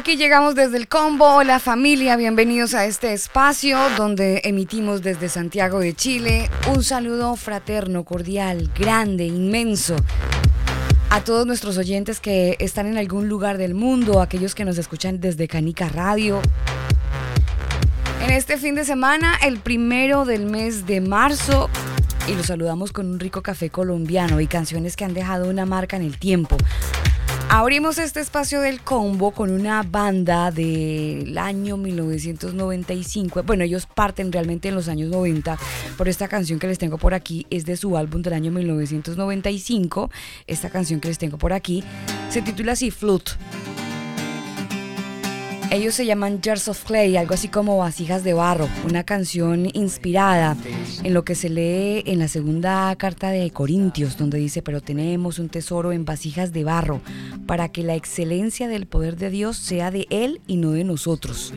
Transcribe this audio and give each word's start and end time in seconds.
Aquí 0.00 0.16
llegamos 0.16 0.54
desde 0.54 0.78
el 0.78 0.88
combo. 0.88 1.26
Hola 1.26 1.58
familia, 1.58 2.16
bienvenidos 2.16 2.72
a 2.72 2.86
este 2.86 3.12
espacio 3.12 3.78
donde 3.98 4.40
emitimos 4.44 5.02
desde 5.02 5.28
Santiago 5.28 5.78
de 5.78 5.92
Chile 5.92 6.48
un 6.74 6.82
saludo 6.82 7.36
fraterno, 7.36 8.02
cordial, 8.02 8.70
grande, 8.74 9.26
inmenso 9.26 9.96
a 11.10 11.20
todos 11.20 11.46
nuestros 11.46 11.76
oyentes 11.76 12.18
que 12.18 12.56
están 12.60 12.86
en 12.86 12.96
algún 12.96 13.28
lugar 13.28 13.58
del 13.58 13.74
mundo, 13.74 14.22
aquellos 14.22 14.54
que 14.54 14.64
nos 14.64 14.78
escuchan 14.78 15.20
desde 15.20 15.48
Canica 15.48 15.90
Radio. 15.90 16.40
En 18.22 18.30
este 18.30 18.56
fin 18.56 18.76
de 18.76 18.86
semana, 18.86 19.36
el 19.44 19.58
primero 19.58 20.24
del 20.24 20.46
mes 20.46 20.86
de 20.86 21.02
marzo, 21.02 21.68
y 22.26 22.34
los 22.36 22.46
saludamos 22.46 22.92
con 22.92 23.06
un 23.06 23.20
rico 23.20 23.42
café 23.42 23.68
colombiano 23.68 24.40
y 24.40 24.46
canciones 24.46 24.96
que 24.96 25.04
han 25.04 25.12
dejado 25.12 25.50
una 25.50 25.66
marca 25.66 25.98
en 25.98 26.04
el 26.04 26.18
tiempo. 26.18 26.56
Abrimos 27.52 27.98
este 27.98 28.20
espacio 28.20 28.60
del 28.60 28.80
combo 28.80 29.32
con 29.32 29.50
una 29.50 29.82
banda 29.82 30.52
del 30.52 31.36
año 31.36 31.76
1995. 31.76 33.42
Bueno, 33.42 33.64
ellos 33.64 33.86
parten 33.86 34.30
realmente 34.30 34.68
en 34.68 34.76
los 34.76 34.86
años 34.86 35.10
90, 35.10 35.58
por 35.98 36.08
esta 36.08 36.28
canción 36.28 36.60
que 36.60 36.68
les 36.68 36.78
tengo 36.78 36.96
por 36.96 37.12
aquí 37.12 37.48
es 37.50 37.66
de 37.66 37.76
su 37.76 37.96
álbum 37.96 38.22
del 38.22 38.34
año 38.34 38.52
1995. 38.52 40.12
Esta 40.46 40.70
canción 40.70 41.00
que 41.00 41.08
les 41.08 41.18
tengo 41.18 41.38
por 41.38 41.52
aquí 41.52 41.82
se 42.28 42.40
titula 42.40 42.72
así 42.72 42.92
Flute. 42.92 43.32
Ellos 45.70 45.94
se 45.94 46.04
llaman 46.04 46.40
Jars 46.42 46.66
of 46.66 46.82
Clay, 46.82 47.16
algo 47.16 47.32
así 47.34 47.46
como 47.46 47.78
Vasijas 47.78 48.24
de 48.24 48.34
Barro, 48.34 48.68
una 48.88 49.04
canción 49.04 49.68
inspirada 49.72 50.56
en 51.04 51.14
lo 51.14 51.24
que 51.24 51.36
se 51.36 51.48
lee 51.48 52.02
en 52.06 52.18
la 52.18 52.26
segunda 52.26 52.92
carta 52.96 53.30
de 53.30 53.48
Corintios, 53.52 54.16
donde 54.16 54.38
dice, 54.38 54.62
pero 54.62 54.80
tenemos 54.80 55.38
un 55.38 55.48
tesoro 55.48 55.92
en 55.92 56.04
vasijas 56.04 56.52
de 56.52 56.64
barro, 56.64 57.00
para 57.46 57.68
que 57.68 57.84
la 57.84 57.94
excelencia 57.94 58.66
del 58.66 58.86
poder 58.86 59.16
de 59.16 59.30
Dios 59.30 59.58
sea 59.58 59.92
de 59.92 60.08
Él 60.10 60.40
y 60.48 60.56
no 60.56 60.72
de 60.72 60.82
nosotros. 60.82 61.54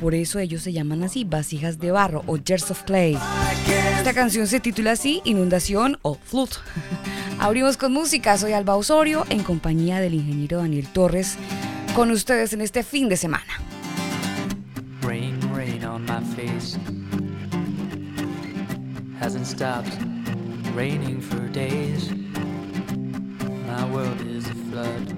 Por 0.00 0.14
eso 0.14 0.38
ellos 0.38 0.60
se 0.60 0.74
llaman 0.74 1.02
así, 1.02 1.24
vasijas 1.24 1.78
de 1.78 1.92
barro 1.92 2.22
o 2.26 2.36
Jars 2.46 2.70
of 2.70 2.82
Clay. 2.82 3.16
Esta 3.96 4.12
canción 4.12 4.48
se 4.48 4.60
titula 4.60 4.92
así, 4.92 5.22
Inundación 5.24 5.98
o 6.02 6.18
Flute. 6.22 6.56
Abrimos 7.38 7.78
con 7.78 7.94
música, 7.94 8.36
soy 8.36 8.52
Alba 8.52 8.76
Osorio, 8.76 9.24
en 9.30 9.42
compañía 9.42 9.98
del 9.98 10.12
ingeniero 10.12 10.58
Daniel 10.58 10.88
Torres 10.92 11.38
con 11.94 12.10
ustedes 12.10 12.52
en 12.52 12.60
este 12.60 12.82
fin 12.82 13.08
de 13.08 13.16
semana. 13.16 13.60
Rain, 15.02 15.38
rain 15.54 15.84
on 15.84 16.04
my 16.06 16.20
face. 16.34 16.78
Hasn't 19.18 19.46
stopped 19.46 19.96
raining 20.74 21.20
for 21.20 21.48
days. 21.48 22.10
My 23.66 23.84
world 23.90 24.20
is 24.20 24.46
a 24.48 24.54
flood. 24.70 25.14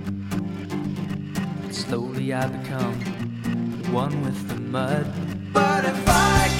Slowly 1.70 2.32
I 2.32 2.46
become 2.46 2.94
one 3.92 4.22
with 4.22 4.48
the 4.48 4.60
mud. 4.60 5.06
But 5.52 5.84
if 5.84 6.08
I 6.08 6.51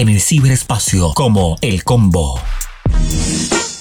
en 0.00 0.08
el 0.08 0.22
ciberespacio 0.22 1.12
como 1.12 1.58
El 1.60 1.84
Combo. 1.84 2.40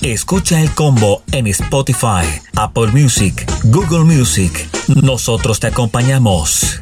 Escucha 0.01 0.59
El 0.59 0.69
Combo 0.75 1.23
en 1.31 1.47
Spotify, 1.47 2.25
Apple 2.57 2.87
Music, 2.87 3.49
Google 3.63 4.03
Music. 4.03 4.67
Nosotros 5.01 5.61
te 5.61 5.67
acompañamos. 5.67 6.81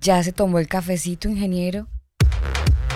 ¿Ya 0.00 0.22
se 0.22 0.32
tomó 0.32 0.58
el 0.58 0.68
cafecito, 0.68 1.28
ingeniero? 1.28 1.86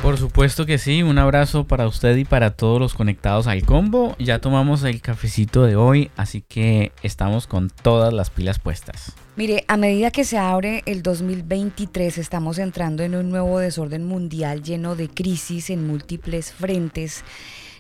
Por 0.07 0.19
supuesto 0.19 0.67
que 0.67 0.79
sí, 0.79 1.03
un 1.03 1.19
abrazo 1.19 1.65
para 1.65 1.89
usted 1.89 2.17
y 2.17 2.25
para 2.25 2.53
todos 2.53 2.79
los 2.79 2.95
conectados 2.95 3.49
al 3.49 3.65
combo. 3.65 4.15
Ya 4.21 4.39
tomamos 4.39 4.85
el 4.85 5.01
cafecito 5.01 5.65
de 5.65 5.75
hoy, 5.75 6.13
así 6.17 6.43
que 6.43 6.93
estamos 7.03 7.49
con 7.49 7.71
todas 7.71 8.15
las 8.15 8.31
pilas 8.31 8.61
puestas. 8.61 9.15
Mire, 9.35 9.65
a 9.67 9.77
medida 9.77 10.13
que 10.13 10.25
se 10.25 10.39
abre 10.39 10.85
el 10.87 11.03
2023 11.03 12.19
estamos 12.19 12.59
entrando 12.59 13.03
en 13.03 13.17
un 13.17 13.31
nuevo 13.31 13.59
desorden 13.59 14.05
mundial 14.05 14.63
lleno 14.63 14.95
de 14.95 15.09
crisis 15.09 15.71
en 15.71 15.85
múltiples 15.85 16.53
frentes. 16.53 17.25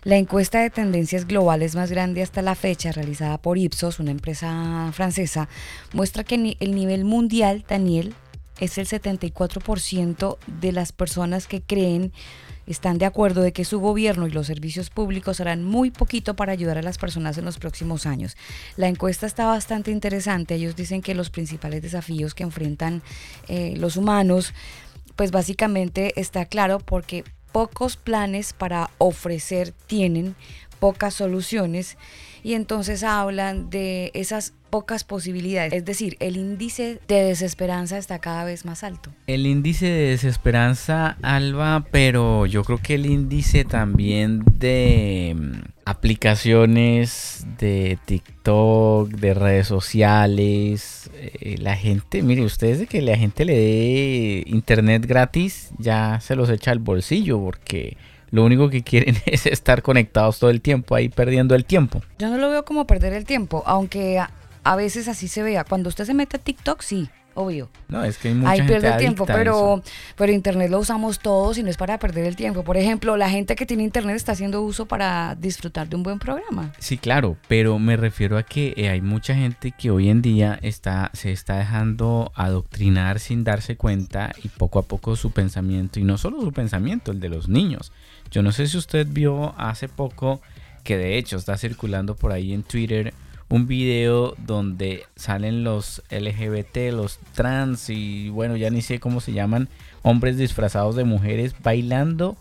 La 0.02 0.16
encuesta 0.16 0.60
de 0.60 0.70
tendencias 0.70 1.28
globales 1.28 1.76
más 1.76 1.92
grande 1.92 2.22
hasta 2.22 2.42
la 2.42 2.56
fecha, 2.56 2.90
realizada 2.90 3.38
por 3.38 3.56
Ipsos, 3.56 4.00
una 4.00 4.10
empresa 4.10 4.90
francesa, 4.92 5.48
muestra 5.92 6.24
que 6.24 6.56
el 6.58 6.74
nivel 6.74 7.04
mundial, 7.04 7.64
Daniel, 7.68 8.14
es 8.60 8.78
el 8.78 8.86
74% 8.86 10.38
de 10.46 10.72
las 10.72 10.92
personas 10.92 11.46
que 11.46 11.62
creen 11.62 12.12
están 12.66 12.98
de 12.98 13.06
acuerdo 13.06 13.42
de 13.42 13.52
que 13.52 13.64
su 13.64 13.78
gobierno 13.78 14.26
y 14.26 14.30
los 14.30 14.48
servicios 14.48 14.90
públicos 14.90 15.40
harán 15.40 15.64
muy 15.64 15.90
poquito 15.90 16.34
para 16.34 16.52
ayudar 16.52 16.78
a 16.78 16.82
las 16.82 16.98
personas 16.98 17.38
en 17.38 17.44
los 17.44 17.58
próximos 17.58 18.06
años. 18.06 18.36
La 18.76 18.88
encuesta 18.88 19.26
está 19.26 19.46
bastante 19.46 19.92
interesante. 19.92 20.56
Ellos 20.56 20.74
dicen 20.74 21.00
que 21.00 21.14
los 21.14 21.30
principales 21.30 21.82
desafíos 21.82 22.34
que 22.34 22.42
enfrentan 22.42 23.02
eh, 23.48 23.74
los 23.76 23.96
humanos, 23.96 24.52
pues 25.14 25.30
básicamente 25.30 26.12
está 26.20 26.44
claro 26.46 26.80
porque 26.80 27.24
pocos 27.52 27.96
planes 27.96 28.52
para 28.52 28.90
ofrecer 28.98 29.72
tienen, 29.86 30.34
pocas 30.78 31.14
soluciones 31.14 31.96
y 32.46 32.54
entonces 32.54 33.02
hablan 33.02 33.70
de 33.70 34.12
esas 34.14 34.52
pocas 34.70 35.02
posibilidades. 35.02 35.72
Es 35.72 35.84
decir, 35.84 36.16
el 36.20 36.36
índice 36.36 37.00
de 37.08 37.24
desesperanza 37.24 37.98
está 37.98 38.18
cada 38.18 38.44
vez 38.44 38.64
más 38.64 38.84
alto. 38.84 39.10
El 39.26 39.46
índice 39.46 39.86
de 39.86 40.10
desesperanza, 40.10 41.16
Alba, 41.22 41.86
pero 41.90 42.46
yo 42.46 42.62
creo 42.62 42.78
que 42.78 42.94
el 42.94 43.06
índice 43.06 43.64
también 43.64 44.44
de 44.58 45.34
mm, 45.36 45.52
aplicaciones 45.86 47.46
de 47.58 47.98
TikTok, 48.04 49.10
de 49.10 49.34
redes 49.34 49.66
sociales, 49.66 51.10
eh, 51.14 51.56
la 51.58 51.74
gente, 51.74 52.22
mire, 52.22 52.42
ustedes 52.42 52.78
de 52.78 52.86
que 52.86 53.02
la 53.02 53.16
gente 53.16 53.44
le 53.44 53.56
dé 53.56 54.44
internet 54.46 55.04
gratis, 55.06 55.70
ya 55.78 56.20
se 56.20 56.36
los 56.36 56.50
echa 56.50 56.70
al 56.70 56.78
bolsillo 56.78 57.40
porque 57.40 57.96
lo 58.30 58.44
único 58.44 58.68
que 58.70 58.82
quieren 58.82 59.16
es 59.26 59.46
estar 59.46 59.82
conectados 59.82 60.38
todo 60.38 60.50
el 60.50 60.60
tiempo, 60.60 60.94
ahí 60.94 61.08
perdiendo 61.08 61.54
el 61.54 61.64
tiempo. 61.64 62.02
Yo 62.18 62.28
no 62.28 62.38
lo 62.38 62.50
veo 62.50 62.64
como 62.64 62.86
perder 62.86 63.12
el 63.12 63.24
tiempo, 63.24 63.62
aunque 63.66 64.18
a, 64.18 64.76
veces 64.76 65.08
así 65.08 65.28
se 65.28 65.42
vea. 65.42 65.64
Cuando 65.64 65.88
usted 65.88 66.04
se 66.04 66.14
mete 66.14 66.36
a 66.36 66.40
TikTok, 66.40 66.82
sí, 66.82 67.08
obvio. 67.34 67.68
No, 67.88 68.02
es 68.02 68.18
que 68.18 68.28
hay 68.28 68.34
mucha 68.34 68.50
Ahí 68.50 68.62
pierde 68.62 68.88
el 68.88 68.96
tiempo, 68.96 69.26
pero, 69.26 69.82
pero 70.16 70.32
internet 70.32 70.70
lo 70.70 70.80
usamos 70.80 71.20
todos 71.20 71.56
y 71.56 71.62
no 71.62 71.70
es 71.70 71.76
para 71.76 71.98
perder 71.98 72.26
el 72.26 72.34
tiempo. 72.34 72.64
Por 72.64 72.76
ejemplo, 72.76 73.16
la 73.16 73.30
gente 73.30 73.54
que 73.54 73.64
tiene 73.64 73.84
internet 73.84 74.16
está 74.16 74.32
haciendo 74.32 74.62
uso 74.62 74.86
para 74.86 75.36
disfrutar 75.36 75.88
de 75.88 75.96
un 75.96 76.02
buen 76.02 76.18
programa. 76.18 76.72
Sí, 76.78 76.98
claro, 76.98 77.36
pero 77.46 77.78
me 77.78 77.96
refiero 77.96 78.38
a 78.38 78.42
que 78.42 78.74
eh, 78.76 78.88
hay 78.88 79.02
mucha 79.02 79.34
gente 79.34 79.70
que 79.70 79.90
hoy 79.90 80.08
en 80.08 80.20
día 80.20 80.58
está, 80.62 81.10
se 81.12 81.30
está 81.30 81.58
dejando 81.58 82.32
adoctrinar 82.34 83.20
sin 83.20 83.44
darse 83.44 83.76
cuenta 83.76 84.32
y 84.42 84.48
poco 84.48 84.80
a 84.80 84.82
poco 84.82 85.14
su 85.14 85.30
pensamiento, 85.30 86.00
y 86.00 86.04
no 86.04 86.18
solo 86.18 86.40
su 86.40 86.52
pensamiento, 86.52 87.12
el 87.12 87.20
de 87.20 87.28
los 87.28 87.48
niños, 87.48 87.92
yo 88.30 88.42
no 88.42 88.52
sé 88.52 88.66
si 88.66 88.76
usted 88.76 89.06
vio 89.08 89.54
hace 89.58 89.88
poco 89.88 90.40
que 90.84 90.96
de 90.96 91.18
hecho 91.18 91.36
está 91.36 91.56
circulando 91.56 92.14
por 92.14 92.32
ahí 92.32 92.52
en 92.52 92.62
Twitter 92.62 93.12
un 93.48 93.66
video 93.66 94.34
donde 94.38 95.04
salen 95.14 95.62
los 95.62 96.02
LGBT, 96.10 96.92
los 96.92 97.18
trans 97.34 97.90
y 97.90 98.28
bueno, 98.30 98.56
ya 98.56 98.70
ni 98.70 98.82
sé 98.82 98.98
cómo 98.98 99.20
se 99.20 99.32
llaman, 99.32 99.68
hombres 100.02 100.36
disfrazados 100.36 100.96
de 100.96 101.04
mujeres 101.04 101.54
bailando 101.62 102.36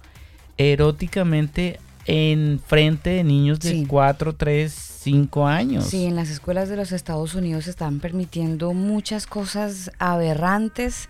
eróticamente 0.58 1.80
en 2.06 2.60
frente 2.66 3.12
de 3.12 3.24
niños 3.24 3.60
de 3.60 3.86
4, 3.88 4.36
3, 4.36 4.72
5 4.74 5.48
años. 5.48 5.86
Sí, 5.86 6.06
en 6.06 6.16
las 6.16 6.30
escuelas 6.30 6.70
de 6.70 6.76
los 6.76 6.92
Estados 6.92 7.36
Unidos 7.36 7.68
están 7.68 8.00
permitiendo 8.00 8.74
muchas 8.74 9.28
cosas 9.28 9.92
aberrantes 10.00 11.10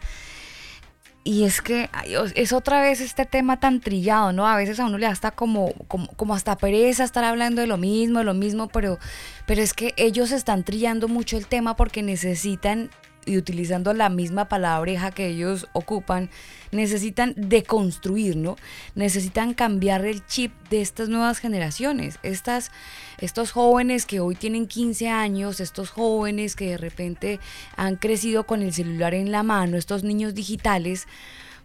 y 1.27 1.43
es 1.43 1.59
que 1.63 1.89
es 2.35 2.53
otra 2.53 2.81
vez 2.81 3.01
este 3.01 3.25
tema 3.25 3.59
tan 3.59 3.81
trillado, 3.81 4.31
¿no? 4.31 4.47
A 4.47 4.55
veces 4.55 4.79
a 4.79 4.85
uno 4.85 4.99
le 4.99 5.07
da 5.07 5.11
hasta 5.11 5.31
como, 5.31 5.73
como, 5.87 6.35
hasta 6.35 6.55
pereza 6.55 7.03
estar 7.03 7.23
hablando 7.23 7.61
de 7.61 7.67
lo 7.67 7.77
mismo, 7.77 8.19
de 8.19 8.25
lo 8.25 8.35
mismo, 8.35 8.67
pero, 8.67 8.99
pero 9.47 9.63
es 9.63 9.73
que 9.73 9.95
ellos 9.97 10.31
están 10.31 10.63
trillando 10.63 11.07
mucho 11.07 11.35
el 11.35 11.47
tema 11.47 11.75
porque 11.75 12.03
necesitan 12.03 12.91
y 13.25 13.37
utilizando 13.37 13.93
la 13.93 14.09
misma 14.09 14.45
palabreja 14.47 15.11
que 15.11 15.27
ellos 15.27 15.67
ocupan, 15.73 16.29
necesitan 16.71 17.33
deconstruir, 17.35 18.35
¿no? 18.35 18.55
Necesitan 18.93 19.53
cambiar 19.53 20.05
el 20.05 20.25
chip 20.27 20.51
de 20.69 20.81
estas 20.81 21.09
nuevas 21.09 21.39
generaciones. 21.39 22.19
Estas, 22.23 22.71
estos 23.17 23.51
jóvenes 23.51 24.05
que 24.05 24.19
hoy 24.19 24.35
tienen 24.35 24.67
15 24.67 25.09
años, 25.09 25.59
estos 25.59 25.89
jóvenes 25.89 26.55
que 26.55 26.71
de 26.71 26.77
repente 26.77 27.39
han 27.75 27.95
crecido 27.95 28.45
con 28.45 28.61
el 28.61 28.73
celular 28.73 29.13
en 29.13 29.31
la 29.31 29.43
mano, 29.43 29.77
estos 29.77 30.03
niños 30.03 30.35
digitales, 30.35 31.07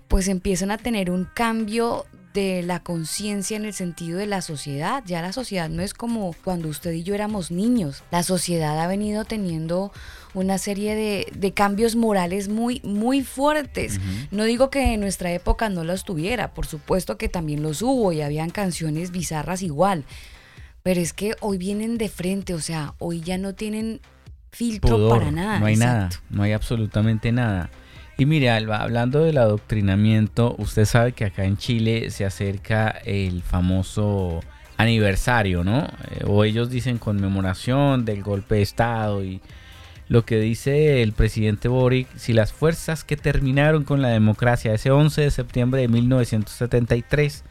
pues 0.09 0.27
empiezan 0.27 0.73
a 0.73 0.79
tener 0.79 1.11
un 1.11 1.25
cambio 1.25 2.05
de 2.32 2.62
la 2.62 2.81
conciencia 2.81 3.56
en 3.56 3.65
el 3.65 3.75
sentido 3.75 4.19
de 4.19 4.27
la 4.27 4.43
sociedad. 4.43 5.03
Ya 5.06 5.23
la 5.23 5.32
sociedad 5.32 5.69
no 5.69 5.82
es 5.82 5.94
como 5.94 6.35
cuando 6.44 6.69
usted 6.69 6.93
y 6.93 7.03
yo 7.03 7.15
éramos 7.15 7.50
niños. 7.50 8.05
La 8.11 8.23
sociedad 8.23 8.79
ha 8.81 8.87
venido 8.87 9.25
teniendo 9.25 9.93
una 10.35 10.59
serie 10.59 10.94
de, 10.94 11.53
cambios 11.53 11.97
morales 11.97 12.49
muy, 12.49 12.81
muy 12.85 13.23
fuertes. 13.23 14.00
No 14.31 14.45
digo 14.45 14.71
que 14.71 14.95
en 14.95 15.00
nuestra 15.00 15.33
época 15.33 15.69
no 15.69 15.83
los 15.83 16.04
tuviera, 16.04 16.54
por 16.54 16.66
supuesto 16.66 17.19
que 17.19 17.28
también 17.28 17.62
los 17.62 17.83
hubo 17.83 18.12
y 18.12 18.23
habían 18.23 18.50
canciones 18.50 19.11
bizarras 19.11 19.62
igual. 19.62 20.04
Pero 20.83 21.00
es 21.00 21.12
que 21.12 21.35
hoy 21.40 21.59
vienen 21.59 21.99
de 21.99 22.09
frente, 22.09 22.54
o 22.54 22.61
sea, 22.61 22.95
hoy 22.99 23.21
ya 23.21 23.37
no 23.37 23.54
tienen 23.54 24.00
filtro 24.50 25.09
para 25.09 25.31
nada. 25.31 25.59
No 25.59 25.66
hay 25.66 25.76
nada, 25.76 26.11
no 26.31 26.43
hay 26.43 26.52
absolutamente 26.52 27.33
nada. 27.33 27.71
Y 28.21 28.27
mire, 28.27 28.50
Alba, 28.50 28.83
hablando 28.83 29.25
del 29.25 29.39
adoctrinamiento, 29.39 30.55
usted 30.59 30.85
sabe 30.85 31.12
que 31.12 31.25
acá 31.25 31.47
en 31.47 31.57
Chile 31.57 32.11
se 32.11 32.27
acerca 32.27 32.91
el 32.91 33.41
famoso 33.41 34.41
aniversario, 34.77 35.65
¿no? 35.65 35.89
Eh, 36.11 36.25
o 36.27 36.45
ellos 36.45 36.69
dicen 36.69 36.99
conmemoración 36.99 38.05
del 38.05 38.23
golpe 38.23 38.57
de 38.57 38.61
Estado 38.61 39.25
y 39.25 39.41
lo 40.09 40.27
que 40.27 40.39
dice 40.39 41.03
el 41.03 41.15
presidente 41.15 41.69
Boric, 41.69 42.15
si 42.15 42.35
las 42.35 42.53
fuerzas 42.53 43.05
que 43.05 43.17
terminaron 43.17 43.85
con 43.85 44.03
la 44.03 44.09
democracia 44.09 44.75
ese 44.75 44.91
11 44.91 45.23
de 45.23 45.31
septiembre 45.31 45.81
de 45.81 45.89
1973 45.89 47.43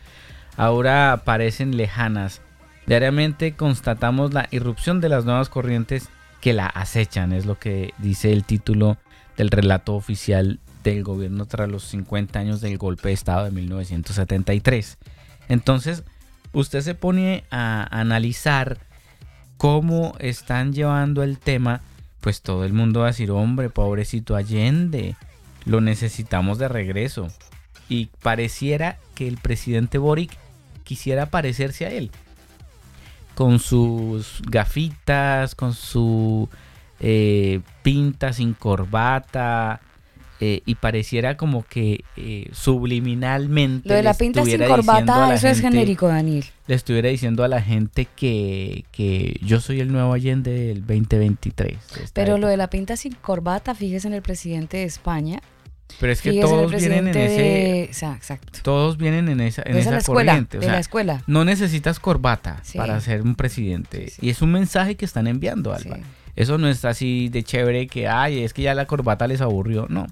ahora 0.56 1.24
parecen 1.26 1.78
lejanas. 1.78 2.44
Diariamente 2.86 3.56
constatamos 3.56 4.36
la 4.36 4.48
irrupción 4.52 5.02
de 5.02 5.10
las 5.10 5.26
nuevas 5.26 5.50
corrientes 5.50 6.10
que 6.42 6.54
la 6.54 6.68
acechan, 6.68 7.34
es 7.34 7.48
lo 7.48 7.58
que 7.58 7.96
dice 7.98 8.32
el 8.32 8.44
título 8.44 9.00
del 9.40 9.52
relato 9.52 9.96
oficial 9.96 10.60
del 10.84 11.02
gobierno 11.02 11.46
tras 11.46 11.70
los 11.70 11.86
50 11.86 12.38
años 12.38 12.60
del 12.60 12.78
golpe 12.78 13.08
de 13.08 13.14
Estado 13.14 13.46
de 13.46 13.52
1973. 13.52 14.98
Entonces, 15.48 16.04
usted 16.52 16.82
se 16.82 16.94
pone 16.94 17.46
a 17.50 17.88
analizar 17.90 18.80
cómo 19.56 20.14
están 20.20 20.74
llevando 20.74 21.24
el 21.24 21.40
tema, 21.40 21.80
pues 22.20 22.42
todo 22.42 22.66
el 22.66 22.74
mundo 22.74 23.00
va 23.00 23.06
a 23.06 23.12
decir, 23.12 23.32
hombre, 23.32 23.70
pobrecito 23.70 24.36
Allende, 24.36 25.16
lo 25.64 25.80
necesitamos 25.80 26.58
de 26.58 26.68
regreso. 26.68 27.30
Y 27.88 28.08
pareciera 28.22 28.98
que 29.16 29.30
el 29.30 29.38
presidente 29.38 30.00
Boric 30.00 30.38
quisiera 30.84 31.28
parecerse 31.28 31.86
a 31.86 31.92
él. 31.92 32.12
Con 33.36 33.60
sus 33.60 34.42
gafitas, 34.50 35.56
con 35.56 35.74
su 35.74 36.50
eh, 37.00 37.62
pinta 37.84 38.34
sin 38.34 38.54
corbata. 38.54 39.82
Eh, 40.42 40.62
y 40.66 40.76
pareciera 40.76 41.36
como 41.36 41.64
que 41.66 42.06
eh, 42.16 42.48
subliminalmente. 42.54 43.90
Lo 43.90 43.96
de 43.96 44.04
la 44.04 44.14
pinta 44.14 44.46
sin 44.46 44.64
corbata, 44.64 45.34
eso 45.34 45.50
es 45.50 45.60
genérico, 45.60 46.08
Daniel. 46.08 46.46
Le 46.68 46.76
estuviera 46.76 47.10
diciendo 47.10 47.44
a 47.44 47.50
la 47.50 47.62
gente 47.62 48.08
que, 48.16 48.86
que 48.94 49.38
yo 49.44 49.60
soy 49.60 49.82
el 49.82 49.92
nuevo 49.92 50.14
Allende 50.14 50.52
del 50.52 50.80
2023. 50.86 51.78
Pero 52.14 52.38
lo 52.38 52.48
de 52.48 52.56
la 52.56 52.70
pinta 52.70 52.96
sin 52.96 53.14
corbata, 53.16 53.76
fíjese 53.76 54.08
en 54.08 54.14
el 54.14 54.22
presidente 54.22 54.78
de 54.78 54.84
España, 54.84 55.42
Pero 56.00 56.14
es 56.14 56.22
que 56.22 56.30
Fíjese, 56.32 56.48
todos 56.48 56.72
vienen 56.72 57.08
en 57.10 57.18
ese... 57.18 57.42
de- 57.42 57.90
Exa- 57.92 58.16
Exacto. 58.16 58.60
Todos 58.64 58.96
vienen 58.98 59.28
en 59.28 59.42
esa, 59.42 59.64
en 59.64 59.72
Esa 59.72 59.78
es 59.80 59.82
esa 59.88 59.92
la 59.92 59.98
escuela, 59.98 60.32
corriente. 60.32 60.58
o 60.60 60.62
de 60.62 60.68
la 60.68 60.80
escuela. 60.80 61.24
No 61.28 61.44
necesitas 61.44 62.00
corbata 62.00 62.60
Sí. 62.64 62.78
para 62.78 63.00
ser 63.02 63.24
un 63.24 63.36
presidente. 63.36 64.06
Sí, 64.08 64.14
sí. 64.22 64.28
Y 64.28 64.30
es 64.30 64.42
un 64.42 64.52
mensaje 64.54 64.96
que 64.96 65.04
están 65.04 65.28
enviando, 65.28 65.74
Alba. 65.74 65.98
Eso 66.40 66.58
no 66.58 66.70
es 66.70 66.86
así 66.86 67.28
de 67.28 67.44
chévere 67.44 67.88
que, 67.88 68.08
ay, 68.08 68.44
es 68.44 68.54
que 68.54 68.62
ya 68.62 68.74
la 68.74 68.86
corbata 68.86 69.28
les 69.28 69.42
aburrió. 69.42 69.88
No. 69.90 70.08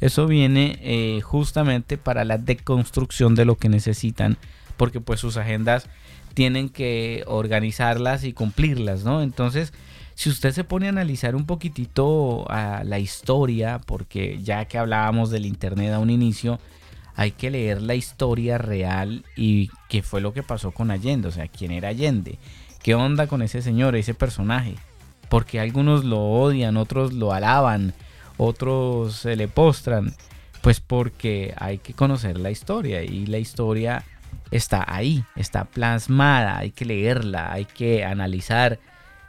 Eso 0.00 0.26
viene 0.26 0.76
eh, 0.82 1.20
justamente 1.20 1.96
para 1.96 2.24
la 2.24 2.36
deconstrucción 2.36 3.36
de 3.36 3.44
lo 3.44 3.54
que 3.54 3.68
necesitan, 3.68 4.38
porque 4.76 5.00
pues 5.00 5.20
sus 5.20 5.36
agendas 5.36 5.88
tienen 6.34 6.68
que 6.68 7.22
organizarlas 7.28 8.24
y 8.24 8.32
cumplirlas, 8.32 9.04
¿no? 9.04 9.22
Entonces, 9.22 9.72
si 10.16 10.28
usted 10.30 10.50
se 10.50 10.64
pone 10.64 10.86
a 10.86 10.88
analizar 10.88 11.36
un 11.36 11.46
poquitito 11.46 12.50
a 12.50 12.82
la 12.82 12.98
historia, 12.98 13.80
porque 13.86 14.40
ya 14.42 14.64
que 14.64 14.78
hablábamos 14.78 15.30
del 15.30 15.46
Internet 15.46 15.92
a 15.92 16.00
un 16.00 16.10
inicio, 16.10 16.58
hay 17.14 17.30
que 17.30 17.52
leer 17.52 17.82
la 17.82 17.94
historia 17.94 18.58
real 18.58 19.24
y 19.36 19.70
qué 19.88 20.02
fue 20.02 20.20
lo 20.20 20.32
que 20.32 20.42
pasó 20.42 20.72
con 20.72 20.90
Allende, 20.90 21.28
o 21.28 21.30
sea, 21.30 21.46
quién 21.46 21.70
era 21.70 21.90
Allende, 21.90 22.36
qué 22.82 22.96
onda 22.96 23.28
con 23.28 23.42
ese 23.42 23.62
señor, 23.62 23.94
ese 23.94 24.14
personaje, 24.14 24.74
porque 25.28 25.60
algunos 25.60 26.04
lo 26.04 26.20
odian, 26.20 26.76
otros 26.76 27.12
lo 27.12 27.32
alaban, 27.32 27.94
otros 28.36 29.16
se 29.16 29.36
le 29.36 29.48
postran, 29.48 30.14
pues 30.62 30.80
porque 30.80 31.54
hay 31.58 31.78
que 31.78 31.94
conocer 31.94 32.38
la 32.38 32.50
historia 32.50 33.02
y 33.02 33.26
la 33.26 33.38
historia 33.38 34.04
está 34.50 34.84
ahí, 34.86 35.24
está 35.36 35.64
plasmada, 35.64 36.58
hay 36.58 36.70
que 36.70 36.84
leerla, 36.84 37.52
hay 37.52 37.64
que 37.64 38.04
analizar 38.04 38.78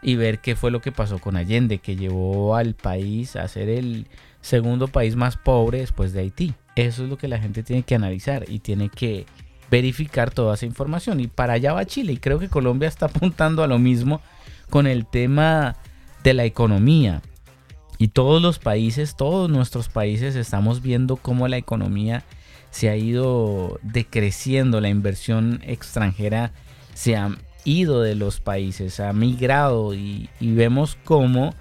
y 0.01 0.15
ver 0.15 0.39
qué 0.39 0.56
fue 0.56 0.72
lo 0.72 0.82
que 0.82 0.91
pasó 0.91 1.20
con 1.20 1.36
Allende, 1.36 1.79
que 1.79 1.96
llevó 1.96 2.56
al 2.56 2.74
país 2.74 3.36
a 3.36 3.48
ser 3.48 3.70
el 3.70 4.08
segundo 4.41 4.88
país 4.88 5.15
más 5.15 5.36
pobre 5.36 5.79
después 5.79 6.13
de 6.13 6.22
Haití. 6.22 6.53
Eso 6.75 7.03
es 7.03 7.10
lo 7.10 7.18
que 7.18 7.27
la 7.27 7.39
gente 7.39 7.63
tiene 7.63 7.84
que 7.84 7.96
analizar 7.96 8.46
y 8.48 8.60
tiene 8.60 8.89
que 8.89 9.25
verificar 9.70 10.32
toda 10.32 10.56
esa 10.56 10.65
información. 10.65 11.20
Y 11.20 11.27
para 11.27 11.53
allá 11.53 11.74
va 11.74 11.86
Chile. 11.86 12.13
Y 12.13 12.18
creo 12.18 12.39
que 12.39 12.48
Colombia 12.48 12.88
está 12.88 13.06
apuntando 13.08 13.63
a 13.63 13.68
lo 13.68 13.79
mismo 13.79 14.22
con 14.70 14.88
el 14.88 15.06
tema 15.06 15.75
de 16.24 16.34
la 16.34 16.46
economía. 16.46 17.22
Y 17.98 18.10
todos 18.10 18.42
los 18.42 18.60
países, 18.60 19.16
todos 19.16 19.50
nuestros 19.50 19.90
países, 19.90 20.36
estamos 20.36 20.82
viendo 20.82 21.18
cómo 21.18 21.48
la 21.48 21.58
economía 21.58 22.24
se 22.72 22.90
ha 22.90 22.96
ido 22.96 23.80
decreciendo, 23.82 24.80
la 24.80 24.90
inversión 24.90 25.62
extranjera 25.64 26.54
se 26.94 27.16
ha 27.18 27.30
ido 27.66 28.02
de 28.02 28.16
los 28.16 28.40
países, 28.40 29.00
ha 29.00 29.12
migrado 29.14 29.94
y, 29.94 30.30
vemos 30.40 30.98
cómo 31.04 31.54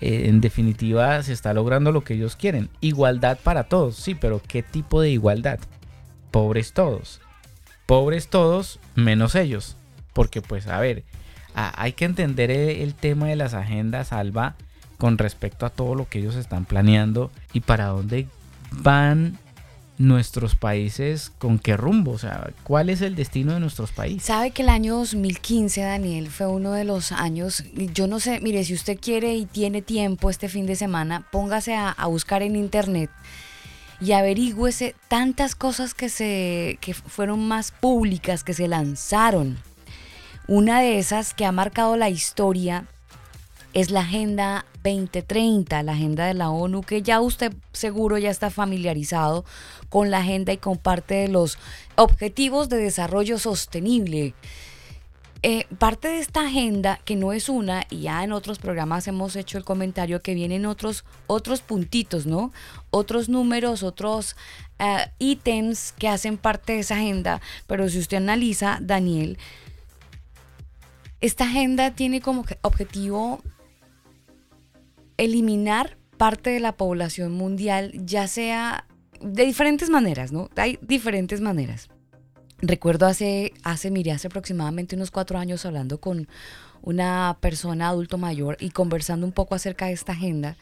eh, 0.00 0.24
en 0.28 0.40
definitiva 0.40 1.22
se 1.22 1.32
está 1.32 1.52
logrando 1.54 1.92
lo 1.92 2.02
que 2.02 2.14
ellos 2.14 2.36
quieren. 2.36 2.70
Igualdad 2.80 3.38
para 3.42 3.64
todos, 3.64 3.96
sí, 3.96 4.14
pero 4.14 4.40
¿qué 4.46 4.62
tipo 4.62 5.00
de 5.00 5.10
igualdad? 5.10 5.58
Pobres 6.30 6.72
todos. 6.72 7.20
Pobres 7.86 8.28
todos 8.28 8.80
menos 8.94 9.34
ellos. 9.34 9.76
Porque 10.12 10.40
pues 10.40 10.66
a 10.66 10.80
ver, 10.80 11.04
a- 11.54 11.80
hay 11.82 11.92
que 11.92 12.04
entender 12.04 12.50
el, 12.50 12.80
el 12.82 12.94
tema 12.94 13.26
de 13.28 13.36
las 13.36 13.54
agendas, 13.54 14.12
Alba, 14.12 14.54
con 14.98 15.18
respecto 15.18 15.66
a 15.66 15.70
todo 15.70 15.94
lo 15.94 16.08
que 16.08 16.18
ellos 16.20 16.36
están 16.36 16.64
planeando 16.64 17.30
y 17.52 17.60
para 17.60 17.86
dónde 17.86 18.26
van 18.70 19.38
nuestros 19.96 20.56
países, 20.56 21.30
con 21.38 21.60
qué 21.60 21.76
rumbo, 21.76 22.12
o 22.12 22.18
sea, 22.18 22.50
cuál 22.64 22.90
es 22.90 23.00
el 23.00 23.14
destino 23.14 23.54
de 23.54 23.60
nuestros 23.60 23.92
países. 23.92 24.24
Sabe 24.24 24.50
que 24.50 24.62
el 24.62 24.68
año 24.68 24.96
2015, 24.96 25.82
Daniel, 25.82 26.28
fue 26.30 26.48
uno 26.48 26.72
de 26.72 26.82
los 26.84 27.12
años, 27.12 27.62
yo 27.94 28.08
no 28.08 28.18
sé, 28.18 28.40
mire, 28.40 28.64
si 28.64 28.74
usted 28.74 28.98
quiere 29.00 29.34
y 29.36 29.46
tiene 29.46 29.82
tiempo 29.82 30.30
este 30.30 30.48
fin 30.48 30.66
de 30.66 30.74
semana, 30.74 31.24
póngase 31.30 31.76
a, 31.76 31.90
a 31.90 32.06
buscar 32.08 32.42
en 32.42 32.56
internet 32.56 33.08
y 34.00 34.12
averigüese 34.12 34.96
tantas 35.06 35.54
cosas 35.54 35.94
que, 35.94 36.08
se, 36.08 36.76
que 36.80 36.92
fueron 36.94 37.46
más 37.46 37.70
públicas, 37.70 38.42
que 38.42 38.52
se 38.54 38.66
lanzaron. 38.66 39.58
Una 40.46 40.80
de 40.80 40.98
esas 40.98 41.32
que 41.32 41.46
ha 41.46 41.52
marcado 41.52 41.96
la 41.96 42.10
historia 42.10 42.84
es 43.72 43.90
la 43.90 44.00
Agenda 44.00 44.66
2030, 44.84 45.82
la 45.82 45.92
agenda 45.92 46.26
de 46.26 46.34
la 46.34 46.50
ONU, 46.50 46.82
que 46.82 47.00
ya 47.00 47.22
usted 47.22 47.54
seguro 47.72 48.18
ya 48.18 48.30
está 48.30 48.50
familiarizado 48.50 49.46
con 49.88 50.10
la 50.10 50.18
agenda 50.18 50.52
y 50.52 50.58
con 50.58 50.76
parte 50.76 51.14
de 51.14 51.28
los 51.28 51.56
objetivos 51.96 52.68
de 52.68 52.76
desarrollo 52.76 53.38
sostenible. 53.38 54.34
Eh, 55.42 55.66
parte 55.78 56.08
de 56.08 56.18
esta 56.18 56.46
agenda, 56.46 57.00
que 57.06 57.16
no 57.16 57.32
es 57.32 57.48
una, 57.48 57.84
y 57.88 58.02
ya 58.02 58.22
en 58.22 58.32
otros 58.32 58.58
programas 58.58 59.08
hemos 59.08 59.36
hecho 59.36 59.56
el 59.56 59.64
comentario 59.64 60.20
que 60.20 60.34
vienen 60.34 60.66
otros, 60.66 61.06
otros 61.26 61.62
puntitos, 61.62 62.26
¿no? 62.26 62.52
Otros 62.90 63.30
números, 63.30 63.82
otros 63.82 64.36
eh, 64.78 65.10
ítems 65.18 65.92
que 65.92 66.08
hacen 66.08 66.36
parte 66.36 66.74
de 66.74 66.80
esa 66.80 66.96
agenda, 66.96 67.40
pero 67.66 67.88
si 67.88 67.98
usted 67.98 68.18
analiza, 68.18 68.78
Daniel, 68.82 69.38
esta 71.24 71.44
agenda 71.44 71.92
tiene 71.92 72.20
como 72.20 72.44
objetivo 72.60 73.40
eliminar 75.16 75.96
parte 76.18 76.50
de 76.50 76.60
la 76.60 76.76
población 76.76 77.32
mundial, 77.32 77.92
ya 77.94 78.26
sea 78.26 78.86
de 79.22 79.46
diferentes 79.46 79.88
maneras, 79.88 80.32
¿no? 80.32 80.50
Hay 80.56 80.78
diferentes 80.82 81.40
maneras. 81.40 81.88
Recuerdo 82.58 83.06
hace, 83.06 83.54
hace, 83.62 83.90
mire, 83.90 84.12
hace 84.12 84.26
aproximadamente 84.26 84.96
unos 84.96 85.10
cuatro 85.10 85.38
años 85.38 85.64
hablando 85.64 85.98
con 85.98 86.28
una 86.82 87.38
persona 87.40 87.88
adulto 87.88 88.18
mayor 88.18 88.58
y 88.60 88.68
conversando 88.68 89.26
un 89.26 89.32
poco 89.32 89.54
acerca 89.54 89.86
de 89.86 89.92
esta 89.92 90.12
agenda, 90.12 90.58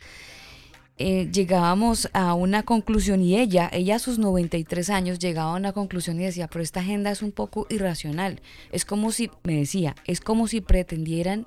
eh, 0.99 1.31
llegábamos 1.33 2.09
a 2.13 2.35
una 2.35 2.63
conclusión 2.63 3.23
y 3.23 3.39
ella, 3.39 3.69
ella 3.73 3.97
a 3.97 3.99
sus 3.99 4.19
93 4.19 4.91
años 4.91 5.19
llegaba 5.19 5.53
a 5.53 5.57
una 5.57 5.73
conclusión 5.73 6.21
y 6.21 6.25
decía, 6.25 6.49
pero 6.49 6.63
esta 6.63 6.81
agenda 6.81 7.11
es 7.11 7.23
un 7.23 7.33
poco 7.33 7.67
irracional. 7.71 8.41
Es 8.73 8.85
como 8.85 9.11
si, 9.11 9.31
me 9.43 9.57
decía, 9.57 9.95
es 10.07 10.21
como 10.21 10.49
si 10.49 10.61
pretendieran 10.61 11.47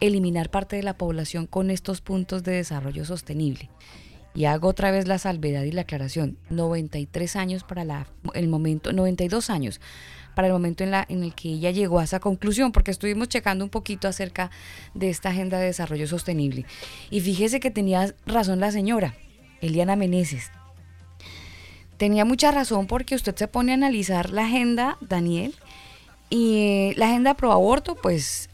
eliminar 0.00 0.50
parte 0.50 0.76
de 0.76 0.82
la 0.82 0.96
población 0.96 1.46
con 1.46 1.70
estos 1.70 2.00
puntos 2.00 2.42
de 2.42 2.52
desarrollo 2.52 3.04
sostenible. 3.04 3.70
Y 4.34 4.46
hago 4.46 4.68
otra 4.68 4.90
vez 4.90 5.06
la 5.06 5.18
salvedad 5.18 5.62
y 5.62 5.70
la 5.70 5.82
aclaración. 5.82 6.38
93 6.50 7.36
años 7.36 7.62
para 7.62 7.84
la, 7.84 8.08
el 8.34 8.48
momento, 8.48 8.92
92 8.92 9.50
años 9.50 9.80
para 10.34 10.48
el 10.48 10.52
momento 10.52 10.84
en, 10.84 10.90
la, 10.90 11.06
en 11.08 11.22
el 11.22 11.34
que 11.34 11.48
ella 11.48 11.70
llegó 11.70 12.00
a 12.00 12.04
esa 12.04 12.20
conclusión, 12.20 12.72
porque 12.72 12.90
estuvimos 12.90 13.28
checando 13.28 13.64
un 13.64 13.70
poquito 13.70 14.08
acerca 14.08 14.50
de 14.94 15.10
esta 15.10 15.30
agenda 15.30 15.58
de 15.58 15.66
desarrollo 15.66 16.06
sostenible. 16.06 16.66
Y 17.10 17.20
fíjese 17.20 17.60
que 17.60 17.70
tenía 17.70 18.14
razón 18.26 18.60
la 18.60 18.70
señora, 18.70 19.14
Eliana 19.60 19.96
Meneses. 19.96 20.50
Tenía 21.96 22.24
mucha 22.24 22.50
razón 22.50 22.86
porque 22.86 23.14
usted 23.14 23.36
se 23.36 23.48
pone 23.48 23.72
a 23.72 23.74
analizar 23.74 24.30
la 24.30 24.44
agenda, 24.44 24.98
Daniel, 25.00 25.54
y 26.28 26.56
eh, 26.58 26.94
la 26.96 27.06
agenda 27.06 27.34
pro 27.34 27.52
aborto, 27.52 27.94
pues 27.94 28.48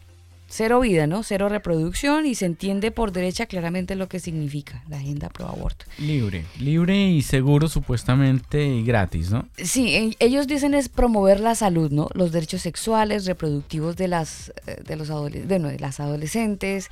cero 0.51 0.81
vida, 0.81 1.07
¿no? 1.07 1.23
Cero 1.23 1.47
reproducción 1.49 2.25
y 2.25 2.35
se 2.35 2.45
entiende 2.45 2.91
por 2.91 3.11
derecha 3.13 3.45
claramente 3.45 3.95
lo 3.95 4.09
que 4.09 4.19
significa 4.19 4.83
la 4.89 4.97
agenda 4.97 5.29
pro 5.29 5.47
aborto. 5.47 5.85
Libre, 5.97 6.43
libre 6.59 7.07
y 7.09 7.21
seguro 7.21 7.69
supuestamente 7.69 8.65
y 8.65 8.83
gratis, 8.83 9.31
¿no? 9.31 9.47
Sí, 9.57 9.95
e- 9.95 10.15
ellos 10.19 10.47
dicen 10.47 10.73
es 10.73 10.89
promover 10.89 11.39
la 11.39 11.55
salud, 11.55 11.89
¿no? 11.91 12.09
Los 12.13 12.31
derechos 12.33 12.61
sexuales, 12.61 13.25
reproductivos 13.25 13.95
de 13.95 14.07
las 14.09 14.51
eh, 14.67 14.81
de 14.85 14.95
los 14.97 15.09
adoles- 15.09 15.47
bueno, 15.47 15.69
de 15.69 15.79
las 15.79 15.99
adolescentes, 15.99 16.89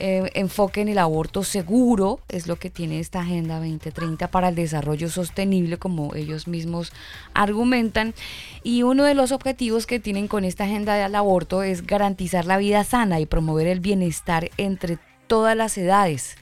eh, 0.00 0.30
enfoque 0.34 0.80
en 0.80 0.88
el 0.88 0.98
aborto 0.98 1.44
seguro, 1.44 2.20
es 2.28 2.46
lo 2.46 2.56
que 2.56 2.70
tiene 2.70 2.98
esta 3.00 3.20
Agenda 3.20 3.58
2030 3.58 4.28
para 4.30 4.48
el 4.48 4.54
desarrollo 4.54 5.08
sostenible, 5.10 5.76
como 5.76 6.14
ellos 6.14 6.48
mismos 6.48 6.92
argumentan. 7.34 8.14
Y 8.62 8.82
uno 8.82 9.04
de 9.04 9.14
los 9.14 9.30
objetivos 9.30 9.86
que 9.86 10.00
tienen 10.00 10.26
con 10.26 10.44
esta 10.44 10.64
agenda 10.64 10.94
del 10.94 11.14
aborto 11.14 11.62
es 11.62 11.86
garantizar 11.86 12.46
la 12.46 12.56
vida 12.56 12.82
sana 12.82 13.20
y 13.20 13.26
promover 13.26 13.66
el 13.66 13.80
bienestar 13.80 14.50
entre 14.56 14.98
todas 15.26 15.56
las 15.56 15.76
edades. 15.78 16.36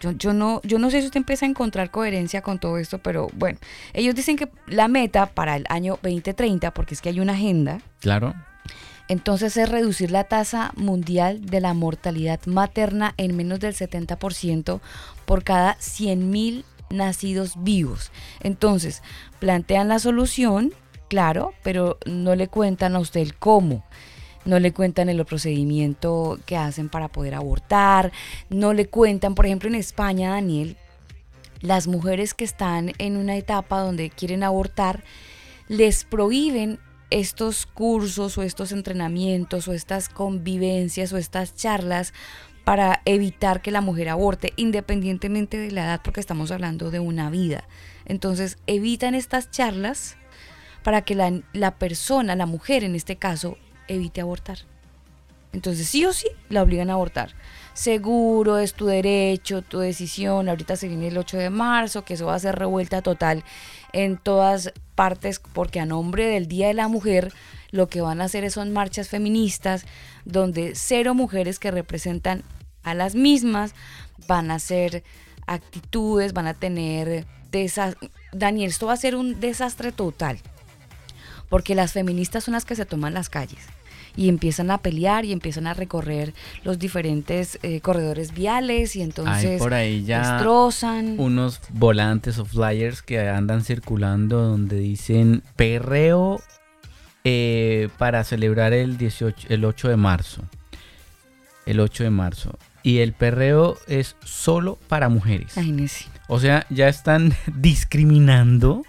Yo, 0.00 0.10
yo 0.10 0.32
no, 0.32 0.60
yo 0.64 0.80
no 0.80 0.90
sé 0.90 1.00
si 1.00 1.06
usted 1.06 1.18
empieza 1.18 1.46
a 1.46 1.48
encontrar 1.48 1.92
coherencia 1.92 2.42
con 2.42 2.58
todo 2.58 2.76
esto, 2.78 2.98
pero 2.98 3.28
bueno, 3.34 3.58
ellos 3.92 4.16
dicen 4.16 4.36
que 4.36 4.48
la 4.66 4.88
meta 4.88 5.26
para 5.26 5.54
el 5.54 5.64
año 5.68 5.98
2030, 6.02 6.72
porque 6.72 6.94
es 6.94 7.00
que 7.00 7.08
hay 7.08 7.20
una 7.20 7.34
agenda, 7.34 7.80
Claro. 8.00 8.34
Entonces 9.12 9.58
es 9.58 9.68
reducir 9.68 10.10
la 10.10 10.24
tasa 10.24 10.72
mundial 10.74 11.44
de 11.44 11.60
la 11.60 11.74
mortalidad 11.74 12.40
materna 12.46 13.12
en 13.18 13.36
menos 13.36 13.60
del 13.60 13.74
70% 13.74 14.80
por 15.26 15.44
cada 15.44 15.76
100.000 15.76 16.64
nacidos 16.88 17.62
vivos. 17.62 18.10
Entonces, 18.40 19.02
plantean 19.38 19.88
la 19.88 19.98
solución, 19.98 20.72
claro, 21.08 21.52
pero 21.62 21.98
no 22.06 22.34
le 22.34 22.48
cuentan 22.48 22.96
a 22.96 23.00
usted 23.00 23.20
el 23.20 23.34
cómo. 23.34 23.84
No 24.46 24.58
le 24.58 24.72
cuentan 24.72 25.10
el 25.10 25.22
procedimiento 25.26 26.40
que 26.46 26.56
hacen 26.56 26.88
para 26.88 27.08
poder 27.08 27.34
abortar. 27.34 28.12
No 28.48 28.72
le 28.72 28.86
cuentan, 28.86 29.34
por 29.34 29.44
ejemplo, 29.44 29.68
en 29.68 29.74
España, 29.74 30.30
Daniel, 30.30 30.78
las 31.60 31.86
mujeres 31.86 32.32
que 32.32 32.44
están 32.44 32.92
en 32.96 33.18
una 33.18 33.36
etapa 33.36 33.80
donde 33.80 34.08
quieren 34.08 34.42
abortar, 34.42 35.04
les 35.68 36.04
prohíben 36.04 36.78
estos 37.20 37.66
cursos 37.66 38.38
o 38.38 38.42
estos 38.42 38.72
entrenamientos 38.72 39.68
o 39.68 39.72
estas 39.72 40.08
convivencias 40.08 41.12
o 41.12 41.18
estas 41.18 41.54
charlas 41.54 42.12
para 42.64 43.02
evitar 43.04 43.60
que 43.60 43.70
la 43.70 43.80
mujer 43.80 44.08
aborte, 44.08 44.52
independientemente 44.56 45.58
de 45.58 45.70
la 45.72 45.84
edad, 45.84 46.00
porque 46.02 46.20
estamos 46.20 46.50
hablando 46.50 46.90
de 46.90 47.00
una 47.00 47.28
vida. 47.28 47.64
Entonces, 48.04 48.58
evitan 48.66 49.14
estas 49.14 49.50
charlas 49.50 50.16
para 50.82 51.02
que 51.02 51.14
la, 51.14 51.42
la 51.52 51.76
persona, 51.78 52.36
la 52.36 52.46
mujer 52.46 52.84
en 52.84 52.94
este 52.94 53.16
caso, 53.16 53.58
evite 53.88 54.20
abortar. 54.20 54.58
Entonces, 55.52 55.88
sí 55.88 56.04
o 56.06 56.12
sí, 56.12 56.28
la 56.48 56.62
obligan 56.62 56.90
a 56.90 56.94
abortar. 56.94 57.34
Seguro, 57.74 58.58
es 58.58 58.74
tu 58.74 58.86
derecho, 58.86 59.62
tu 59.62 59.78
decisión. 59.78 60.48
Ahorita 60.48 60.76
se 60.76 60.88
viene 60.88 61.08
el 61.08 61.16
8 61.16 61.38
de 61.38 61.50
marzo, 61.50 62.04
que 62.04 62.14
eso 62.14 62.26
va 62.26 62.34
a 62.34 62.38
ser 62.38 62.56
revuelta 62.56 63.00
total 63.00 63.44
en 63.92 64.18
todas 64.18 64.72
partes, 64.94 65.40
porque 65.40 65.80
a 65.80 65.86
nombre 65.86 66.26
del 66.26 66.48
Día 66.48 66.68
de 66.68 66.74
la 66.74 66.88
Mujer, 66.88 67.32
lo 67.70 67.88
que 67.88 68.02
van 68.02 68.20
a 68.20 68.24
hacer 68.24 68.50
son 68.50 68.72
marchas 68.72 69.08
feministas, 69.08 69.86
donde 70.26 70.72
cero 70.74 71.14
mujeres 71.14 71.58
que 71.58 71.70
representan 71.70 72.42
a 72.82 72.94
las 72.94 73.14
mismas 73.14 73.74
van 74.26 74.50
a 74.50 74.56
hacer 74.56 75.02
actitudes, 75.46 76.34
van 76.34 76.46
a 76.46 76.54
tener. 76.54 77.26
Daniel, 78.32 78.70
esto 78.70 78.86
va 78.86 78.92
a 78.92 78.98
ser 78.98 79.16
un 79.16 79.40
desastre 79.40 79.92
total, 79.92 80.38
porque 81.48 81.74
las 81.74 81.92
feministas 81.92 82.44
son 82.44 82.52
las 82.52 82.64
que 82.66 82.76
se 82.76 82.86
toman 82.86 83.14
las 83.14 83.30
calles 83.30 83.66
y 84.16 84.28
empiezan 84.28 84.70
a 84.70 84.78
pelear 84.78 85.24
y 85.24 85.32
empiezan 85.32 85.66
a 85.66 85.74
recorrer 85.74 86.34
los 86.64 86.78
diferentes 86.78 87.58
eh, 87.62 87.80
corredores 87.80 88.32
viales 88.32 88.96
y 88.96 89.02
entonces 89.02 89.60
por 89.60 89.74
ahí 89.74 90.04
ya 90.04 90.34
destrozan. 90.34 91.18
Unos 91.18 91.60
volantes 91.70 92.38
o 92.38 92.44
flyers 92.44 93.02
que 93.02 93.20
andan 93.28 93.64
circulando 93.64 94.42
donde 94.42 94.78
dicen 94.78 95.42
perreo 95.56 96.40
eh, 97.24 97.88
para 97.98 98.24
celebrar 98.24 98.72
el 98.72 98.98
18, 98.98 99.48
el 99.50 99.64
8 99.64 99.88
de 99.88 99.96
marzo. 99.96 100.42
El 101.66 101.80
8 101.80 102.04
de 102.04 102.10
marzo. 102.10 102.58
Y 102.82 102.98
el 102.98 103.12
perreo 103.12 103.78
es 103.86 104.16
solo 104.24 104.78
para 104.88 105.08
mujeres. 105.08 105.56
Imagínese. 105.56 106.06
O 106.26 106.40
sea, 106.40 106.66
ya 106.68 106.88
están 106.88 107.34
discriminando 107.56 108.84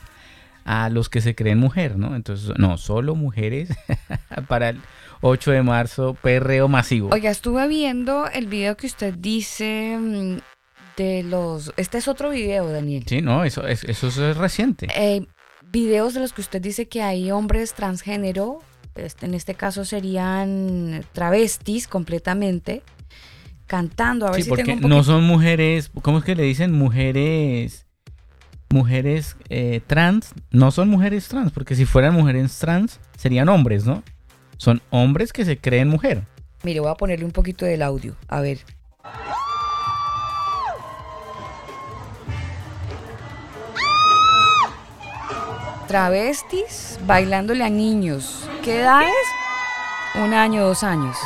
a 0.65 0.89
los 0.89 1.09
que 1.09 1.21
se 1.21 1.35
creen 1.35 1.59
mujer, 1.59 1.97
¿no? 1.97 2.15
Entonces, 2.15 2.53
no, 2.57 2.77
solo 2.77 3.15
mujeres 3.15 3.69
para 4.47 4.69
el 4.69 4.81
8 5.25 5.51
de 5.51 5.63
marzo, 5.63 6.17
perreo 6.21 6.67
masivo. 6.67 7.09
Oiga, 7.13 7.31
estuve 7.31 7.65
viendo 7.69 8.27
el 8.27 8.47
video 8.47 8.75
que 8.75 8.87
usted 8.87 9.13
dice 9.17 9.97
mm, 9.97 10.37
de 10.97 11.23
los... 11.23 11.71
Este 11.77 11.97
es 11.97 12.07
otro 12.09 12.29
video, 12.29 12.69
Daniel. 12.69 13.05
Sí, 13.07 13.21
no, 13.21 13.45
eso 13.45 13.65
es, 13.65 13.85
eso 13.85 14.07
es 14.07 14.35
reciente. 14.37 14.87
Eh, 14.95 15.25
videos 15.71 16.13
de 16.13 16.19
los 16.19 16.33
que 16.33 16.41
usted 16.41 16.61
dice 16.61 16.87
que 16.89 17.01
hay 17.01 17.31
hombres 17.31 17.73
transgénero, 17.73 18.59
este, 18.95 19.25
en 19.25 19.33
este 19.33 19.55
caso 19.55 19.85
serían 19.85 21.05
travestis 21.13 21.87
completamente, 21.87 22.83
cantando. 23.65 24.27
A 24.27 24.31
ver 24.31 24.39
Sí, 24.41 24.43
si 24.43 24.49
porque 24.49 24.63
tengo 24.65 24.75
un 24.83 24.89
no 24.89 24.97
poquito- 24.97 25.13
son 25.13 25.23
mujeres, 25.23 25.89
¿cómo 26.01 26.17
es 26.17 26.25
que 26.25 26.35
le 26.35 26.43
dicen? 26.43 26.73
Mujeres, 26.73 27.85
mujeres 28.69 29.37
eh, 29.49 29.79
trans, 29.87 30.33
no 30.51 30.71
son 30.71 30.89
mujeres 30.89 31.27
trans, 31.29 31.53
porque 31.53 31.75
si 31.75 31.85
fueran 31.85 32.13
mujeres 32.13 32.59
trans 32.59 32.99
serían 33.17 33.47
hombres, 33.49 33.85
¿no? 33.85 34.03
Son 34.63 34.81
hombres 34.91 35.33
que 35.33 35.43
se 35.43 35.57
creen 35.57 35.89
mujer. 35.89 36.23
Mire, 36.63 36.79
voy 36.79 36.89
a 36.89 36.95
ponerle 36.95 37.25
un 37.25 37.33
poquito 37.33 37.65
del 37.65 37.81
audio. 37.81 38.15
A 38.29 38.39
ver. 38.39 38.59
Travestis 45.89 46.97
bailándole 47.05 47.65
a 47.65 47.69
niños. 47.69 48.47
¿Qué 48.63 48.79
edad 48.79 49.01
es? 49.01 50.21
Un 50.23 50.33
año, 50.33 50.63
dos 50.63 50.85
años. 50.85 51.17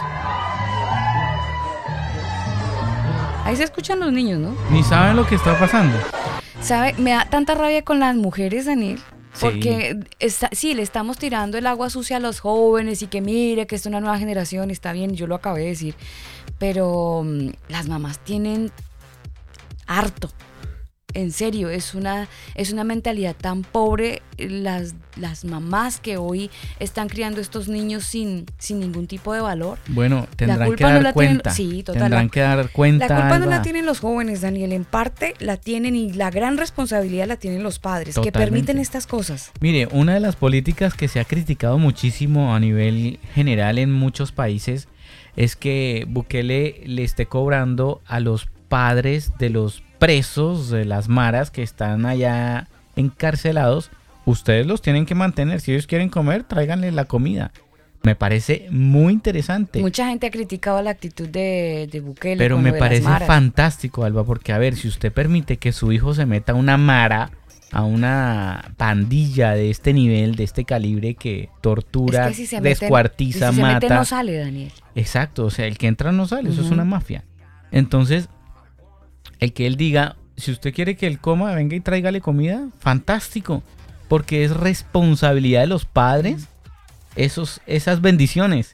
Ahí 3.46 3.56
se 3.56 3.66
escuchan 3.66 4.00
los 4.00 4.12
niños, 4.12 4.40
¿no? 4.40 4.56
Ni 4.72 4.82
saben 4.82 5.16
lo 5.16 5.28
que 5.28 5.36
está 5.36 5.60
pasando. 5.60 5.96
¿Sabe? 6.60 6.96
Me 6.98 7.12
da 7.12 7.26
tanta 7.26 7.54
rabia 7.54 7.84
con 7.84 8.00
las 8.00 8.16
mujeres, 8.16 8.66
Daniel. 8.66 9.00
Porque 9.40 10.00
está, 10.20 10.50
sí, 10.52 10.74
le 10.74 10.82
estamos 10.82 11.18
tirando 11.18 11.58
el 11.58 11.68
agua 11.68 11.90
sucia 11.90 12.18
a 12.18 12.20
los 12.20 12.40
jóvenes 12.40 13.02
y 13.02 13.08
que 13.08 13.22
mire 13.22 13.68
que 13.68 13.76
es 13.76 13.86
una 13.86 14.00
nueva 14.00 14.18
generación, 14.18 14.72
está 14.72 14.94
bien, 14.94 15.16
yo 15.16 15.28
lo 15.28 15.36
acabé 15.36 15.62
de 15.62 15.68
decir. 15.68 15.96
Pero 16.60 17.24
mm, 17.26 17.50
las 17.70 17.88
mamás 17.88 18.20
tienen 18.20 18.72
harto. 19.86 20.30
En 21.14 21.32
serio, 21.32 21.70
es 21.70 21.96
una, 21.96 22.28
es 22.54 22.74
una 22.74 22.84
mentalidad 22.84 23.34
tan 23.34 23.64
pobre 23.64 24.22
las, 24.38 24.94
las 25.16 25.46
mamás 25.46 26.02
que 26.02 26.18
hoy 26.18 26.52
están 26.82 27.08
criando 27.08 27.40
estos 27.40 27.70
niños 27.70 28.04
sin, 28.04 28.46
sin 28.58 28.82
ningún 28.82 29.08
tipo 29.08 29.34
de 29.34 29.40
valor. 29.40 29.78
Bueno, 29.88 30.28
tendrán 30.36 30.68
culpa 30.68 30.78
que 30.78 30.84
no 30.84 30.90
dar 30.96 31.04
la 31.04 31.14
tienen- 31.14 31.36
cuenta. 31.38 31.52
sí, 31.52 31.82
total, 31.82 32.02
Tendrán 32.04 32.26
la- 32.26 32.30
que 32.32 32.40
dar 32.42 32.70
cuenta. 32.72 33.08
La 33.08 33.22
culpa 33.22 33.40
no 33.40 33.46
la 33.46 33.62
tienen 33.62 33.86
los 33.86 34.02
jóvenes, 34.02 34.42
Daniel. 34.42 34.74
En 34.74 34.84
parte 34.84 35.34
la 35.40 35.56
tienen 35.56 35.96
y 35.96 36.12
la 36.12 36.30
gran 36.30 36.58
responsabilidad 36.58 37.26
la 37.26 37.38
tienen 37.38 37.64
los 37.64 37.80
padres, 37.80 38.20
que 38.20 38.32
permiten 38.34 38.78
estas 38.78 39.08
cosas. 39.08 39.52
Mire, 39.62 39.88
una 39.94 40.14
de 40.14 40.20
las 40.20 40.36
políticas 40.36 40.94
que 40.94 41.08
se 41.08 41.22
ha 41.22 41.26
criticado 41.26 41.78
muchísimo 41.78 42.54
a 42.54 42.60
nivel 42.60 43.18
general 43.34 43.78
en 43.80 43.94
muchos 43.94 44.34
países 44.34 44.90
es 45.38 45.56
que 45.56 46.06
Bukele 46.10 46.82
le 46.86 47.04
esté 47.06 47.28
cobrando 47.28 48.02
a 48.06 48.20
los 48.20 48.50
padres 48.68 49.32
de 49.40 49.50
los 49.50 49.82
presos 50.00 50.70
de 50.70 50.86
las 50.86 51.08
maras 51.10 51.52
que 51.52 51.64
están 51.64 52.06
allá 52.06 52.68
encarcelados. 52.96 53.92
Ustedes 54.26 54.66
los 54.66 54.82
tienen 54.82 55.06
que 55.06 55.16
mantener. 55.16 55.62
Si 55.62 55.72
ellos 55.72 55.88
quieren 55.88 56.10
comer, 56.10 56.44
tráiganle 56.44 56.92
la 56.92 57.06
comida. 57.06 57.52
Me 58.04 58.16
parece 58.16 58.68
muy 58.72 59.12
interesante. 59.14 59.80
Mucha 59.82 60.08
gente 60.08 60.28
ha 60.28 60.32
criticado 60.32 60.82
la 60.82 60.92
actitud 60.92 61.28
de, 61.28 61.90
de 61.92 62.00
Bukele. 62.00 62.38
Pero 62.38 62.58
me 62.60 62.74
parece 62.74 63.08
fantástico, 63.26 64.04
Alba, 64.06 64.24
porque 64.24 64.54
a 64.54 64.58
ver, 64.58 64.76
si 64.76 64.88
usted 64.88 65.12
permite 65.12 65.58
que 65.58 65.72
su 65.74 65.92
hijo 65.92 66.14
se 66.14 66.26
meta 66.26 66.52
a 66.54 66.56
una 66.56 66.78
mara, 66.78 67.32
a 67.72 67.84
una 67.84 68.72
pandilla 68.78 69.52
de 69.52 69.70
este 69.70 69.94
nivel, 69.94 70.36
de 70.36 70.44
este 70.46 70.64
calibre 70.64 71.16
que 71.16 71.50
tortura, 71.62 72.24
Es 72.26 72.30
que 72.30 72.36
si 72.36 72.46
se 72.48 72.58
meten- 72.58 72.80
descuartiza, 72.80 73.50
si 73.50 73.56
se 73.58 73.62
mata. 73.62 73.96
no 73.96 74.06
sale, 74.06 74.38
Daniel. 74.38 74.72
Exacto, 74.96 75.46
o 75.46 75.50
sea, 75.50 75.66
el 75.66 75.78
que 75.78 75.88
entra 75.88 76.12
no 76.12 76.28
sale, 76.28 76.50
eso 76.50 76.62
es 76.62 76.72
una 76.72 76.86
mafia. 76.86 77.24
Entonces, 77.72 78.30
el 79.40 79.54
que 79.54 79.68
él 79.68 79.78
diga, 79.78 80.16
si 80.36 80.52
usted 80.52 80.74
quiere 80.74 80.96
que 80.96 81.08
él 81.08 81.20
coma, 81.20 81.54
venga 81.54 81.76
y 81.76 81.80
tráigale 81.80 82.22
comida, 82.22 82.68
fantástico, 82.80 83.64
porque 84.08 84.44
es 84.44 84.56
responsabilidad 84.56 85.62
de 85.62 85.68
los 85.68 85.86
padres 85.86 86.48
esos, 87.16 87.62
esas 87.66 88.02
bendiciones. 88.02 88.74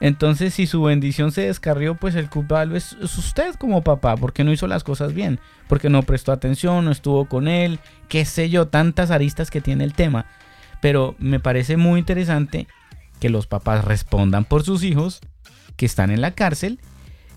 Entonces, 0.00 0.54
si 0.54 0.66
su 0.66 0.82
bendición 0.82 1.32
se 1.32 1.42
descarrió, 1.42 1.94
pues 1.94 2.14
el 2.14 2.28
culpable 2.28 2.76
es, 2.76 2.96
es 3.02 3.16
usted 3.16 3.54
como 3.54 3.82
papá, 3.82 4.16
porque 4.16 4.44
no 4.44 4.52
hizo 4.52 4.66
las 4.66 4.84
cosas 4.84 5.14
bien, 5.14 5.40
porque 5.68 5.88
no 5.88 6.02
prestó 6.02 6.32
atención, 6.32 6.84
no 6.84 6.90
estuvo 6.90 7.26
con 7.26 7.48
él, 7.48 7.78
qué 8.08 8.24
sé 8.24 8.50
yo, 8.50 8.68
tantas 8.68 9.10
aristas 9.10 9.50
que 9.50 9.60
tiene 9.60 9.84
el 9.84 9.94
tema. 9.94 10.26
Pero 10.80 11.14
me 11.18 11.40
parece 11.40 11.76
muy 11.76 11.98
interesante 11.98 12.66
que 13.20 13.30
los 13.30 13.46
papás 13.46 13.84
respondan 13.84 14.44
por 14.44 14.62
sus 14.62 14.82
hijos 14.82 15.20
que 15.76 15.86
están 15.86 16.10
en 16.10 16.20
la 16.20 16.32
cárcel 16.32 16.80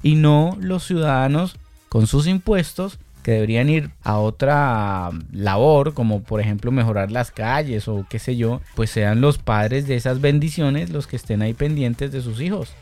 y 0.04 0.16
no 0.16 0.58
los 0.60 0.86
ciudadanos 0.86 1.58
con 1.90 2.08
sus 2.08 2.28
impuestos 2.28 3.00
que 3.24 3.32
deberían 3.32 3.70
ir 3.70 3.92
a 4.04 4.18
otra 4.18 5.10
labor, 5.32 5.94
como 5.94 6.24
por 6.24 6.40
ejemplo 6.40 6.72
mejorar 6.72 7.12
las 7.12 7.32
calles 7.32 7.88
o 7.88 8.06
qué 8.10 8.20
sé 8.20 8.38
yo, 8.38 8.62
pues 8.76 8.90
sean 8.90 9.22
los 9.22 9.38
padres 9.38 9.88
de 9.88 9.96
esas 9.96 10.22
bendiciones 10.22 10.90
los 10.90 11.08
que 11.08 11.18
estén 11.18 11.42
ahí 11.42 11.54
pendientes 11.54 12.12
de 12.12 12.22
sus 12.22 12.40
hijos. 12.40 12.74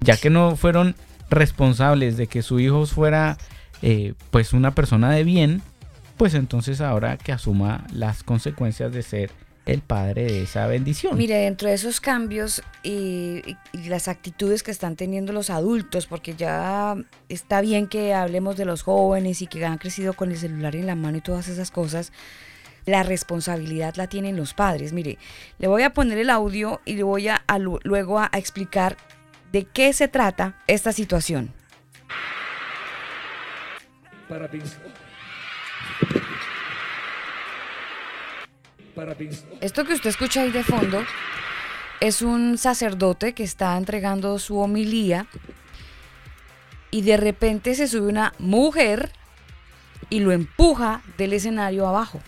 Ya 0.00 0.16
que 0.16 0.30
no 0.30 0.56
fueron 0.56 0.96
responsables 1.30 2.16
de 2.16 2.26
que 2.26 2.42
su 2.42 2.60
hijo 2.60 2.86
fuera 2.86 3.38
eh, 3.82 4.14
pues 4.30 4.52
una 4.52 4.74
persona 4.74 5.10
de 5.10 5.24
bien, 5.24 5.62
pues 6.16 6.34
entonces 6.34 6.80
ahora 6.80 7.16
que 7.16 7.32
asuma 7.32 7.84
las 7.92 8.22
consecuencias 8.22 8.92
de 8.92 9.02
ser 9.02 9.30
el 9.66 9.82
padre 9.82 10.24
de 10.24 10.42
esa 10.42 10.66
bendición. 10.68 11.18
Mire, 11.18 11.34
dentro 11.36 11.68
de 11.68 11.74
esos 11.74 12.00
cambios 12.00 12.62
y, 12.84 13.42
y- 13.44 13.56
y 13.72 13.88
las 13.88 14.06
actitudes 14.08 14.62
que 14.62 14.70
están 14.70 14.94
teniendo 14.96 15.32
los 15.32 15.50
adultos, 15.50 16.06
porque 16.06 16.34
ya 16.36 16.96
está 17.28 17.60
bien 17.60 17.88
que 17.88 18.14
hablemos 18.14 18.56
de 18.56 18.64
los 18.64 18.82
jóvenes 18.82 19.42
y 19.42 19.48
que 19.48 19.64
han 19.66 19.78
crecido 19.78 20.12
con 20.14 20.30
el 20.30 20.38
celular 20.38 20.76
en 20.76 20.86
la 20.86 20.94
mano 20.94 21.18
y 21.18 21.20
todas 21.20 21.48
esas 21.48 21.70
cosas, 21.72 22.12
la 22.84 23.02
responsabilidad 23.02 23.96
la 23.96 24.06
tienen 24.06 24.36
los 24.36 24.54
padres. 24.54 24.92
Mire, 24.92 25.18
le 25.58 25.66
voy 25.66 25.82
a 25.82 25.90
poner 25.92 26.18
el 26.18 26.30
audio 26.30 26.80
y 26.84 26.94
le 26.94 27.02
voy 27.02 27.26
a, 27.26 27.42
a 27.48 27.58
lu- 27.58 27.80
luego 27.82 28.20
a, 28.20 28.30
a 28.32 28.38
explicar 28.38 28.96
de 29.50 29.64
qué 29.64 29.92
se 29.92 30.06
trata 30.06 30.54
esta 30.68 30.92
situación. 30.92 31.52
Parabéns. 34.28 34.74
Parabéns. 34.74 35.05
Esto 39.60 39.84
que 39.84 39.94
usted 39.94 40.10
escucha 40.10 40.42
ahí 40.42 40.50
de 40.50 40.62
fondo 40.64 41.02
es 42.00 42.22
un 42.22 42.58
sacerdote 42.58 43.32
que 43.34 43.42
está 43.44 43.76
entregando 43.76 44.38
su 44.38 44.58
homilía 44.58 45.26
y 46.90 47.02
de 47.02 47.16
repente 47.16 47.74
se 47.74 47.88
sube 47.88 48.08
una 48.08 48.32
mujer 48.38 49.10
y 50.10 50.20
lo 50.20 50.32
empuja 50.32 51.02
del 51.18 51.32
escenario 51.32 51.86
abajo. 51.86 52.20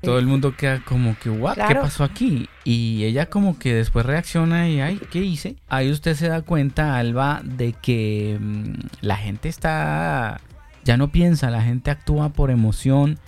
todo 0.00 0.18
el 0.20 0.26
mundo 0.26 0.54
queda 0.56 0.80
como 0.84 1.16
que, 1.18 1.28
what, 1.28 1.54
¿qué 1.56 1.60
Claro. 1.62 1.82
pasó 1.82 2.04
aquí? 2.04 2.48
Y 2.64 3.02
ella 3.04 3.26
como 3.26 3.58
que 3.58 3.74
después 3.74 4.06
reacciona 4.06 4.68
y, 4.68 4.80
ay, 4.80 5.00
¿qué 5.10 5.18
hice? 5.18 5.56
Ahí 5.68 5.90
usted 5.90 6.14
se 6.14 6.28
da 6.28 6.42
cuenta, 6.42 6.96
Alba, 6.96 7.40
de 7.44 7.72
que 7.72 8.38
mm, 8.40 8.74
la 9.00 9.16
gente 9.16 9.48
está, 9.48 10.40
ya 10.84 10.96
no 10.96 11.10
piensa, 11.10 11.50
la 11.50 11.62
gente 11.62 11.90
actúa 11.90 12.28
por 12.28 12.50
emoción. 12.52 13.18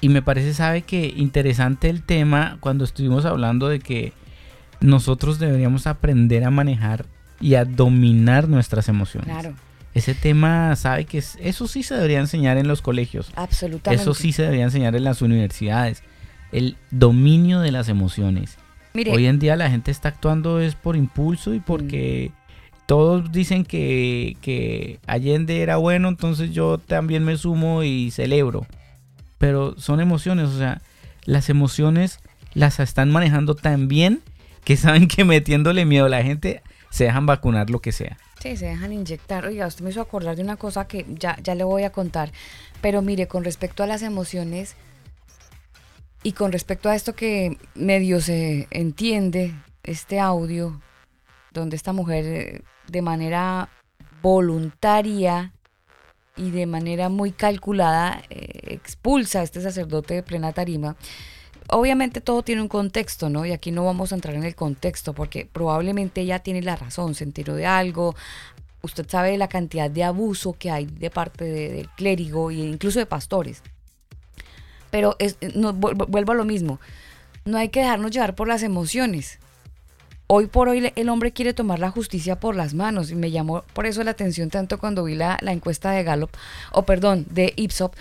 Y 0.00 0.08
me 0.08 0.22
parece, 0.22 0.54
sabe 0.54 0.82
que 0.82 1.12
interesante 1.16 1.90
el 1.90 2.02
tema 2.02 2.56
cuando 2.60 2.84
estuvimos 2.84 3.24
hablando 3.26 3.68
de 3.68 3.80
que 3.80 4.12
nosotros 4.80 5.38
deberíamos 5.38 5.86
aprender 5.86 6.44
a 6.44 6.50
manejar 6.50 7.04
y 7.40 7.54
a 7.54 7.64
dominar 7.64 8.48
nuestras 8.48 8.88
emociones. 8.88 9.30
Claro, 9.30 9.54
Ese 9.92 10.14
tema, 10.14 10.76
sabe 10.76 11.04
que 11.04 11.18
es- 11.18 11.36
eso 11.40 11.66
sí 11.66 11.82
se 11.82 11.94
debería 11.96 12.20
enseñar 12.20 12.56
en 12.58 12.68
los 12.68 12.80
colegios. 12.80 13.32
absolutamente. 13.34 14.00
Eso 14.02 14.14
sí 14.14 14.30
se 14.32 14.42
debería 14.42 14.64
enseñar 14.64 14.94
en 14.94 15.02
las 15.04 15.20
universidades. 15.20 16.02
El 16.52 16.76
dominio 16.92 17.58
de 17.60 17.72
las 17.72 17.88
emociones. 17.88 18.56
Mire, 18.94 19.12
Hoy 19.12 19.26
en 19.26 19.38
día 19.38 19.56
la 19.56 19.68
gente 19.70 19.90
está 19.90 20.08
actuando 20.10 20.60
es 20.60 20.74
por 20.76 20.96
impulso 20.96 21.54
y 21.54 21.60
porque 21.60 22.30
todos 22.86 23.30
dicen 23.32 23.64
que, 23.64 24.36
que 24.40 24.98
Allende 25.06 25.60
era 25.62 25.76
bueno, 25.76 26.08
entonces 26.08 26.52
yo 26.52 26.78
también 26.78 27.24
me 27.24 27.36
sumo 27.36 27.82
y 27.82 28.10
celebro. 28.12 28.66
Pero 29.40 29.74
son 29.78 30.00
emociones, 30.00 30.50
o 30.50 30.58
sea, 30.58 30.82
las 31.24 31.48
emociones 31.48 32.20
las 32.52 32.78
están 32.78 33.10
manejando 33.10 33.54
tan 33.54 33.88
bien 33.88 34.20
que 34.64 34.76
saben 34.76 35.08
que 35.08 35.24
metiéndole 35.24 35.86
miedo 35.86 36.04
a 36.04 36.10
la 36.10 36.22
gente 36.22 36.62
se 36.90 37.04
dejan 37.04 37.24
vacunar 37.24 37.70
lo 37.70 37.80
que 37.80 37.90
sea. 37.90 38.18
Sí, 38.38 38.58
se 38.58 38.66
dejan 38.66 38.92
inyectar. 38.92 39.46
Oiga, 39.46 39.66
usted 39.66 39.82
me 39.82 39.90
hizo 39.90 40.02
acordar 40.02 40.36
de 40.36 40.42
una 40.42 40.56
cosa 40.56 40.86
que 40.86 41.06
ya, 41.08 41.38
ya 41.42 41.54
le 41.54 41.64
voy 41.64 41.84
a 41.84 41.90
contar. 41.90 42.32
Pero 42.82 43.00
mire, 43.00 43.28
con 43.28 43.42
respecto 43.42 43.82
a 43.82 43.86
las 43.86 44.02
emociones 44.02 44.76
y 46.22 46.32
con 46.32 46.52
respecto 46.52 46.90
a 46.90 46.94
esto 46.94 47.14
que 47.14 47.56
medio 47.74 48.20
se 48.20 48.68
entiende, 48.70 49.54
este 49.82 50.20
audio, 50.20 50.82
donde 51.54 51.76
esta 51.76 51.94
mujer 51.94 52.24
eh, 52.26 52.62
de 52.88 53.00
manera 53.00 53.70
voluntaria 54.20 55.54
y 56.40 56.50
de 56.50 56.66
manera 56.66 57.08
muy 57.08 57.32
calculada 57.32 58.22
eh, 58.30 58.74
expulsa 58.74 59.40
a 59.40 59.42
este 59.42 59.60
sacerdote 59.60 60.14
de 60.14 60.22
plena 60.22 60.52
tarima. 60.52 60.96
Obviamente 61.68 62.20
todo 62.20 62.42
tiene 62.42 62.62
un 62.62 62.68
contexto, 62.68 63.28
¿no? 63.28 63.44
Y 63.46 63.52
aquí 63.52 63.70
no 63.70 63.84
vamos 63.84 64.10
a 64.10 64.14
entrar 64.16 64.34
en 64.34 64.44
el 64.44 64.54
contexto 64.54 65.12
porque 65.12 65.46
probablemente 65.46 66.20
ella 66.22 66.38
tiene 66.40 66.62
la 66.62 66.76
razón, 66.76 67.14
se 67.14 67.24
enteró 67.24 67.54
de 67.54 67.66
algo. 67.66 68.14
Usted 68.82 69.06
sabe 69.08 69.36
la 69.36 69.48
cantidad 69.48 69.90
de 69.90 70.02
abuso 70.02 70.54
que 70.58 70.70
hay 70.70 70.86
de 70.86 71.10
parte 71.10 71.44
de- 71.44 71.68
del 71.70 71.88
clérigo 71.90 72.50
e 72.50 72.54
incluso 72.54 72.98
de 72.98 73.06
pastores. 73.06 73.62
Pero 74.90 75.16
vuelvo 76.08 76.32
a 76.32 76.34
lo 76.34 76.44
mismo. 76.44 76.80
No 77.44 77.58
hay 77.58 77.68
que 77.68 77.80
dejarnos 77.80 78.10
llevar 78.10 78.34
por 78.34 78.48
las 78.48 78.62
emociones. 78.62 79.38
Hoy 80.32 80.46
por 80.46 80.68
hoy 80.68 80.92
el 80.94 81.08
hombre 81.08 81.32
quiere 81.32 81.54
tomar 81.54 81.80
la 81.80 81.90
justicia 81.90 82.38
por 82.38 82.54
las 82.54 82.72
manos 82.72 83.10
y 83.10 83.16
me 83.16 83.32
llamó 83.32 83.64
por 83.72 83.86
eso 83.86 84.04
la 84.04 84.12
atención 84.12 84.48
tanto 84.48 84.78
cuando 84.78 85.02
vi 85.02 85.16
la, 85.16 85.36
encuesta 85.42 85.90
de 85.90 86.04
Gallup, 86.04 86.30
o 86.70 86.84
perdón, 86.84 87.26
de 87.30 87.52
Ipsop, 87.56 87.96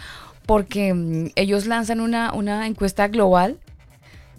porque 0.46 0.94
mm, 0.94 1.32
ellos 1.36 1.66
lanzan 1.66 2.00
una, 2.00 2.32
una 2.34 2.68
encuesta 2.68 3.08
global 3.08 3.58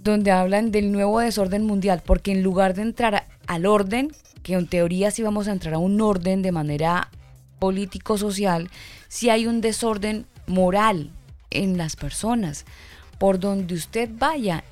donde 0.05 0.31
hablan 0.31 0.71
del 0.71 0.93
nuevo 0.93 1.19
desorden 1.19 1.65
mundial, 1.67 2.01
porque 2.07 2.31
en 2.31 2.45
lugar 2.45 2.75
de 2.75 2.83
entrar 2.83 3.27
al 3.49 3.67
orden, 3.67 4.13
que 4.45 4.53
en 4.53 4.69
teoría 4.69 5.11
sí 5.11 5.25
vamos 5.25 5.49
a 5.49 5.53
entrar 5.53 5.75
a 5.75 5.79
un 5.79 6.01
orden 6.01 6.43
de 6.43 6.53
manera 6.53 7.11
político-social, 7.59 8.71
sí 9.09 9.31
hay 9.31 9.49
un 9.49 9.61
desorden 9.61 10.27
moral 10.47 11.11
en 11.51 11.77
las 11.77 11.97
personas. 11.97 12.67
Por 13.19 13.41
donde 13.41 13.75
usted 13.75 14.09
vaya, 14.13 14.63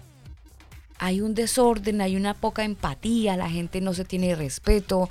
hay 0.98 1.20
un 1.20 1.34
desorden, 1.34 2.00
hay 2.00 2.16
una 2.16 2.34
poca 2.34 2.64
empatía, 2.64 3.36
la 3.36 3.50
gente 3.50 3.80
no 3.80 3.94
se 3.94 4.04
tiene 4.04 4.34
respeto. 4.34 5.08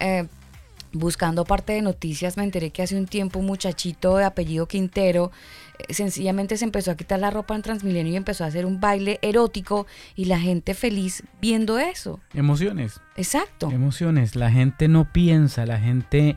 Eh, 0.00 0.26
buscando 0.92 1.44
parte 1.44 1.72
de 1.74 1.82
noticias 1.82 2.36
me 2.36 2.44
enteré 2.44 2.70
que 2.70 2.82
hace 2.82 2.96
un 2.96 3.06
tiempo 3.06 3.38
un 3.38 3.46
muchachito 3.46 4.16
de 4.16 4.24
apellido 4.24 4.66
Quintero 4.66 5.30
eh, 5.78 5.92
sencillamente 5.92 6.56
se 6.56 6.64
empezó 6.64 6.90
a 6.90 6.96
quitar 6.96 7.18
la 7.18 7.30
ropa 7.30 7.54
en 7.54 7.62
Transmilenio 7.62 8.12
y 8.12 8.16
empezó 8.16 8.44
a 8.44 8.46
hacer 8.46 8.64
un 8.66 8.80
baile 8.80 9.18
erótico 9.22 9.86
y 10.14 10.26
la 10.26 10.38
gente 10.38 10.74
feliz 10.74 11.22
viendo 11.40 11.78
eso. 11.78 12.20
Emociones. 12.34 13.00
Exacto. 13.16 13.70
Emociones. 13.70 14.36
La 14.36 14.50
gente 14.50 14.88
no 14.88 15.12
piensa, 15.12 15.66
la 15.66 15.78
gente 15.78 16.36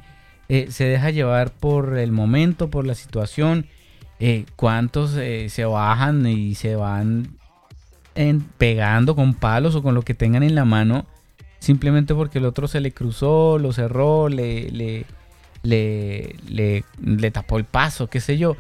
eh, 0.50 0.68
se 0.72 0.86
deja 0.86 1.12
llevar 1.12 1.52
por 1.52 1.98
el 1.98 2.12
momento, 2.12 2.70
por 2.70 2.86
la 2.86 2.96
situación. 2.96 3.68
Eh, 4.20 4.46
¿Cuántos 4.58 5.16
eh, 5.16 5.48
se 5.50 5.64
bajan 5.64 6.26
y 6.26 6.56
se 6.56 6.76
van 6.76 7.39
pegando 8.58 9.16
con 9.16 9.34
palos 9.34 9.76
o 9.76 9.84
con 9.84 9.96
lo 9.96 10.02
que 10.02 10.14
tengan 10.14 10.44
en 10.44 10.56
la 10.56 10.66
mano? 10.66 11.06
Simplemente 11.60 12.16
porque 12.16 12.40
el 12.40 12.46
otro 12.46 12.68
se 12.68 12.80
le 12.80 12.92
cruzó, 12.92 13.58
lo 13.58 13.74
cerró, 13.74 14.30
le, 14.30 14.70
le, 14.72 15.06
le, 15.64 16.36
le, 16.48 16.84
le 17.04 17.32
tapó 17.32 17.58
el 17.58 17.66
paso, 17.66 18.08
qué 18.08 18.22
sé 18.22 18.38
yo. 18.38 18.56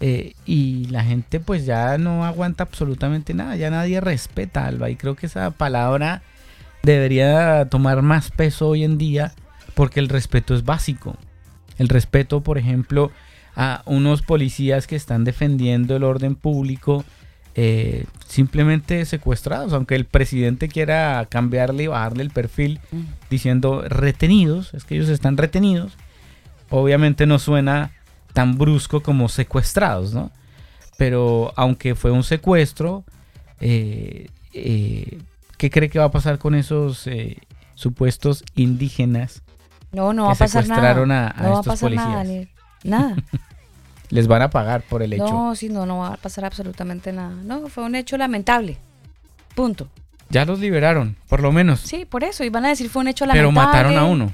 Eh, 0.00 0.34
y 0.46 0.86
la 0.86 1.04
gente 1.04 1.38
pues 1.38 1.64
ya 1.64 1.96
no 1.96 2.24
aguanta 2.24 2.64
absolutamente 2.64 3.34
nada, 3.34 3.54
ya 3.56 3.70
nadie 3.70 4.00
respeta 4.00 4.66
Alba. 4.66 4.90
Y 4.90 4.96
creo 4.96 5.14
que 5.14 5.26
esa 5.26 5.50
palabra 5.52 6.22
debería 6.82 7.68
tomar 7.70 8.02
más 8.02 8.30
peso 8.30 8.68
hoy 8.68 8.84
en 8.84 8.98
día 8.98 9.32
porque 9.74 10.00
el 10.00 10.08
respeto 10.08 10.54
es 10.54 10.64
básico. 10.64 11.16
El 11.78 11.88
respeto, 11.88 12.42
por 12.42 12.58
ejemplo, 12.58 13.12
a 13.54 13.82
unos 13.86 14.22
policías 14.22 14.86
que 14.86 14.96
están 14.96 15.24
defendiendo 15.24 15.96
el 15.96 16.04
orden 16.04 16.34
público 16.34 17.04
eh, 17.54 18.06
simplemente 18.26 19.04
secuestrados, 19.04 19.72
aunque 19.74 19.94
el 19.94 20.04
presidente 20.06 20.68
quiera 20.68 21.26
cambiarle 21.28 21.82
y 21.84 21.86
bajarle 21.88 22.22
el 22.22 22.30
perfil 22.30 22.80
Mm. 22.90 23.00
diciendo 23.30 23.82
retenidos, 23.88 24.72
es 24.74 24.84
que 24.84 24.94
ellos 24.96 25.08
están 25.10 25.36
retenidos, 25.36 25.96
obviamente 26.70 27.26
no 27.26 27.38
suena 27.38 27.90
tan 28.32 28.56
brusco 28.56 29.02
como 29.02 29.28
secuestrados, 29.28 30.14
¿no? 30.14 30.30
Pero 30.96 31.52
aunque 31.56 31.94
fue 31.94 32.10
un 32.10 32.22
secuestro, 32.24 33.04
eh, 33.60 34.28
eh, 34.54 35.18
¿qué 35.58 35.70
cree 35.70 35.90
que 35.90 35.98
va 35.98 36.06
a 36.06 36.10
pasar 36.10 36.38
con 36.38 36.54
esos 36.54 37.06
eh, 37.06 37.36
supuestos 37.74 38.44
indígenas? 38.54 39.42
No, 39.92 40.12
no 40.14 40.22
que 40.22 40.26
va 40.28 40.32
a 40.32 40.36
pasar 40.36 40.66
nada. 40.66 40.80
secuestraron 40.80 41.12
a- 41.12 41.28
a 41.28 41.42
no 41.42 41.52
va 41.52 41.60
a. 42.12 42.16
Daniel. 42.16 42.48
Nada. 42.84 43.16
Les 44.12 44.26
van 44.28 44.42
a 44.42 44.50
pagar 44.50 44.82
por 44.82 45.02
el 45.02 45.12
hecho. 45.14 45.24
No, 45.24 45.54
sí, 45.56 45.68
no, 45.70 45.86
no 45.86 45.98
va 45.98 46.08
a 46.14 46.16
pasar 46.18 46.44
absolutamente 46.44 47.12
nada. 47.12 47.34
No, 47.44 47.68
fue 47.68 47.82
un 47.82 47.94
hecho 47.94 48.16
lamentable. 48.18 48.76
Punto. 49.54 49.88
Ya 50.28 50.44
los 50.44 50.60
liberaron, 50.60 51.16
por 51.28 51.40
lo 51.40 51.50
menos. 51.50 51.80
Sí, 51.80 52.04
por 52.04 52.22
eso. 52.22 52.44
Y 52.44 52.50
van 52.50 52.64
a 52.66 52.68
decir 52.68 52.88
fue 52.90 53.00
un 53.02 53.08
hecho 53.08 53.24
pero 53.30 53.50
lamentable. 53.50 53.66
mataron 53.66 53.96
a 53.98 54.04
uno. 54.04 54.32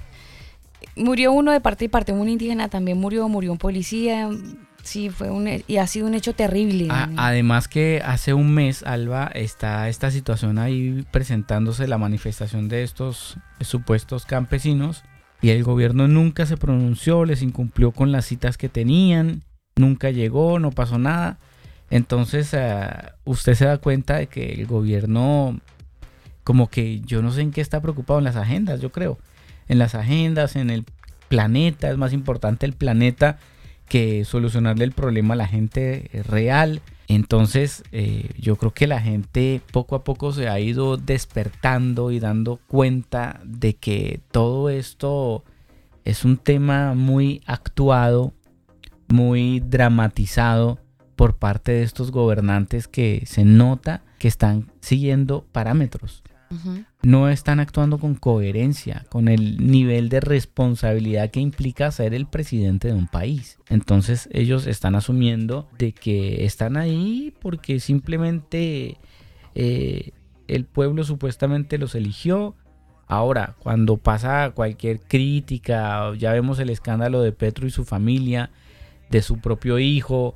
Murió 0.97 1.33
uno 1.33 1.53
de 1.53 1.61
parte 1.61 1.85
y 1.85 1.89
parte, 1.89 2.13
un 2.13 2.29
indígena 2.29 2.69
también 2.69 2.99
murió, 2.99 3.29
murió 3.29 3.53
un 3.53 3.59
policía. 3.59 4.29
Sí, 4.83 5.11
fue 5.11 5.31
un 5.31 5.49
y 5.67 5.77
ha 5.77 5.87
sido 5.87 6.07
un 6.07 6.15
hecho 6.15 6.33
terrible. 6.35 6.89
A- 6.91 7.09
además 7.17 7.69
que 7.69 8.03
hace 8.05 8.33
un 8.35 8.53
mes, 8.55 8.83
Alba, 8.85 9.31
está 9.35 9.89
esta 9.89 10.11
situación 10.11 10.59
ahí 10.59 11.05
presentándose 11.11 11.87
la 11.87 11.99
manifestación 11.99 12.69
de 12.69 12.83
estos 12.85 13.37
supuestos 13.61 14.25
campesinos 14.27 15.03
y 15.43 15.51
el 15.51 15.63
gobierno 15.63 16.09
nunca 16.09 16.47
se 16.47 16.57
pronunció, 16.57 17.25
les 17.25 17.43
incumplió 17.43 17.93
con 17.93 18.11
las 18.13 18.25
citas 18.25 18.57
que 18.57 18.69
tenían, 18.69 19.43
nunca 19.79 20.11
llegó, 20.11 20.59
no 20.59 20.71
pasó 20.71 20.99
nada. 20.99 21.39
Entonces 21.91 22.53
ah, 22.55 23.15
usted 23.25 23.55
se 23.55 23.65
da 23.65 23.79
cuenta 23.79 24.17
de 24.17 24.27
que 24.27 24.53
el 24.53 24.67
gobierno 24.67 25.59
como 26.45 26.71
que 26.71 27.01
yo 27.01 27.21
no 27.21 27.31
sé 27.31 27.43
en 27.43 27.51
qué 27.51 27.61
está 27.61 27.83
preocupado 27.83 28.21
en 28.21 28.25
las 28.25 28.37
agendas, 28.37 28.81
yo 28.81 28.91
creo. 28.91 29.19
En 29.69 29.79
las 29.79 29.95
agendas, 29.95 30.57
en 30.57 30.71
el 30.71 30.87
planeta, 31.29 31.91
es 31.91 31.99
más 31.99 32.15
importante 32.15 32.65
el 32.65 32.73
planeta 32.73 33.39
que 33.87 34.25
solucionarle 34.25 34.85
el 34.85 34.93
problema 34.93 35.35
a 35.35 35.37
la 35.37 35.47
gente 35.47 36.09
real. 36.27 36.81
Entonces, 37.07 37.83
eh, 37.93 38.31
yo 38.39 38.57
creo 38.57 38.73
que 38.73 38.87
la 38.87 39.01
gente 39.01 39.61
poco 39.73 39.95
a 39.95 40.05
poco 40.05 40.33
se 40.33 40.49
ha 40.49 40.59
ido 40.59 40.97
despertando 40.97 42.11
y 42.11 42.19
dando 42.19 42.61
cuenta 42.67 43.41
de 43.45 43.75
que 43.75 44.21
todo 44.31 44.71
esto 44.71 45.45
es 46.05 46.25
un 46.25 46.39
tema 46.39 46.95
muy 46.95 47.43
actuado, 47.45 48.33
muy 49.09 49.61
dramatizado 49.61 50.79
por 51.17 51.37
parte 51.37 51.73
de 51.73 51.83
estos 51.83 52.11
gobernantes 52.13 52.89
que 52.89 53.25
se 53.27 53.45
nota 53.45 54.03
que 54.19 54.29
están 54.29 54.71
siguiendo 54.81 55.45
parámetros 55.53 56.23
no 57.03 57.29
están 57.29 57.61
actuando 57.61 57.99
con 57.99 58.15
coherencia, 58.15 59.05
con 59.11 59.29
el 59.29 59.67
nivel 59.67 60.09
de 60.09 60.21
responsabilidad 60.21 61.31
que 61.31 61.41
implica 61.41 61.91
ser 61.91 62.15
el 62.15 62.27
presidente 62.27 62.89
de 62.89 62.95
un 62.95 63.07
país. 63.07 63.59
Entonces 63.69 64.29
ellos 64.33 64.67
están 64.67 64.95
asumiendo 64.95 65.69
de 65.79 65.93
que 65.93 66.45
están 66.45 66.77
ahí 66.77 67.35
porque 67.41 67.81
simplemente 67.81 68.97
eh, 69.55 70.13
el 70.49 70.65
pueblo 70.65 71.05
supuestamente 71.05 71.79
los 71.79 71.95
eligió. 71.95 72.55
Ahora, 73.07 73.57
cuando 73.59 73.97
pasa 73.97 74.51
cualquier 74.55 75.01
crítica, 75.01 76.13
ya 76.17 76.33
vemos 76.33 76.59
el 76.59 76.71
escándalo 76.71 77.23
de 77.23 77.33
Petro 77.33 77.67
y 77.67 77.71
su 77.71 77.85
familia, 77.85 78.51
de 79.11 79.23
su 79.23 79.39
propio 79.39 79.79
hijo, 79.79 80.35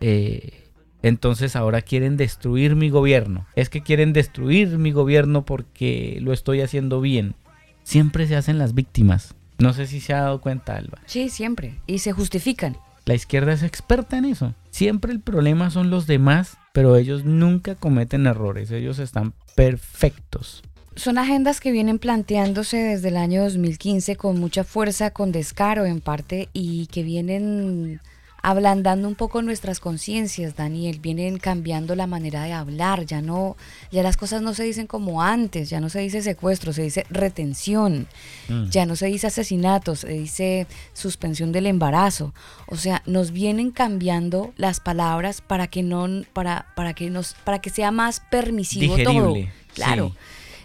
eh, 0.00 0.64
Entonces 1.02 1.54
ahora 1.54 1.80
quieren 1.82 2.16
destruir 2.16 2.74
mi 2.74 2.90
gobierno. 2.90 3.46
Es 3.54 3.68
que 3.68 3.82
quieren 3.82 4.12
destruir 4.12 4.78
mi 4.78 4.90
gobierno 4.90 5.44
porque 5.44 6.18
lo 6.20 6.32
estoy 6.32 6.60
haciendo 6.60 7.00
bien. 7.00 7.36
Siempre 7.84 8.26
se 8.26 8.36
hacen 8.36 8.58
las 8.58 8.74
víctimas. 8.74 9.34
No 9.58 9.72
sé 9.72 9.86
si 9.86 10.00
se 10.00 10.12
ha 10.12 10.22
dado 10.22 10.40
cuenta, 10.40 10.76
Alba. 10.76 10.98
Sí, 11.06 11.28
siempre. 11.28 11.80
Y 11.86 12.00
se 12.00 12.12
justifican. 12.12 12.76
La 13.06 13.14
izquierda 13.14 13.52
es 13.52 13.62
experta 13.62 14.18
en 14.18 14.26
eso. 14.26 14.54
Siempre 14.70 15.12
el 15.12 15.20
problema 15.20 15.70
son 15.70 15.88
los 15.88 16.06
demás, 16.06 16.58
pero 16.72 16.96
ellos 16.96 17.24
nunca 17.24 17.74
cometen 17.74 18.26
errores. 18.26 18.70
Ellos 18.70 18.98
están 18.98 19.34
perfectos. 19.54 20.62
Son 20.94 21.16
agendas 21.16 21.60
que 21.60 21.72
vienen 21.72 21.98
planteándose 21.98 22.76
desde 22.76 23.08
el 23.08 23.16
año 23.16 23.42
2015 23.44 24.16
con 24.16 24.38
mucha 24.38 24.64
fuerza, 24.64 25.12
con 25.12 25.32
descaro 25.32 25.86
en 25.86 26.00
parte, 26.00 26.48
y 26.52 26.86
que 26.88 27.02
vienen 27.02 28.00
ablandando 28.48 29.06
un 29.06 29.14
poco 29.14 29.42
nuestras 29.42 29.78
conciencias, 29.78 30.56
Daniel, 30.56 31.00
vienen 31.00 31.38
cambiando 31.38 31.94
la 31.94 32.06
manera 32.06 32.44
de 32.44 32.54
hablar, 32.54 33.04
ya 33.04 33.20
no, 33.20 33.58
ya 33.92 34.02
las 34.02 34.16
cosas 34.16 34.40
no 34.40 34.54
se 34.54 34.64
dicen 34.64 34.86
como 34.86 35.22
antes, 35.22 35.68
ya 35.68 35.80
no 35.80 35.90
se 35.90 35.98
dice 36.00 36.22
secuestro, 36.22 36.72
se 36.72 36.82
dice 36.82 37.04
retención, 37.10 38.08
mm. 38.48 38.70
ya 38.70 38.86
no 38.86 38.96
se 38.96 39.08
dice 39.08 39.26
asesinato, 39.26 39.96
se 39.96 40.08
dice 40.08 40.66
suspensión 40.94 41.52
del 41.52 41.66
embarazo. 41.66 42.32
O 42.68 42.76
sea, 42.76 43.02
nos 43.04 43.32
vienen 43.32 43.70
cambiando 43.70 44.54
las 44.56 44.80
palabras 44.80 45.42
para 45.42 45.66
que 45.66 45.82
no, 45.82 46.08
para, 46.32 46.68
para 46.74 46.94
que 46.94 47.10
nos, 47.10 47.34
para 47.44 47.58
que 47.58 47.68
sea 47.68 47.90
más 47.90 48.20
permisivo 48.30 48.96
todo. 48.96 49.34
Claro. 49.74 50.14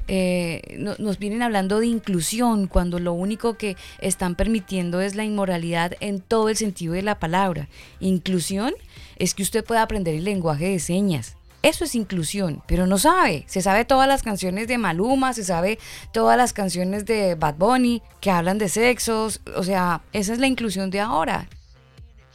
Eh, 0.08 0.78
nos 1.00 1.18
vienen 1.18 1.42
hablando 1.42 1.80
de 1.80 1.88
inclusión 1.88 2.68
cuando 2.68 3.00
lo 3.00 3.13
único 3.13 3.58
que 3.58 3.78
están 4.00 4.36
permitiendo 4.36 5.02
es 5.02 5.16
la 5.16 5.24
inmoralidad 5.24 5.94
en 6.02 6.20
todo 6.20 6.50
el 6.50 6.58
sentido 6.58 6.94
de 6.94 7.04
la 7.04 7.20
palabra. 7.20 7.70
Inclusión 8.00 8.74
es 9.18 9.34
que 9.34 9.44
usted 9.44 9.63
pueda 9.63 9.82
aprender 9.82 10.16
el 10.16 10.26
lenguaje 10.26 10.70
de 10.70 10.80
señas. 10.80 11.38
Eso 11.62 11.86
es 11.86 11.96
inclusión, 11.96 12.62
pero 12.68 12.88
no 12.88 12.98
sabe. 12.98 13.46
Se 13.48 13.62
sabe 13.62 13.86
todas 13.86 14.06
las 14.06 14.22
canciones 14.22 14.68
de 14.68 14.78
Maluma, 14.78 15.32
se 15.32 15.46
sabe 15.46 15.80
todas 16.12 16.38
las 16.38 16.52
canciones 16.52 17.06
de 17.06 17.36
Bad 17.36 17.56
Bunny 17.56 18.02
que 18.20 18.32
hablan 18.32 18.58
de 18.58 18.68
sexos. 18.68 19.39
O 19.56 19.63
sea, 19.63 20.02
esa 20.12 20.34
es 20.34 20.39
la 20.39 20.48
inclusión 20.48 20.89
de 20.89 21.00
ahora. 21.00 21.48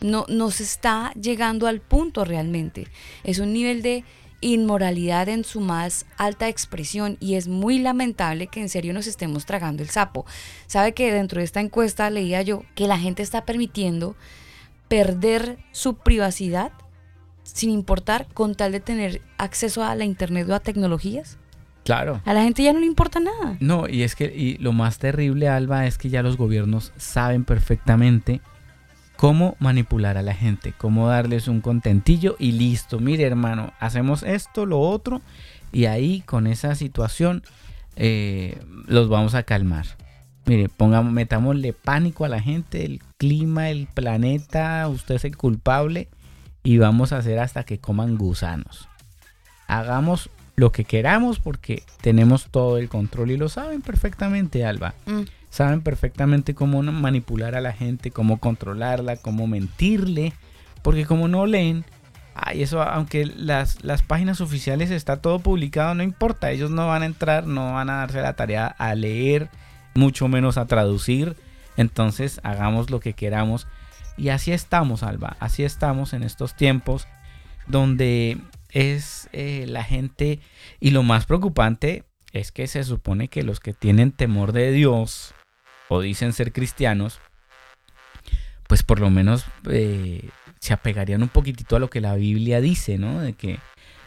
No, 0.00 0.24
no 0.28 0.50
se 0.50 0.62
está 0.62 1.12
llegando 1.12 1.66
al 1.66 1.82
punto 1.82 2.24
realmente. 2.24 2.86
Es 3.22 3.38
un 3.38 3.52
nivel 3.52 3.82
de 3.82 4.02
inmoralidad 4.40 5.28
en 5.28 5.44
su 5.44 5.60
más 5.60 6.06
alta 6.16 6.48
expresión 6.48 7.16
y 7.20 7.34
es 7.34 7.48
muy 7.48 7.78
lamentable 7.78 8.46
que 8.46 8.60
en 8.60 8.68
serio 8.68 8.92
nos 8.92 9.06
estemos 9.06 9.46
tragando 9.46 9.82
el 9.82 9.90
sapo. 9.90 10.26
Sabe 10.66 10.94
que 10.94 11.12
dentro 11.12 11.40
de 11.40 11.44
esta 11.44 11.60
encuesta 11.60 12.10
leía 12.10 12.42
yo 12.42 12.62
que 12.74 12.86
la 12.86 12.98
gente 12.98 13.22
está 13.22 13.44
permitiendo 13.44 14.16
perder 14.88 15.58
su 15.72 15.96
privacidad 15.96 16.72
sin 17.42 17.70
importar 17.70 18.26
con 18.32 18.54
tal 18.54 18.72
de 18.72 18.80
tener 18.80 19.22
acceso 19.38 19.82
a 19.82 19.94
la 19.94 20.04
internet 20.04 20.48
o 20.48 20.54
a 20.54 20.60
tecnologías. 20.60 21.38
Claro. 21.84 22.20
A 22.26 22.34
la 22.34 22.42
gente 22.42 22.62
ya 22.62 22.74
no 22.74 22.80
le 22.80 22.86
importa 22.86 23.18
nada. 23.18 23.56
No, 23.60 23.88
y 23.88 24.02
es 24.02 24.14
que 24.14 24.26
y 24.26 24.58
lo 24.58 24.72
más 24.72 24.98
terrible, 24.98 25.48
Alba, 25.48 25.86
es 25.86 25.96
que 25.96 26.10
ya 26.10 26.22
los 26.22 26.36
gobiernos 26.36 26.92
saben 26.96 27.44
perfectamente 27.44 28.42
cómo 29.18 29.56
manipular 29.58 30.16
a 30.16 30.22
la 30.22 30.32
gente, 30.32 30.72
cómo 30.78 31.08
darles 31.08 31.48
un 31.48 31.60
contentillo 31.60 32.36
y 32.38 32.52
listo. 32.52 33.00
Mire 33.00 33.24
hermano, 33.24 33.72
hacemos 33.80 34.22
esto, 34.22 34.64
lo 34.64 34.78
otro 34.78 35.22
y 35.72 35.86
ahí 35.86 36.20
con 36.20 36.46
esa 36.46 36.76
situación 36.76 37.42
eh, 37.96 38.62
los 38.86 39.08
vamos 39.08 39.34
a 39.34 39.42
calmar. 39.42 39.86
Mire, 40.46 40.68
pongamos, 40.68 41.12
metámosle 41.12 41.72
pánico 41.72 42.24
a 42.24 42.28
la 42.28 42.40
gente, 42.40 42.84
el 42.84 43.02
clima, 43.16 43.70
el 43.70 43.88
planeta, 43.92 44.86
usted 44.86 45.16
es 45.16 45.24
el 45.24 45.36
culpable 45.36 46.06
y 46.62 46.78
vamos 46.78 47.12
a 47.12 47.16
hacer 47.16 47.40
hasta 47.40 47.64
que 47.64 47.80
coman 47.80 48.18
gusanos. 48.18 48.88
Hagamos 49.66 50.30
lo 50.54 50.70
que 50.70 50.84
queramos 50.84 51.40
porque 51.40 51.82
tenemos 52.02 52.46
todo 52.52 52.78
el 52.78 52.88
control 52.88 53.32
y 53.32 53.36
lo 53.36 53.48
saben 53.48 53.82
perfectamente, 53.82 54.64
Alba. 54.64 54.94
Mm 55.06 55.22
saben 55.50 55.80
perfectamente 55.80 56.54
cómo 56.54 56.82
manipular 56.82 57.54
a 57.54 57.60
la 57.60 57.72
gente, 57.72 58.10
cómo 58.10 58.38
controlarla, 58.38 59.16
cómo 59.16 59.46
mentirle, 59.46 60.32
porque 60.82 61.06
como 61.06 61.28
no 61.28 61.46
leen, 61.46 61.84
ay, 62.34 62.62
eso 62.62 62.82
aunque 62.82 63.26
las, 63.26 63.82
las 63.84 64.02
páginas 64.02 64.40
oficiales 64.40 64.90
está 64.90 65.20
todo 65.20 65.40
publicado, 65.40 65.94
no 65.94 66.02
importa, 66.02 66.50
ellos 66.50 66.70
no 66.70 66.86
van 66.88 67.02
a 67.02 67.06
entrar, 67.06 67.46
no 67.46 67.72
van 67.72 67.90
a 67.90 67.98
darse 67.98 68.20
la 68.20 68.34
tarea 68.34 68.66
a 68.66 68.94
leer, 68.94 69.50
mucho 69.94 70.28
menos 70.28 70.58
a 70.58 70.66
traducir, 70.66 71.36
entonces 71.76 72.40
hagamos 72.42 72.90
lo 72.90 73.00
que 73.00 73.14
queramos. 73.14 73.66
Y 74.16 74.30
así 74.30 74.52
estamos, 74.52 75.02
Alba, 75.02 75.36
así 75.38 75.62
estamos 75.62 76.12
en 76.12 76.24
estos 76.24 76.54
tiempos 76.54 77.06
donde 77.68 78.38
es 78.70 79.28
eh, 79.32 79.64
la 79.68 79.84
gente 79.84 80.40
y 80.80 80.90
lo 80.90 81.02
más 81.02 81.26
preocupante 81.26 82.04
es 82.32 82.52
que 82.52 82.66
se 82.66 82.84
supone 82.84 83.28
que 83.28 83.42
los 83.42 83.60
que 83.60 83.72
tienen 83.72 84.12
temor 84.12 84.52
de 84.52 84.72
Dios 84.72 85.34
o 85.88 86.00
dicen 86.00 86.32
ser 86.32 86.52
cristianos, 86.52 87.20
pues 88.66 88.82
por 88.82 89.00
lo 89.00 89.10
menos 89.10 89.44
eh, 89.70 90.28
se 90.60 90.72
apegarían 90.72 91.22
un 91.22 91.28
poquitito 91.28 91.76
a 91.76 91.78
lo 91.78 91.88
que 91.88 92.00
la 92.00 92.14
Biblia 92.14 92.60
dice, 92.60 92.98
¿no? 92.98 93.20
De 93.20 93.32
que 93.32 93.58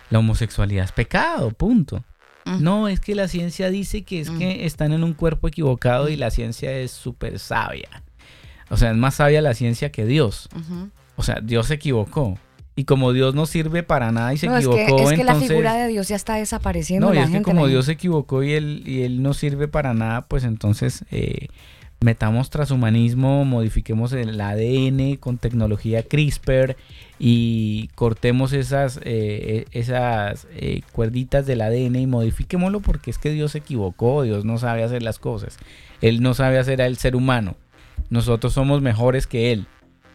la 0.10 0.19
homosexualidad 0.19 0.86
es 0.86 0.91
pecado, 0.91 1.51
punto. 1.51 2.03
Mm. 2.45 2.63
No, 2.63 2.88
es 2.88 2.99
que 2.99 3.15
la 3.15 3.27
ciencia 3.27 3.69
dice 3.69 4.03
que 4.03 4.21
es 4.21 4.29
mm. 4.29 4.38
que 4.38 4.65
están 4.65 4.93
en 4.93 5.03
un 5.03 5.13
cuerpo 5.13 5.47
equivocado 5.47 6.10
y 6.10 6.15
la 6.15 6.31
ciencia 6.31 6.71
es 6.71 6.91
súper 6.91 7.39
sabia. 7.39 8.03
O 8.69 8.77
sea, 8.77 8.91
es 8.91 8.97
más 8.97 9.15
sabia 9.15 9.41
la 9.41 9.53
ciencia 9.53 9.91
que 9.91 10.05
Dios. 10.05 10.47
O 11.17 11.23
sea, 11.23 11.39
Dios 11.41 11.67
se 11.67 11.73
equivocó. 11.73 12.38
Y 12.75 12.86
como 12.86 13.12
Dios 13.12 13.36
no 13.36 13.45
sirve 13.45 13.84
para 13.84 14.12
nada 14.12 14.34
y 14.34 14.38
se 14.38 14.47
equivocó, 14.47 14.77
es 14.77 14.88
que, 14.88 15.03
es 15.03 15.12
que 15.13 15.23
la 15.23 15.36
figura 15.36 15.73
de 15.75 15.88
Dios 15.89 16.07
ya 16.07 16.15
está 16.15 16.36
desapareciendo. 16.36 17.07
No, 17.07 17.13
y 17.13 17.17
es 17.17 17.29
que 17.29 17.41
como 17.41 17.67
Dios 17.67 17.86
se 17.86 17.93
equivocó 17.93 18.43
y 18.43 18.53
él, 18.53 18.84
y 18.86 19.01
él 19.01 19.21
no 19.21 19.34
sirve 19.34 19.67
para 19.67 19.93
nada, 19.93 20.21
pues 20.21 20.45
entonces 20.45 21.03
eh, 21.12 21.47
metamos 21.99 22.49
transhumanismo, 22.49 23.45
modifiquemos 23.45 24.13
el 24.13 24.39
ADN 24.39 25.17
con 25.17 25.38
tecnología 25.38 26.03
CRISPR 26.03 26.75
y 27.19 27.89
cortemos 27.93 28.53
esas, 28.53 28.99
eh, 29.03 29.65
esas 29.71 30.47
eh, 30.55 30.81
cuerditas 30.93 31.45
del 31.45 31.62
ADN 31.62 31.97
y 31.97 32.07
modifiquémoslo 32.07 32.79
porque 32.79 33.12
es 33.12 33.19
que 33.19 33.29
Dios 33.31 33.51
se 33.51 33.60
equivocó, 33.60 34.23
Dios 34.23 34.45
no 34.45 34.57
sabe 34.57 34.84
hacer 34.84 35.03
las 35.03 35.19
cosas. 35.19 35.57
Él 36.01 36.23
no 36.23 36.34
sabe 36.34 36.57
hacer 36.57 36.81
al 36.81 36.97
ser 36.97 37.15
humano. 37.15 37.55
Nosotros 38.10 38.53
somos 38.53 38.81
mejores 38.81 39.27
que 39.27 39.51
Él. 39.51 39.67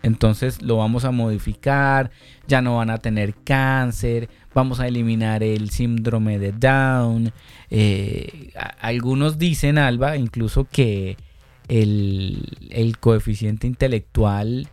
Entonces 0.07 0.63
lo 0.63 0.77
vamos 0.77 1.05
a 1.05 1.11
modificar, 1.11 2.13
ya 2.47 2.63
no 2.63 2.77
van 2.77 2.91
a 2.91 2.99
tener 2.99 3.35
cáncer, 3.43 4.29
vamos 4.55 4.79
a 4.79 4.87
eliminar 4.87 5.43
el 5.43 5.71
síndrome 5.71 6.39
de 6.39 6.53
Down. 6.53 7.33
Eh, 7.71 8.53
algunos 8.81 9.37
dicen, 9.37 9.79
Alba, 9.79 10.17
incluso 10.17 10.65
que 10.65 11.17
el, 11.67 12.97
coeficiente 13.01 13.67
intelectual, 13.67 14.69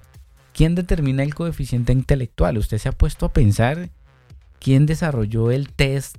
¿quién 0.54 0.76
determina 0.76 1.24
el 1.24 1.34
coeficiente 1.34 1.94
intelectual? 1.94 2.60
¿Usted 2.60 2.78
se 2.78 2.90
ha 2.90 2.92
puesto 2.92 3.26
a 3.26 3.34
pensar 3.34 3.90
quién 4.60 4.86
desarrolló 4.86 5.50
el 5.50 5.70
test 5.70 6.16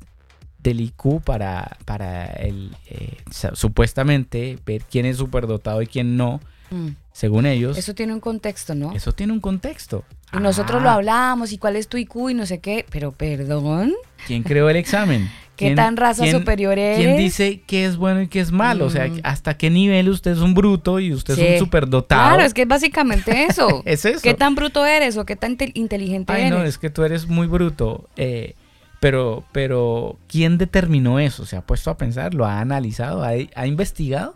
del 0.58 0.80
IQ 0.80 1.22
para, 1.22 1.76
para 1.84 2.26
el, 2.26 2.76
eh, 2.90 3.18
supuestamente 3.52 4.58
ver 4.66 4.82
quién 4.90 5.06
es 5.06 5.18
superdotado 5.18 5.82
y 5.82 5.86
quién 5.86 6.16
no? 6.16 6.40
Mm. 6.74 6.96
Según 7.12 7.46
ellos. 7.46 7.78
Eso 7.78 7.94
tiene 7.94 8.12
un 8.12 8.20
contexto, 8.20 8.74
¿no? 8.74 8.92
Eso 8.92 9.12
tiene 9.12 9.32
un 9.32 9.40
contexto. 9.40 10.04
Y 10.32 10.38
nosotros 10.38 10.82
lo 10.82 10.90
ah. 10.90 10.94
hablamos 10.94 11.52
y 11.52 11.58
cuál 11.58 11.76
es 11.76 11.86
tu 11.86 11.96
IQ 11.96 12.30
y 12.30 12.34
no 12.34 12.44
sé 12.44 12.58
qué, 12.58 12.84
pero 12.90 13.12
perdón. 13.12 13.94
¿Quién 14.26 14.42
creó 14.42 14.68
el 14.68 14.76
examen? 14.76 15.30
¿Qué 15.56 15.76
tan 15.76 15.96
raza 15.96 16.26
superior 16.26 16.76
eres? 16.76 16.98
¿Quién 16.98 17.16
dice 17.16 17.62
qué 17.64 17.84
es 17.84 17.96
bueno 17.96 18.22
y 18.22 18.26
qué 18.26 18.40
es 18.40 18.50
malo? 18.50 18.86
O 18.86 18.90
sea, 18.90 19.06
mm. 19.06 19.20
¿hasta 19.22 19.56
qué 19.56 19.70
nivel 19.70 20.08
usted 20.08 20.32
es 20.32 20.38
un 20.38 20.54
bruto 20.54 20.98
y 20.98 21.12
usted 21.12 21.38
es 21.38 21.52
un 21.52 21.66
superdotado? 21.66 22.30
Claro, 22.30 22.42
es 22.42 22.52
que 22.52 22.62
es 22.62 22.68
básicamente 22.68 23.44
eso. 23.48 23.82
es 23.84 24.04
eso. 24.04 24.20
¿Qué 24.20 24.34
tan 24.34 24.56
bruto 24.56 24.84
eres 24.84 25.16
o 25.16 25.24
qué 25.24 25.36
tan 25.36 25.56
inteligente 25.74 26.32
Ay, 26.32 26.42
eres? 26.42 26.52
no, 26.52 26.64
es 26.64 26.78
que 26.78 26.90
tú 26.90 27.04
eres 27.04 27.28
muy 27.28 27.46
bruto. 27.46 28.08
Eh, 28.16 28.54
pero, 28.98 29.44
pero, 29.52 30.18
¿quién 30.26 30.58
determinó 30.58 31.20
eso? 31.20 31.46
¿Se 31.46 31.56
ha 31.56 31.60
puesto 31.60 31.90
a 31.90 31.96
pensar? 31.96 32.34
¿Lo 32.34 32.46
ha 32.46 32.58
analizado? 32.58 33.22
¿Ha, 33.22 33.34
ha 33.54 33.66
investigado? 33.68 34.34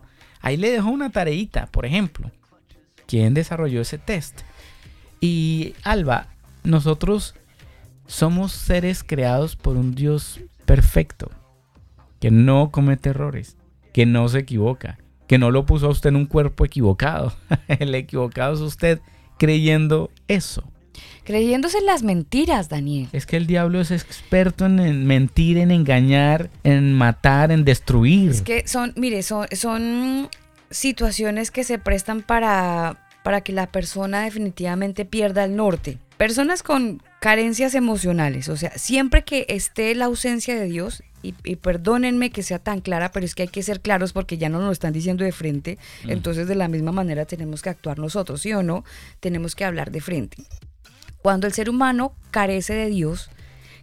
Ahí 0.49 0.57
le 0.57 0.71
dejo 0.71 0.89
una 0.89 1.11
tareita, 1.11 1.67
por 1.67 1.87
ejemplo 1.87 2.31
quién 3.09 3.35
desarrolló 3.35 3.81
ese 3.81 3.99
test. 3.99 4.43
Y 5.21 5.75
Alba, 5.83 6.29
nosotros 6.63 7.35
somos 8.07 8.53
seres 8.53 9.03
creados 9.03 9.57
por 9.57 9.77
un 9.77 9.97
Dios 9.97 10.41
perfecto, 10.65 11.31
que 12.21 12.31
no 12.31 12.71
comete 12.71 13.11
errores, 13.11 13.57
que 13.93 14.07
no 14.07 14.29
se 14.29 14.41
equivoca, 14.41 14.99
que 15.27 15.39
no 15.39 15.51
lo 15.51 15.67
puso 15.67 15.87
a 15.87 15.91
usted 15.91 16.11
en 16.11 16.17
un 16.17 16.27
cuerpo 16.27 16.65
equivocado. 16.65 17.33
El 17.69 17.95
equivocado 17.95 18.55
es 18.55 18.61
usted 18.61 19.01
creyendo 19.39 20.11
eso. 20.29 20.71
Creyéndose 21.25 21.79
en 21.79 21.87
las 21.87 22.03
mentiras, 22.03 22.69
Daniel. 22.69 23.09
Es 23.13 23.27
que 23.27 23.37
el 23.37 23.47
diablo 23.47 23.81
es 23.81 23.91
experto 23.91 24.67
en, 24.67 25.07
mentir, 25.07 25.59
en 25.59 25.71
engañar, 25.71 26.51
en 26.65 26.95
matar, 26.95 27.53
en 27.53 27.65
destruir. 27.65 28.31
Es 28.31 28.43
que 28.43 28.67
son, 28.67 28.93
mire, 28.97 29.23
son, 29.23 29.47
son 29.53 30.29
situaciones 30.71 31.51
que 31.51 31.65
se 31.65 31.79
prestan 31.79 32.23
para, 32.23 33.09
para 33.23 33.43
que 33.43 33.53
la 33.53 33.67
persona 33.67 34.23
definitivamente 34.23 35.05
pierda 35.05 35.45
el 35.45 35.57
norte. 35.57 35.99
personas 36.17 36.63
con 36.63 37.03
carencias 37.21 37.75
emocionales, 37.75 38.49
o 38.49 38.57
sea, 38.57 38.71
siempre 38.77 39.25
que 39.25 39.47
esté 39.49 39.95
la 39.95 40.07
ausencia 40.07 40.55
de 40.55 40.67
Dios, 40.67 41.03
y, 41.23 41.33
perdónenme 41.57 42.31
que 42.31 42.43
sea 42.43 42.59
tan 42.59 42.81
clara, 42.81 43.11
pero 43.11 43.27
es 43.27 43.35
que 43.35 43.43
hay 43.43 43.49
que 43.49 43.63
ser 43.63 43.81
claros 43.81 44.13
porque 44.13 44.39
ya 44.39 44.49
no 44.49 44.59
nos 44.59 44.67
lo 44.67 44.73
están 44.73 44.93
diciendo 44.93 45.25
de 45.25 45.33
frente, 45.33 45.79
mm. 46.05 46.11
entonces 46.11 46.49
de 46.49 46.55
la 46.55 46.69
misma 46.69 46.93
manera 46.93 47.25
tenemos 47.25 47.63
que 47.63 47.71
actuar 47.71 47.99
nosotros, 47.99 48.41
¿sí 48.41 48.53
o 48.53 48.63
no? 48.63 48.85
Tenemos 49.21 49.55
que 49.55 49.65
hablar 49.65 49.91
de 49.91 50.01
frente. 50.01 50.37
Cuando 51.23 51.47
el 51.47 51.53
ser 51.53 51.69
humano 51.71 52.13
carece 52.31 52.75
de 52.75 52.89
Dios, 52.89 53.31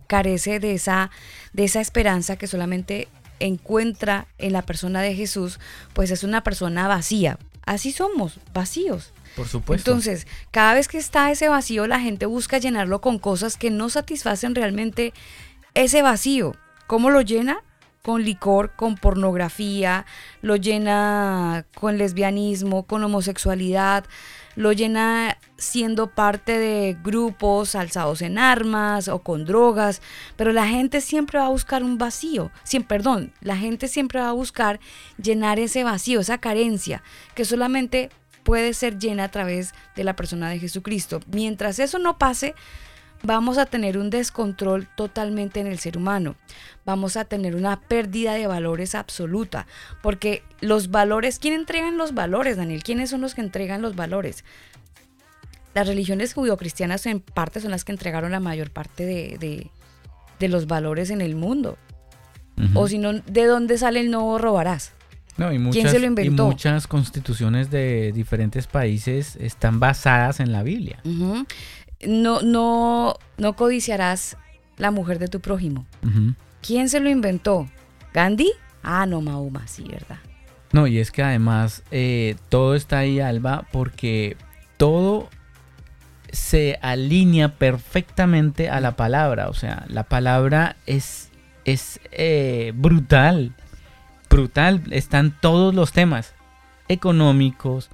carece 0.07 0.59
de 0.59 0.73
esa, 0.73 1.11
de 1.53 1.65
esa 1.65 1.81
esperanza 1.81 2.37
que 2.37 2.47
solamente 2.47 3.07
encuentra 3.39 4.27
en 4.37 4.53
la 4.53 4.61
persona 4.61 5.01
de 5.01 5.15
Jesús, 5.15 5.59
pues 5.93 6.11
es 6.11 6.23
una 6.23 6.43
persona 6.43 6.87
vacía. 6.87 7.37
Así 7.65 7.91
somos, 7.91 8.39
vacíos. 8.53 9.11
Por 9.35 9.47
supuesto. 9.47 9.91
Entonces, 9.91 10.27
cada 10.51 10.73
vez 10.73 10.87
que 10.87 10.97
está 10.97 11.29
ese 11.31 11.49
vacío, 11.49 11.87
la 11.87 11.99
gente 11.99 12.25
busca 12.25 12.57
llenarlo 12.57 13.01
con 13.01 13.19
cosas 13.19 13.57
que 13.57 13.69
no 13.69 13.89
satisfacen 13.89 14.55
realmente 14.55 15.13
ese 15.73 16.01
vacío. 16.01 16.55
¿Cómo 16.87 17.09
lo 17.09 17.21
llena? 17.21 17.57
Con 18.01 18.23
licor, 18.23 18.75
con 18.75 18.95
pornografía, 18.95 20.05
lo 20.41 20.55
llena 20.55 21.65
con 21.75 21.97
lesbianismo, 21.97 22.83
con 22.83 23.03
homosexualidad, 23.03 24.05
lo 24.55 24.71
llena 24.71 25.37
siendo 25.57 26.07
parte 26.07 26.57
de 26.57 26.97
grupos 27.03 27.75
alzados 27.75 28.21
en 28.21 28.37
armas 28.37 29.07
o 29.07 29.19
con 29.19 29.45
drogas, 29.45 30.01
pero 30.35 30.51
la 30.51 30.67
gente 30.67 31.01
siempre 31.01 31.39
va 31.39 31.47
a 31.47 31.49
buscar 31.49 31.83
un 31.83 31.97
vacío, 31.97 32.51
siempre, 32.63 32.97
perdón, 32.97 33.33
la 33.41 33.57
gente 33.57 33.87
siempre 33.87 34.19
va 34.19 34.29
a 34.29 34.33
buscar 34.33 34.79
llenar 35.21 35.59
ese 35.59 35.83
vacío, 35.83 36.19
esa 36.19 36.37
carencia, 36.37 37.03
que 37.35 37.45
solamente 37.45 38.09
puede 38.43 38.73
ser 38.73 38.99
llena 38.99 39.25
a 39.25 39.31
través 39.31 39.73
de 39.95 40.03
la 40.03 40.15
persona 40.15 40.49
de 40.49 40.59
Jesucristo. 40.59 41.19
Mientras 41.27 41.79
eso 41.79 41.97
no 41.97 42.17
pase, 42.17 42.53
vamos 43.25 43.57
a 43.57 43.65
tener 43.65 43.97
un 43.97 44.09
descontrol 44.09 44.87
totalmente 44.95 45.59
en 45.59 45.67
el 45.67 45.79
ser 45.79 45.97
humano. 45.97 46.35
Vamos 46.85 47.17
a 47.17 47.25
tener 47.25 47.55
una 47.55 47.79
pérdida 47.79 48.33
de 48.33 48.47
valores 48.47 48.95
absoluta. 48.95 49.67
Porque 50.01 50.43
los 50.61 50.91
valores, 50.91 51.39
¿quién 51.39 51.53
entregan 51.53 51.97
los 51.97 52.13
valores, 52.13 52.57
Daniel? 52.57 52.83
¿Quiénes 52.83 53.09
son 53.09 53.21
los 53.21 53.35
que 53.35 53.41
entregan 53.41 53.81
los 53.81 53.95
valores? 53.95 54.43
Las 55.73 55.87
religiones 55.87 56.33
judio-cristianas 56.33 57.05
en 57.05 57.19
parte 57.19 57.59
son 57.59 57.71
las 57.71 57.83
que 57.83 57.91
entregaron 57.91 58.31
la 58.31 58.39
mayor 58.39 58.71
parte 58.71 59.05
de, 59.05 59.69
los 60.47 60.67
valores 60.67 61.09
en 61.09 61.21
el 61.21 61.35
mundo. 61.35 61.77
O 62.73 62.87
si 62.87 62.97
no, 62.97 63.11
¿de 63.13 63.45
dónde 63.45 63.77
sale 63.77 63.99
el 63.99 64.09
no 64.09 64.37
robarás? 64.37 64.93
No, 65.37 65.51
y 65.51 65.59
muchas, 65.59 65.91
se 65.91 65.99
lo 65.99 66.05
inventó? 66.05 66.45
Y 66.45 66.47
muchas 66.47 66.87
constituciones 66.87 67.69
de 67.69 68.13
diferentes 68.13 68.67
países 68.67 69.35
están 69.35 69.81
basadas 69.81 70.39
en 70.39 70.53
la 70.53 70.63
Biblia. 70.63 71.01
No, 72.05 72.41
no, 72.41 73.15
no 73.37 73.55
codiciarás 73.55 74.37
la 74.77 74.91
mujer 74.91 75.19
de 75.19 75.27
tu 75.27 75.39
prójimo. 75.39 75.85
¿Quién 76.61 76.89
se 76.89 76.99
lo 76.99 77.09
inventó? 77.09 77.67
¿Gandhi? 78.13 78.51
Ah, 78.83 79.05
no, 79.05 79.21
Mahoma, 79.21 79.67
sí, 79.67 79.85
¿verdad? 79.89 80.17
No, 80.71 80.87
y 80.87 80.99
es 80.99 81.11
que 81.11 81.23
además 81.23 81.83
eh, 81.91 82.35
todo 82.49 82.75
está 82.75 82.99
ahí, 82.99 83.19
Alba, 83.19 83.65
porque 83.71 84.37
todo 84.77 85.29
se 86.31 86.77
alinea 86.81 87.55
perfectamente 87.55 88.69
a 88.69 88.79
la 88.79 88.95
palabra. 88.95 89.49
O 89.49 89.53
sea, 89.53 89.85
la 89.87 90.03
palabra 90.03 90.75
es, 90.85 91.29
es 91.63 91.99
eh, 92.11 92.73
brutal 92.75 93.53
brutal. 94.35 94.81
Están 94.91 95.35
todos 95.39 95.73
los 95.73 95.91
temas 95.91 96.33
económicos, 96.87 97.89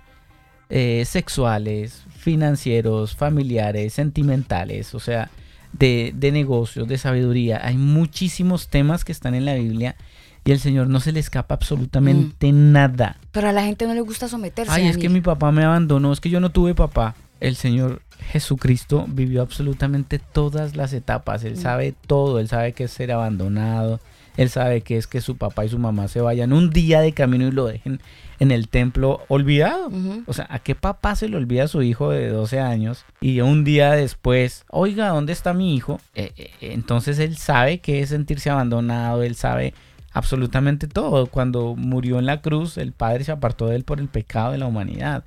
eh, 0.74 1.04
sexuales, 1.06 2.06
financieros, 2.18 3.14
familiares, 3.14 3.92
sentimentales, 3.92 4.96
o 4.96 5.02
sea, 5.02 5.30
de, 5.74 6.14
negocios, 6.32 6.88
de 6.88 6.98
sabiduría. 6.98 7.60
Hay 7.62 7.76
muchísimos 7.76 8.70
temas 8.70 9.04
que 9.04 9.12
están 9.12 9.36
en 9.36 9.44
la 9.44 9.56
Biblia 9.56 9.98
y 10.46 10.52
el 10.52 10.60
Señor 10.60 10.88
no 10.88 11.02
se 11.02 11.12
le 11.12 11.20
escapa 11.20 11.56
absolutamente 11.56 12.54
mm. 12.54 12.72
nada. 12.72 13.18
Pero 13.34 13.50
a 13.50 13.52
la 13.52 13.64
gente 13.64 13.86
no 13.86 13.94
le 13.94 14.00
gusta 14.00 14.30
someterse. 14.30 14.72
Ay, 14.72 14.88
es 14.88 14.98
que 14.98 15.10
mi 15.10 15.20
papá 15.20 15.52
me 15.52 15.66
abandonó, 15.66 16.14
es 16.14 16.22
que 16.22 16.30
yo 16.30 16.40
no 16.40 16.52
tuve 16.52 16.74
papá. 16.74 17.16
El 17.42 17.58
Señor 17.58 18.02
Jesucristo 18.32 19.06
vivió 19.10 19.42
absolutamente 19.42 20.20
todas 20.20 20.78
las 20.78 20.94
etapas. 20.94 21.44
Él 21.44 21.56
mm. 21.56 21.62
sabe 21.62 21.96
todo, 22.08 22.40
él 22.40 22.48
sabe 22.48 22.72
que 22.72 22.86
es 22.86 22.92
ser 22.92 23.12
abandonado, 23.12 24.00
él 24.38 24.50
sabe 24.50 24.82
que 24.82 24.98
es 24.98 25.08
que 25.08 25.22
su 25.22 25.38
papá 25.38 25.66
y 25.66 25.70
su 25.70 25.80
mamá 25.80 26.08
se 26.08 26.22
vayan 26.22 26.54
un 26.54 26.70
día 26.70 27.02
de 27.02 27.14
camino 27.14 27.48
y 27.48 27.52
lo 27.52 27.66
dejen 27.66 28.02
en 28.40 28.52
el 28.52 28.70
templo 28.70 29.22
olvidado. 29.28 29.92
O 30.26 30.34
sea, 30.34 30.48
¿a 30.50 30.60
qué 30.60 30.74
papá 30.74 31.16
se 31.16 31.30
le 31.30 31.38
olvida 31.38 31.66
a 31.66 31.68
su 31.68 31.84
hijo 31.84 32.10
de 32.10 32.30
12 32.30 32.60
años 32.60 33.06
y 33.20 33.42
un 33.42 33.64
día 33.64 33.92
después, 33.92 34.66
oiga, 34.70 35.10
¿dónde 35.10 35.34
está 35.34 35.54
mi 35.54 35.76
hijo? 35.76 36.00
Eh, 36.16 36.32
eh, 36.38 36.52
entonces 36.62 37.20
él 37.20 37.38
sabe 37.38 37.80
que 37.80 38.02
es 38.02 38.10
sentirse 38.10 38.50
abandonado, 38.50 39.22
él 39.22 39.36
sabe 39.36 39.74
absolutamente 40.14 40.88
todo. 40.88 41.28
Cuando 41.28 41.76
murió 41.76 42.20
en 42.20 42.26
la 42.26 42.42
cruz, 42.42 42.78
el 42.78 42.94
Padre 42.94 43.24
se 43.24 43.32
apartó 43.32 43.68
de 43.68 43.76
él 43.76 43.84
por 43.84 44.00
el 44.00 44.08
pecado 44.08 44.54
de 44.54 44.58
la 44.58 44.68
humanidad. 44.68 45.24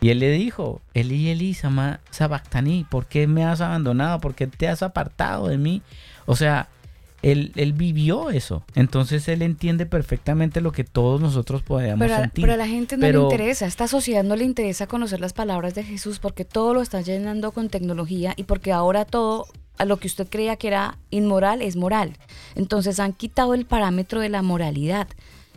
Y 0.00 0.10
él 0.10 0.18
le 0.18 0.32
dijo, 0.32 0.82
Eli, 0.94 1.30
Eli, 1.30 1.54
Sabactani, 1.54 2.84
¿por 2.90 3.06
qué 3.06 3.28
me 3.28 3.44
has 3.44 3.60
abandonado? 3.60 4.20
¿Por 4.20 4.34
qué 4.34 4.48
te 4.48 4.68
has 4.68 4.82
apartado 4.82 5.46
de 5.46 5.58
mí? 5.58 5.80
O 6.26 6.34
sea, 6.34 6.68
él, 7.22 7.52
él, 7.56 7.72
vivió 7.72 8.30
eso. 8.30 8.64
Entonces 8.74 9.28
él 9.28 9.42
entiende 9.42 9.86
perfectamente 9.86 10.60
lo 10.60 10.72
que 10.72 10.84
todos 10.84 11.20
nosotros 11.20 11.62
podemos 11.62 12.10
sentir. 12.10 12.42
Pero 12.42 12.54
a 12.54 12.56
la 12.56 12.66
gente 12.66 12.96
no 12.96 13.08
le 13.08 13.18
interesa, 13.18 13.64
a 13.64 13.68
esta 13.68 13.88
sociedad 13.88 14.24
no 14.24 14.36
le 14.36 14.44
interesa 14.44 14.86
conocer 14.86 15.20
las 15.20 15.32
palabras 15.32 15.74
de 15.74 15.84
Jesús 15.84 16.18
porque 16.18 16.44
todo 16.44 16.74
lo 16.74 16.82
está 16.82 17.00
llenando 17.00 17.52
con 17.52 17.68
tecnología 17.68 18.34
y 18.36 18.44
porque 18.44 18.72
ahora 18.72 19.04
todo 19.04 19.46
a 19.78 19.84
lo 19.84 19.96
que 19.98 20.06
usted 20.06 20.28
creía 20.28 20.56
que 20.56 20.68
era 20.68 20.98
inmoral 21.10 21.62
es 21.62 21.76
moral. 21.76 22.16
Entonces 22.54 23.00
han 23.00 23.12
quitado 23.12 23.54
el 23.54 23.64
parámetro 23.66 24.20
de 24.20 24.28
la 24.28 24.42
moralidad. 24.42 25.08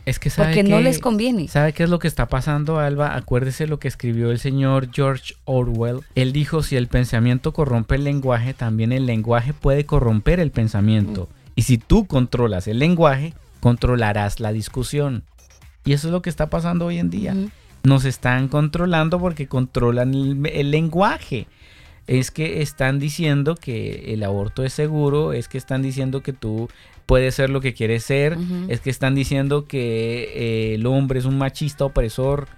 Es 0.06 0.20
que 0.20 0.30
sabe 0.30 0.54
porque 0.54 0.62
no 0.62 0.80
les 0.80 1.00
conviene. 1.00 1.48
¿Sabe 1.48 1.72
qué 1.72 1.82
es 1.82 1.90
lo 1.90 1.98
que 1.98 2.06
está 2.06 2.26
pasando, 2.26 2.78
Alba? 2.78 3.16
Acuérdese 3.16 3.66
lo 3.66 3.80
que 3.80 3.88
escribió 3.88 4.30
el 4.30 4.38
señor 4.38 4.90
George 4.92 5.34
Orwell. 5.44 6.02
Él 6.14 6.32
dijo, 6.32 6.62
si 6.62 6.76
el 6.76 6.86
pensamiento 6.86 7.52
corrompe 7.52 7.96
el 7.96 8.04
lenguaje, 8.04 8.54
también 8.54 8.92
el 8.92 9.04
lenguaje 9.04 9.52
puede 9.52 9.84
corromper 9.84 10.38
el 10.38 10.52
pensamiento. 10.52 11.28
Y 11.56 11.62
si 11.62 11.78
tú 11.78 12.06
controlas 12.06 12.68
el 12.68 12.78
lenguaje, 12.78 13.32
controlarás 13.60 14.38
la 14.38 14.52
discusión. 14.52 15.24
Y 15.84 15.94
eso 15.94 16.08
es 16.08 16.12
lo 16.12 16.22
que 16.22 16.30
está 16.30 16.50
pasando 16.50 16.86
hoy 16.86 16.98
en 16.98 17.10
día. 17.10 17.34
Nos 17.82 18.04
están 18.04 18.48
controlando 18.48 19.18
porque 19.18 19.48
controlan 19.48 20.12
el, 20.14 20.70
lenguaje. 20.70 21.46
Es 22.06 22.30
que 22.30 22.60
están 22.60 22.98
diciendo 22.98 23.54
que 23.54 24.12
el 24.12 24.22
aborto 24.22 24.64
es 24.64 24.74
seguro, 24.74 25.32
es 25.32 25.48
que 25.48 25.58
están 25.58 25.82
diciendo 25.82 26.22
que 26.22 26.32
tú 26.32 26.68
puedes 27.06 27.34
ser 27.34 27.50
lo 27.50 27.60
que 27.60 27.72
quieres 27.72 28.04
ser, 28.04 28.36
es 28.68 28.80
que 28.80 28.90
están 28.90 29.14
diciendo 29.14 29.64
que 29.64 30.32
eh, 30.34 30.74
el 30.74 30.86
hombre 30.86 31.20
es 31.20 31.24
un 31.24 31.38
machista 31.38 31.84
opresor, 31.84 32.48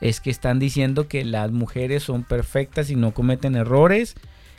es 0.00 0.20
que 0.20 0.30
están 0.30 0.58
diciendo 0.58 1.08
que 1.08 1.24
las 1.24 1.50
mujeres 1.50 2.04
son 2.04 2.22
perfectas 2.22 2.90
y 2.90 2.96
no 2.96 3.12
cometen 3.12 3.56
errores 3.56 4.14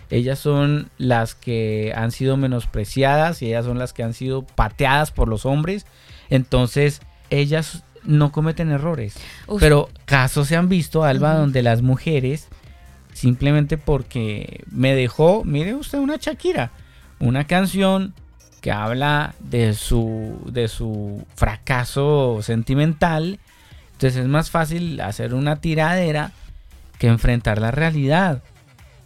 ellas 0.10 0.40
son 0.40 0.90
las 0.98 1.36
que 1.36 1.94
han 1.96 2.12
sido 2.12 2.36
menospreciadas 2.38 3.42
y 3.42 3.48
ellas 3.48 3.66
son 3.66 3.78
las 3.78 3.94
que 3.94 4.04
han 4.04 4.14
sido 4.14 4.44
pateadas 4.44 5.12
por 5.12 5.28
los 5.28 5.46
hombres. 5.46 5.86
Entonces, 6.30 7.02
ellas 7.30 7.84
no 8.04 8.32
cometen 8.32 8.72
errores. 8.72 9.16
Pero 9.60 9.90
casos 10.06 10.48
se 10.48 10.56
han 10.56 10.70
visto, 10.70 11.04
Alba, 11.04 11.36
donde 11.36 11.62
las 11.62 11.82
mujeres, 11.82 12.48
simplemente 13.14 13.78
porque 13.78 14.64
me 14.72 14.96
dejó, 14.96 15.44
mire 15.44 15.76
usted 15.76 16.00
una 16.00 16.18
Shakira, 16.18 16.72
una 17.20 17.46
canción 17.46 18.14
que 18.62 18.72
habla 18.72 19.36
de 19.40 19.74
su, 19.74 20.42
de 20.46 20.68
su 20.68 21.26
fracaso 21.36 22.40
sentimental. 22.42 23.40
Entonces 23.94 24.22
es 24.22 24.28
más 24.28 24.50
fácil 24.50 25.00
hacer 25.02 25.34
una 25.34 25.58
tiradera 25.58 26.32
que 26.98 27.08
enfrentar 27.08 27.60
la 27.60 27.72
realidad. 27.72 28.42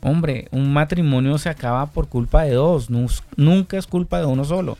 Hombre, 0.03 0.49
un 0.51 0.73
matrimonio 0.73 1.37
se 1.37 1.49
acaba 1.49 1.85
por 1.87 2.09
culpa 2.09 2.43
de 2.43 2.55
dos, 2.55 2.89
nunca 3.37 3.77
es 3.77 3.87
culpa 3.87 4.19
de 4.19 4.25
uno 4.25 4.43
solo. 4.43 4.77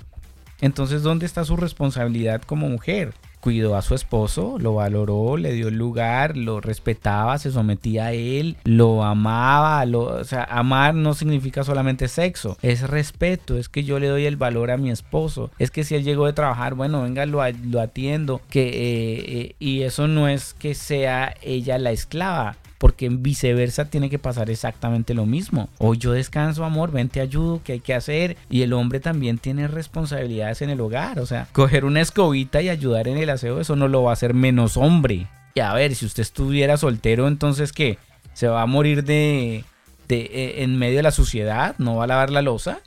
Entonces, 0.60 1.02
¿dónde 1.02 1.26
está 1.26 1.46
su 1.46 1.56
responsabilidad 1.56 2.42
como 2.42 2.68
mujer? 2.68 3.14
Cuidó 3.40 3.76
a 3.76 3.82
su 3.82 3.96
esposo, 3.96 4.58
lo 4.60 4.76
valoró, 4.76 5.36
le 5.38 5.52
dio 5.52 5.68
el 5.70 5.78
lugar, 5.78 6.38
lo 6.38 6.62
respetaba, 6.62 7.38
se 7.38 7.52
sometía 7.52 8.08
a 8.08 8.12
él, 8.14 8.58
lo 8.66 9.04
amaba. 9.04 9.86
Lo, 9.86 10.04
o 10.04 10.24
sea, 10.24 10.44
amar 10.44 10.94
no 10.94 11.14
significa 11.14 11.64
solamente 11.64 12.08
sexo, 12.08 12.58
es 12.62 12.90
respeto, 12.90 13.58
es 13.58 13.68
que 13.68 13.84
yo 13.84 14.00
le 14.00 14.08
doy 14.08 14.26
el 14.26 14.38
valor 14.38 14.72
a 14.72 14.78
mi 14.78 14.92
esposo. 14.92 15.52
Es 15.60 15.72
que 15.72 15.84
si 15.84 15.96
él 15.96 16.04
llegó 16.04 16.26
de 16.26 16.34
trabajar, 16.34 16.76
bueno, 16.76 17.02
venga, 17.04 17.26
lo, 17.26 17.42
atiendo. 17.42 18.42
Que, 18.50 18.68
eh, 18.68 19.26
eh, 19.28 19.56
y 19.60 19.82
eso 19.82 20.08
no 20.08 20.28
es 20.28 20.54
que 20.54 20.76
sea 20.76 21.34
ella 21.42 21.78
la 21.78 21.92
esclava 21.92 22.58
porque 22.84 23.08
viceversa 23.08 23.86
tiene 23.86 24.10
que 24.10 24.20
pasar 24.20 24.50
exactamente 24.50 25.14
lo 25.14 25.26
mismo. 25.26 25.70
Hoy 25.78 25.98
yo 25.98 26.12
descanso, 26.12 26.66
amor, 26.66 26.92
ven 26.92 27.08
te 27.08 27.22
ayudo, 27.22 27.62
¿qué 27.64 27.72
hay 27.72 27.80
que 27.80 27.94
hacer? 27.94 28.36
Y 28.50 28.64
el 28.64 28.74
hombre 28.74 29.00
también 29.00 29.38
tiene 29.38 29.70
responsabilidades 29.70 30.62
en 30.62 30.70
el 30.70 30.82
hogar, 30.82 31.18
o 31.20 31.26
sea, 31.26 31.48
coger 31.54 31.86
una 31.86 32.02
escobita 32.02 32.62
y 32.62 32.68
ayudar 32.68 33.08
en 33.08 33.18
el 33.18 33.30
aseo, 33.30 33.62
eso 33.62 33.78
no 33.78 33.88
lo 33.88 34.04
va 34.04 34.10
a 34.10 34.14
hacer 34.16 34.34
menos 34.34 34.76
hombre. 34.76 35.30
Y 35.54 35.62
a 35.62 35.74
ver, 35.74 35.96
si 35.96 36.06
usted 36.06 36.24
estuviera 36.24 36.76
soltero, 36.76 37.30
entonces 37.30 37.72
¿qué? 37.72 38.00
¿Se 38.34 38.50
va 38.50 38.62
a 38.62 38.66
morir 38.66 39.06
de, 39.06 39.64
de, 40.10 40.20
eh, 40.20 40.64
en 40.64 40.78
medio 40.78 40.98
de 40.98 41.04
la 41.04 41.12
suciedad, 41.12 41.76
no 41.78 41.96
va 41.96 42.04
a 42.04 42.08
lavar 42.08 42.32
la 42.32 42.42
losa. 42.42 42.82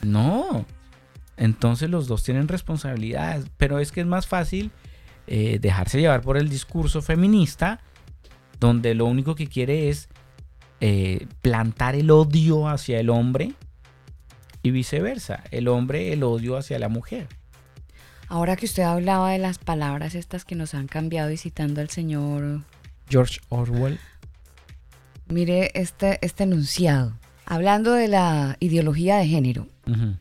No. 0.00 0.64
Entonces 1.36 1.90
los 1.90 2.06
dos 2.06 2.22
tienen 2.22 2.46
responsabilidades, 2.46 3.46
pero 3.56 3.80
es 3.80 3.90
que 3.90 4.02
es 4.02 4.06
más 4.06 4.28
fácil 4.28 4.70
eh, 5.26 5.58
dejarse 5.60 6.00
llevar 6.00 6.20
por 6.20 6.36
el 6.36 6.48
discurso 6.48 7.02
feminista, 7.02 7.80
donde 8.62 8.94
lo 8.94 9.06
único 9.06 9.34
que 9.34 9.48
quiere 9.48 9.88
es 9.88 10.08
eh, 10.80 11.26
plantar 11.42 11.96
el 11.96 12.12
odio 12.12 12.68
hacia 12.68 13.00
el 13.00 13.10
hombre 13.10 13.54
y 14.62 14.70
viceversa, 14.70 15.42
el 15.50 15.66
hombre 15.66 16.12
el 16.12 16.22
odio 16.22 16.56
hacia 16.56 16.78
la 16.78 16.88
mujer. 16.88 17.26
Ahora 18.28 18.54
que 18.54 18.66
usted 18.66 18.84
hablaba 18.84 19.32
de 19.32 19.38
las 19.38 19.58
palabras 19.58 20.14
estas 20.14 20.44
que 20.44 20.54
nos 20.54 20.74
han 20.74 20.86
cambiado 20.86 21.32
y 21.32 21.36
citando 21.38 21.80
al 21.80 21.90
señor 21.90 22.62
George 23.10 23.40
Orwell. 23.48 23.98
Mire 25.26 25.72
este, 25.74 26.20
este 26.22 26.44
enunciado. 26.44 27.14
Hablando 27.44 27.92
de 27.92 28.06
la 28.06 28.56
ideología 28.60 29.16
de 29.16 29.26
género, 29.26 29.66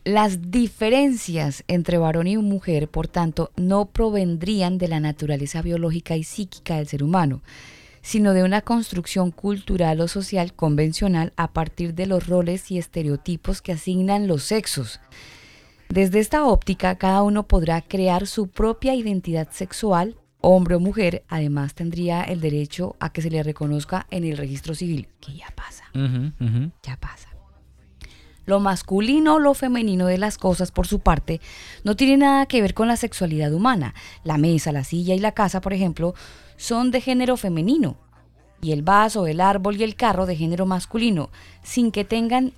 las 0.04 0.50
diferencias 0.50 1.64
entre 1.68 2.00
varón 2.00 2.26
y 2.26 2.36
mujer, 2.38 2.88
por 2.88 3.08
tanto, 3.08 3.52
no 3.56 3.86
provendrían 3.86 4.80
de 4.80 4.88
la 4.88 5.00
naturaleza 5.00 5.62
biológica 5.62 6.18
y 6.18 6.24
psíquica 6.24 6.78
del 6.78 6.88
ser 6.88 7.04
humano, 7.04 7.44
sino 8.02 8.34
de 8.34 8.44
una 8.44 8.62
construcción 8.62 9.32
cultural 9.32 10.02
o 10.02 10.08
social 10.08 10.54
convencional 10.54 11.34
a 11.36 11.52
partir 11.52 11.94
de 11.94 12.06
los 12.06 12.28
roles 12.28 12.72
y 12.72 12.78
estereotipos 12.78 13.62
que 13.62 13.74
asignan 13.74 14.28
los 14.28 14.44
sexos. 14.44 15.00
Desde 15.90 16.20
esta 16.20 16.46
óptica, 16.46 16.96
cada 16.96 17.22
uno 17.22 17.48
podrá 17.48 17.82
crear 17.82 18.26
su 18.26 18.48
propia 18.48 18.96
identidad 18.96 19.50
sexual, 19.52 20.16
hombre 20.40 20.76
o 20.76 20.80
mujer, 20.80 21.24
además 21.28 21.76
tendría 21.76 22.24
el 22.24 22.40
derecho 22.40 22.96
a 23.00 23.12
que 23.12 23.22
se 23.22 23.30
le 23.30 23.44
reconozca 23.44 24.08
en 24.10 24.24
el 24.24 24.38
registro 24.38 24.74
civil, 24.74 25.08
que 25.20 25.34
ya 25.34 25.48
pasa 25.56 25.72
ya 26.84 26.98
pasa. 26.98 27.31
Lo 28.52 28.60
masculino 28.60 29.36
o 29.36 29.40
lo 29.40 29.54
femenino 29.54 30.08
de 30.08 30.18
las 30.18 30.38
cosas, 30.38 30.74
por 30.74 30.86
su 30.86 31.00
parte, 31.00 31.40
no 31.86 31.96
tiene 31.96 32.18
nada 32.18 32.48
que 32.48 32.62
ver 32.62 32.74
con 32.74 32.90
la 32.90 32.98
sexualidad 32.98 33.54
humana. 33.54 33.96
La 34.26 34.38
mesa, 34.38 34.74
la 34.74 34.84
silla 34.84 35.16
y 35.16 35.20
la 35.20 35.32
casa, 35.32 35.62
por 35.62 35.72
ejemplo, 35.72 36.16
son 36.58 36.92
de 36.92 37.00
género 37.00 37.38
femenino. 37.38 37.96
Y 38.62 38.74
el 38.74 38.82
vaso, 38.82 39.26
el 39.26 39.40
árbol 39.40 39.78
y 39.78 39.84
el 39.84 39.96
carro 39.96 40.26
de 40.26 40.36
género 40.36 40.66
masculino, 40.66 41.30
sin 41.64 41.94
que 41.94 42.04
tengan 42.04 42.52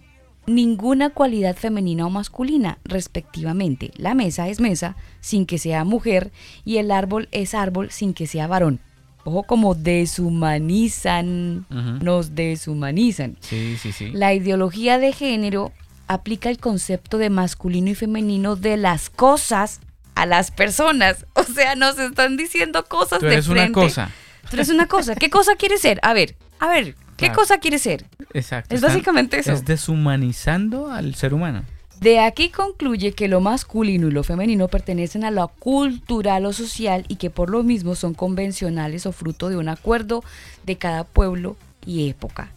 ninguna 0.47 1.11
cualidad 1.11 1.55
femenina 1.55 2.07
o 2.07 2.09
masculina, 2.09 2.79
respectivamente. 2.85 3.91
La 3.95 4.15
mesa 4.15 4.49
es 4.49 4.59
mesa 4.59 4.95
sin 5.19 5.45
que 5.45 5.59
sea 5.59 5.83
mujer 5.83 6.31
y 6.65 6.77
el 6.77 6.89
árbol 6.89 7.29
es 7.31 7.53
árbol 7.53 7.91
sin 7.91 8.15
que 8.15 8.25
sea 8.25 8.47
varón. 8.47 8.79
Ojo 9.25 9.43
como 9.43 9.75
deshumanizan, 9.75 11.67
nos 12.01 12.33
deshumanizan. 12.33 13.37
Sí, 13.41 13.77
sí, 13.77 13.91
sí. 13.91 14.09
La 14.11 14.33
ideología 14.33 14.97
de 14.97 15.13
género 15.13 15.71
aplica 16.07 16.49
el 16.49 16.57
concepto 16.59 17.17
de 17.17 17.29
masculino 17.29 17.89
y 17.89 17.95
femenino 17.95 18.55
de 18.55 18.77
las 18.77 19.09
cosas 19.09 19.79
a 20.15 20.25
las 20.25 20.51
personas. 20.51 21.25
O 21.35 21.43
sea, 21.43 21.75
nos 21.75 21.97
están 21.99 22.37
diciendo 22.37 22.85
cosas 22.85 23.19
Tú 23.19 23.25
de 23.25 23.33
eres 23.33 23.47
una 23.47 23.61
frente. 23.63 23.73
cosa. 23.79 24.09
Tú 24.49 24.55
eres 24.57 24.69
una 24.69 24.87
cosa. 24.87 25.15
¿Qué 25.15 25.29
cosa 25.29 25.55
quieres 25.55 25.81
ser? 25.81 25.99
A 26.03 26.13
ver, 26.13 26.35
a 26.59 26.67
ver, 26.67 26.95
¿qué 27.17 27.25
Claro. 27.27 27.35
cosa 27.35 27.57
quieres 27.59 27.81
ser? 27.81 28.05
Exacto. 28.33 28.73
Es 28.73 28.79
están- 28.79 28.91
básicamente 28.91 29.39
eso. 29.39 29.51
Es 29.51 29.65
deshumanizando 29.65 30.91
al 30.91 31.15
ser 31.15 31.33
humano. 31.33 31.63
De 31.99 32.19
aquí 32.19 32.49
concluye 32.49 33.13
que 33.13 33.27
lo 33.29 33.39
masculino 33.39 34.07
y 34.07 34.11
lo 34.11 34.23
femenino 34.23 34.67
pertenecen 34.67 35.23
a 35.23 35.31
lo 35.31 35.47
cultural 35.47 36.45
o 36.45 36.51
social 36.53 37.05
y 37.07 37.15
que 37.15 37.29
por 37.29 37.49
lo 37.49 37.63
mismo 37.63 37.95
son 37.95 38.13
convencionales 38.13 39.05
o 39.05 39.11
fruto 39.13 39.47
de 39.49 39.55
un 39.57 39.69
acuerdo 39.69 40.23
de 40.65 40.77
cada 40.77 41.05
pueblo 41.05 41.55
y 41.85 42.09
época. 42.09 42.51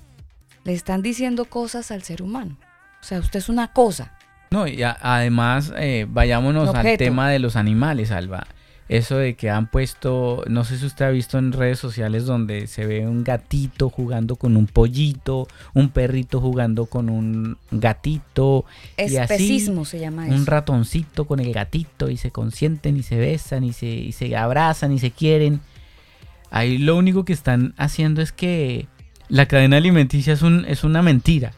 Le 0.65 0.73
están 0.73 1.01
diciendo 1.01 1.45
cosas 1.45 1.93
al 1.93 2.03
ser 2.03 2.23
humano. 2.23 2.57
O 3.07 3.09
sea, 3.09 3.21
usted 3.21 3.39
es 3.39 3.49
una 3.49 3.69
cosa. 3.69 4.11
No, 4.51 4.67
y 4.67 4.83
a- 4.83 4.99
además, 5.01 5.73
eh, 5.79 6.09
vayámonos 6.11 6.75
al 6.75 6.97
tema 6.97 7.31
de 7.31 7.39
los 7.39 7.55
animales, 7.55 8.11
Alba. 8.11 8.49
Eso 8.89 9.17
de 9.17 9.35
que 9.37 9.49
han 9.49 9.69
puesto, 9.71 10.43
no 10.49 10.65
sé 10.65 10.77
si 10.77 10.87
usted 10.87 11.05
ha 11.05 11.11
visto 11.11 11.39
en 11.39 11.53
redes 11.53 11.79
sociales 11.79 12.27
donde 12.27 12.67
se 12.67 12.85
ve 12.85 13.07
un 13.07 13.23
gatito 13.23 13.91
jugando 13.91 14.35
con 14.35 14.57
un 14.57 14.67
pollito, 14.67 15.47
un 15.73 15.91
perrito 15.91 16.41
jugando 16.41 16.87
con 16.87 17.09
un 17.09 17.57
gatito, 17.71 18.65
y 18.99 19.03
así 19.03 19.17
Especismo 19.19 19.85
se 19.85 20.01
llama 20.01 20.27
eso. 20.27 20.35
un 20.35 20.45
ratoncito 20.45 21.27
con 21.27 21.39
el 21.39 21.53
gatito 21.53 22.11
y 22.11 22.17
se 22.17 22.33
consienten 22.33 22.97
y 22.97 23.05
se 23.05 23.15
besan 23.19 23.63
y 23.63 23.73
se, 23.73 23.87
y 23.87 24.11
se 24.11 24.37
abrazan 24.37 24.91
y 24.91 24.99
se 24.99 25.13
quieren. 25.13 25.61
Ahí 26.51 26.79
lo 26.79 26.97
único 26.97 27.25
que 27.25 27.33
están 27.35 27.73
haciendo 27.77 28.21
es 28.21 28.33
que 28.33 28.89
la 29.29 29.47
cadena 29.47 29.77
alimenticia 29.77 30.33
es, 30.33 30.43
un, 30.43 30.65
es 30.67 30.83
una 30.83 31.03
mentira. 31.03 31.53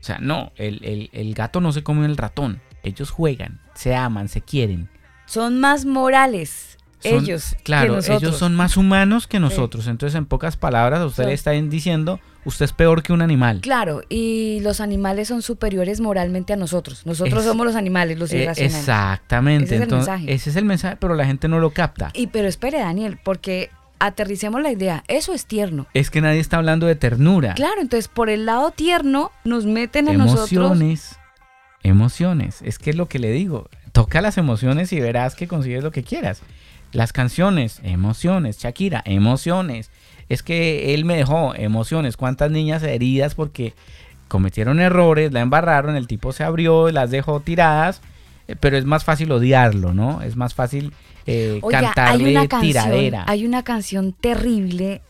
O 0.00 0.04
sea, 0.04 0.18
no, 0.18 0.52
el, 0.56 0.84
el- 0.84 1.10
el 1.12 1.34
gato 1.34 1.60
no 1.60 1.72
se 1.72 1.82
come 1.82 2.06
el 2.06 2.16
ratón. 2.16 2.60
Ellos 2.82 3.10
juegan, 3.10 3.60
se 3.74 3.94
aman, 3.94 4.28
se 4.28 4.40
quieren. 4.40 4.88
Son 5.26 5.60
más 5.60 5.84
morales 5.84 6.78
Son- 7.00 7.22
ellos 7.24 7.54
Claro, 7.64 7.90
que 7.90 7.96
nosotros. 7.96 8.22
ellos 8.22 8.38
son 8.38 8.54
más 8.56 8.76
humanos 8.76 9.26
que 9.26 9.38
nosotros. 9.38 9.86
Entonces, 9.86 10.16
en 10.16 10.26
pocas 10.26 10.56
palabras, 10.56 11.00
usted 11.04 11.26
le 11.26 11.32
están 11.32 11.70
diciendo, 11.70 12.18
usted 12.44 12.64
es 12.64 12.72
peor 12.72 13.02
que 13.04 13.12
un 13.12 13.22
animal. 13.22 13.60
Claro, 13.60 14.02
y 14.08 14.58
los 14.62 14.80
animales 14.80 15.28
son 15.28 15.42
superiores 15.42 16.00
moralmente 16.00 16.52
a 16.52 16.56
nosotros. 16.56 17.06
Nosotros 17.06 17.40
Es- 17.40 17.46
somos 17.48 17.66
los 17.66 17.76
animales, 17.76 18.18
los 18.18 18.32
Eh, 18.32 18.42
irracionales. 18.42 18.78
exactamente. 18.80 19.66
Ese 19.66 19.76
es 19.76 19.82
el 19.82 19.88
mensaje. 19.96 20.32
ese 20.32 20.50
es 20.50 20.56
el 20.56 20.64
mensaje, 20.64 20.96
pero 20.96 21.14
la 21.14 21.24
gente 21.26 21.46
no 21.48 21.60
lo 21.60 21.70
capta. 21.70 22.10
Y 22.14 22.28
pero 22.28 22.48
espere, 22.48 22.78
Daniel, 22.80 23.18
porque 23.22 23.70
aterricemos 23.98 24.60
la 24.62 24.70
idea. 24.70 25.04
Eso 25.08 25.32
es 25.34 25.46
tierno. 25.46 25.86
Es 25.94 26.10
que 26.10 26.20
nadie 26.20 26.40
está 26.40 26.56
hablando 26.58 26.86
de 26.86 26.94
ternura. 26.96 27.54
Claro, 27.54 27.80
entonces 27.80 28.08
por 28.08 28.30
el 28.30 28.46
lado 28.46 28.70
tierno 28.70 29.32
nos 29.44 29.66
meten 29.66 30.08
a 30.08 30.12
nosotros. 30.12 30.52
emociones. 30.52 31.16
Emociones. 31.82 32.62
Es 32.62 32.78
que 32.78 32.90
es 32.90 32.96
lo 32.96 33.08
que 33.08 33.18
le 33.18 33.30
digo. 33.30 33.68
Toca 33.92 34.20
las 34.20 34.38
emociones 34.38 34.92
y 34.92 35.00
verás 35.00 35.34
que 35.34 35.48
consigues 35.48 35.82
lo 35.82 35.90
que 35.90 36.02
quieras. 36.02 36.42
Las 36.92 37.12
canciones, 37.12 37.80
emociones. 37.82 38.58
Shakira, 38.58 39.02
emociones. 39.04 39.90
Es 40.28 40.42
que 40.42 40.94
él 40.94 41.04
me 41.04 41.16
dejó 41.16 41.54
emociones. 41.54 42.16
¿Cuántas 42.16 42.50
niñas 42.50 42.82
heridas 42.82 43.34
porque 43.34 43.74
cometieron 44.28 44.78
errores, 44.80 45.32
la 45.32 45.40
embarraron, 45.40 45.96
el 45.96 46.06
tipo 46.06 46.32
se 46.32 46.44
abrió, 46.44 46.90
las 46.90 47.10
dejó 47.10 47.40
tiradas? 47.40 48.02
Eh, 48.46 48.56
Pero 48.58 48.76
es 48.76 48.84
más 48.84 49.04
fácil 49.04 49.32
odiarlo, 49.32 49.94
¿no? 49.94 50.22
Es 50.22 50.36
más 50.36 50.54
fácil 50.54 50.92
eh, 51.28 51.58
Oiga, 51.62 51.80
cantarle 51.82 52.24
hay 52.26 52.30
una 52.36 52.48
canción, 52.48 52.72
tiradera. 52.72 53.24
hay 53.26 53.44
una 53.46 53.62
canción 53.62 54.12
terrible 54.12 55.02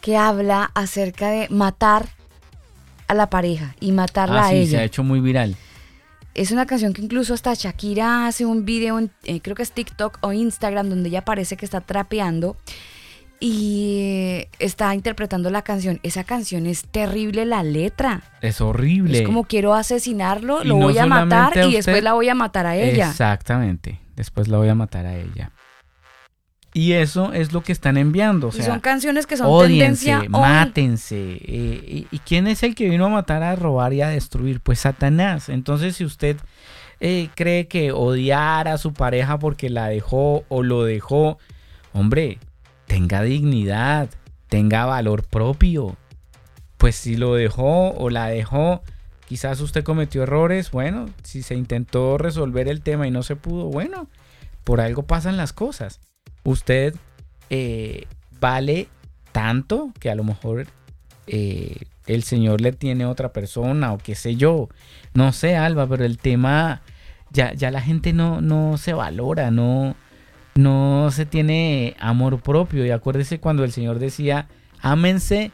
que 0.00 0.16
habla 0.16 0.70
acerca 0.74 1.28
de 1.30 1.48
matar 1.48 2.08
a 3.08 3.14
la 3.14 3.30
pareja 3.30 3.74
y 3.80 3.92
matarla 3.92 4.42
Ah, 4.42 4.46
a 4.48 4.50
sí, 4.50 4.56
se 4.56 4.62
ella. 4.62 4.80
ha 4.80 4.84
hecho 4.84 5.02
muy 5.02 5.20
viral. 5.20 5.56
Es 6.34 6.50
una 6.50 6.66
canción 6.66 6.92
que 6.92 7.00
incluso 7.02 7.32
hasta 7.34 7.54
Shakira 7.54 8.26
hace 8.26 8.44
un 8.44 8.64
video, 8.66 8.98
en, 8.98 9.10
eh, 9.24 9.40
creo 9.40 9.56
que 9.56 9.62
es 9.62 9.72
TikTok 9.72 10.18
o 10.20 10.32
Instagram, 10.34 10.90
donde 10.90 11.08
ella 11.08 11.24
parece 11.24 11.56
que 11.56 11.64
está 11.64 11.80
trapeando 11.80 12.56
y 13.40 14.44
está 14.58 14.94
interpretando 14.94 15.50
la 15.50 15.62
canción. 15.62 15.98
Esa 16.02 16.24
canción 16.24 16.66
es 16.66 16.84
terrible 16.84 17.46
la 17.46 17.62
letra. 17.62 18.22
Es 18.42 18.60
horrible. 18.60 19.18
Es 19.20 19.26
como 19.26 19.44
quiero 19.44 19.74
asesinarlo, 19.74 20.62
Y 20.62 20.68
lo 20.68 20.76
no 20.78 20.84
voy 20.86 20.98
a 20.98 21.06
matar 21.06 21.58
a 21.58 21.66
y 21.66 21.72
después 21.74 22.02
la 22.02 22.12
voy 22.14 22.28
a 22.28 22.34
matar 22.34 22.66
a 22.66 22.76
ella. 22.76 23.08
Exactamente. 23.10 23.98
Después 24.16 24.48
la 24.48 24.58
voy 24.58 24.68
a 24.68 24.74
matar 24.74 25.06
a 25.06 25.16
ella. 25.16 25.52
Y 26.72 26.92
eso 26.92 27.32
es 27.32 27.52
lo 27.52 27.62
que 27.62 27.72
están 27.72 27.96
enviando. 27.96 28.48
O 28.48 28.50
y 28.50 28.54
sea, 28.54 28.64
son 28.66 28.80
canciones 28.80 29.26
que 29.26 29.36
son 29.36 29.66
tendencia 29.66 30.20
hoy. 30.20 30.28
mátense. 30.28 31.16
eh, 31.16 31.84
y, 31.86 32.06
y 32.10 32.18
quién 32.18 32.46
es 32.48 32.62
el 32.62 32.74
que 32.74 32.88
vino 32.90 33.06
a 33.06 33.08
matar, 33.08 33.42
a 33.42 33.56
robar 33.56 33.94
y 33.94 34.02
a 34.02 34.08
destruir? 34.08 34.60
Pues 34.60 34.80
Satanás. 34.80 35.48
Entonces, 35.48 35.96
si 35.96 36.04
usted 36.04 36.36
eh, 37.00 37.28
cree 37.34 37.66
que 37.66 37.92
odiar 37.92 38.68
a 38.68 38.76
su 38.76 38.92
pareja 38.92 39.38
porque 39.38 39.70
la 39.70 39.88
dejó 39.88 40.44
o 40.48 40.62
lo 40.62 40.84
dejó, 40.84 41.38
hombre, 41.94 42.38
tenga 42.86 43.22
dignidad, 43.22 44.10
tenga 44.48 44.84
valor 44.84 45.24
propio. 45.24 45.96
Pues 46.76 46.94
si 46.96 47.16
lo 47.16 47.34
dejó 47.34 47.92
o 47.92 48.10
la 48.10 48.26
dejó, 48.28 48.82
quizás 49.26 49.60
usted 49.60 49.84
cometió 49.84 50.22
errores. 50.22 50.70
Bueno, 50.70 51.10
si 51.22 51.42
se 51.42 51.54
intentó 51.54 52.18
resolver 52.18 52.68
el 52.68 52.80
tema 52.80 53.06
y 53.06 53.10
no 53.10 53.22
se 53.22 53.36
pudo, 53.36 53.66
bueno, 53.66 54.08
por 54.64 54.80
algo 54.80 55.02
pasan 55.02 55.36
las 55.36 55.52
cosas. 55.52 56.00
Usted 56.44 56.94
eh, 57.50 58.06
vale 58.40 58.88
tanto 59.32 59.92
que 60.00 60.10
a 60.10 60.14
lo 60.14 60.24
mejor 60.24 60.66
eh, 61.26 61.76
el 62.06 62.22
Señor 62.22 62.60
le 62.60 62.72
tiene 62.72 63.04
otra 63.04 63.32
persona 63.32 63.92
o 63.92 63.98
qué 63.98 64.14
sé 64.14 64.36
yo. 64.36 64.68
No 65.14 65.32
sé, 65.32 65.56
Alba, 65.56 65.86
pero 65.86 66.04
el 66.04 66.18
tema 66.18 66.82
ya, 67.30 67.52
ya 67.52 67.70
la 67.70 67.80
gente 67.80 68.12
no, 68.12 68.40
no 68.40 68.78
se 68.78 68.94
valora, 68.94 69.50
no, 69.50 69.96
no 70.54 71.10
se 71.10 71.26
tiene 71.26 71.96
amor 71.98 72.40
propio. 72.40 72.86
Y 72.86 72.90
acuérdese 72.90 73.40
cuando 73.40 73.64
el 73.64 73.72
Señor 73.72 73.98
decía, 73.98 74.48
ámense, 74.80 75.52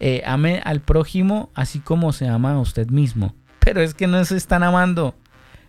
eh, 0.00 0.22
ame 0.26 0.60
al 0.64 0.80
prójimo 0.80 1.50
así 1.54 1.80
como 1.80 2.12
se 2.12 2.28
ama 2.28 2.52
a 2.52 2.60
usted 2.60 2.88
mismo. 2.90 3.34
Pero 3.60 3.80
es 3.82 3.94
que 3.94 4.06
no 4.06 4.24
se 4.24 4.36
están 4.36 4.62
amando, 4.62 5.14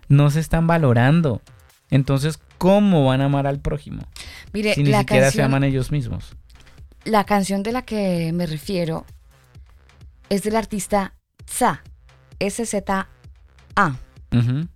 no 0.07 0.29
se 0.29 0.39
están 0.39 0.67
valorando. 0.67 1.41
Entonces, 1.89 2.39
¿cómo 2.57 3.05
van 3.05 3.21
a 3.21 3.25
amar 3.25 3.47
al 3.47 3.59
prójimo? 3.59 4.03
Mire, 4.53 4.73
si 4.75 4.83
ni 4.83 4.91
la 4.91 4.99
siquiera 4.99 5.31
se 5.31 5.41
aman 5.41 5.63
ellos 5.63 5.91
mismos. 5.91 6.35
la 7.05 7.23
canción 7.23 7.63
de 7.63 7.71
la 7.71 7.81
que 7.83 8.31
me 8.33 8.45
refiero 8.45 9.05
es 10.29 10.43
del 10.43 10.55
artista 10.55 11.13
Tza, 11.45 11.81
S-Z-A. 12.39 13.07
Ujú. 14.31 14.67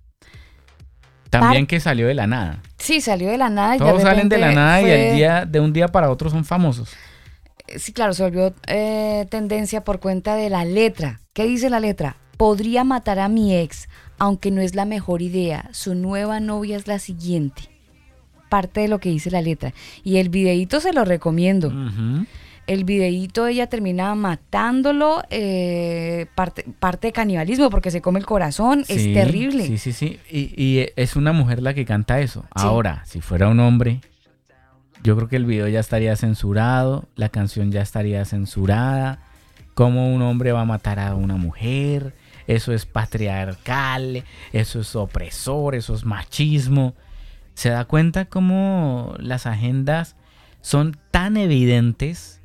También 1.30 1.66
que 1.66 1.80
salió 1.80 2.06
de 2.06 2.14
la 2.14 2.26
nada. 2.26 2.60
Sí, 2.78 3.00
salió 3.00 3.28
de 3.30 3.38
la 3.38 3.50
nada. 3.50 3.76
y 3.76 3.78
Todos 3.78 4.02
salen 4.02 4.28
de 4.28 4.38
la 4.38 4.52
nada 4.52 4.82
y 4.82 4.90
el 4.90 5.14
día, 5.16 5.44
de 5.46 5.60
un 5.60 5.72
día 5.72 5.88
para 5.88 6.10
otro 6.10 6.30
son 6.30 6.44
famosos. 6.44 6.90
Sí, 7.76 7.92
claro, 7.92 8.12
se 8.12 8.22
volvió 8.22 8.54
eh, 8.66 9.26
tendencia 9.30 9.84
por 9.84 10.00
cuenta 10.00 10.36
de 10.36 10.50
la 10.50 10.64
letra. 10.64 11.20
¿Qué 11.32 11.44
dice 11.44 11.70
la 11.70 11.80
letra? 11.80 12.16
Podría 12.36 12.84
matar 12.84 13.18
a 13.18 13.28
mi 13.28 13.56
ex, 13.56 13.88
aunque 14.18 14.50
no 14.50 14.60
es 14.60 14.74
la 14.74 14.84
mejor 14.84 15.22
idea. 15.22 15.68
Su 15.72 15.94
nueva 15.94 16.40
novia 16.40 16.76
es 16.76 16.86
la 16.86 16.98
siguiente. 16.98 17.62
Parte 18.48 18.80
de 18.80 18.88
lo 18.88 18.98
que 19.00 19.08
dice 19.08 19.30
la 19.30 19.40
letra. 19.40 19.72
Y 20.02 20.18
el 20.18 20.28
videíto 20.28 20.80
se 20.80 20.92
lo 20.92 21.04
recomiendo. 21.04 21.72
El 22.66 22.84
videíto 22.84 23.46
ella 23.46 23.66
termina 23.66 24.14
matándolo, 24.14 25.22
eh, 25.28 26.26
parte, 26.34 26.64
parte 26.78 27.08
de 27.08 27.12
canibalismo 27.12 27.68
porque 27.68 27.90
se 27.90 28.00
come 28.00 28.18
el 28.20 28.26
corazón. 28.26 28.84
es 28.88 29.12
terrible. 29.12 29.66
Sí, 29.66 29.78
sí, 29.78 29.92
sí. 29.92 30.18
Y, 30.30 30.54
y 30.56 30.86
es 30.96 31.16
una 31.16 31.32
mujer 31.32 31.62
la 31.62 31.74
que 31.74 31.84
canta 31.84 32.20
eso. 32.20 32.44
Ahora, 32.50 33.02
si 33.06 33.20
fuera 33.20 33.48
un 33.48 33.60
hombre, 33.60 34.00
yo 35.04 35.14
creo 35.14 35.28
que 35.28 35.36
el 35.36 35.44
video 35.44 35.68
ya 35.68 35.78
estaría 35.78 36.16
censurado, 36.16 37.08
la 37.14 37.28
canción 37.28 37.70
ya 37.70 37.82
estaría 37.82 38.24
censurada. 38.24 39.20
¿Cómo 39.74 40.12
un 40.12 40.22
hombre 40.22 40.50
va 40.50 40.62
a 40.62 40.66
matar 40.66 40.98
a 40.98 41.14
una 41.14 41.36
mujer? 41.36 42.14
Eso 42.48 42.72
es 42.72 42.86
patriarcal, 42.86 44.24
eso 44.52 44.80
es 44.80 44.96
opresor, 44.96 45.76
eso 45.76 45.94
es 45.94 46.04
machismo. 46.04 46.94
¿Se 47.54 47.68
da 47.68 47.84
cuenta 47.84 48.24
cómo 48.24 49.14
las 49.18 49.46
agendas 49.46 50.16
son 50.60 50.96
tan 51.12 51.36
evidentes, 51.36 52.40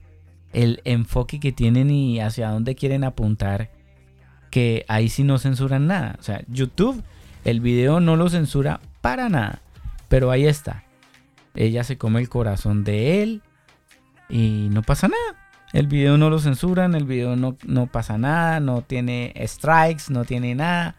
el 0.53 0.81
enfoque 0.83 1.39
que 1.39 1.51
tienen 1.51 1.89
y 1.89 2.19
hacia 2.19 2.49
dónde 2.49 2.75
quieren 2.75 3.03
apuntar? 3.03 3.71
que 4.49 4.85
ahí 4.87 5.09
sí 5.09 5.23
no 5.23 5.37
censuran 5.37 5.87
nada. 5.87 6.15
O 6.19 6.23
sea, 6.23 6.41
YouTube, 6.47 7.03
el 7.45 7.61
video 7.61 7.99
no 7.99 8.15
lo 8.15 8.29
censura 8.29 8.81
para 9.01 9.29
nada. 9.29 9.61
Pero 10.07 10.31
ahí 10.31 10.45
está. 10.45 10.83
Ella 11.59 11.83
se 11.83 11.97
come 11.97 12.21
el 12.21 12.29
corazón 12.29 12.85
de 12.85 13.21
él 13.21 13.41
y 14.29 14.69
no 14.71 14.81
pasa 14.81 15.09
nada. 15.09 15.51
El 15.73 15.87
video 15.87 16.17
no 16.17 16.29
lo 16.29 16.39
censuran, 16.39 16.95
el 16.95 17.03
video 17.03 17.35
no, 17.35 17.57
no 17.65 17.87
pasa 17.87 18.17
nada, 18.17 18.61
no 18.61 18.81
tiene 18.81 19.33
strikes, 19.45 20.03
no 20.07 20.23
tiene 20.23 20.55
nada. 20.55 20.95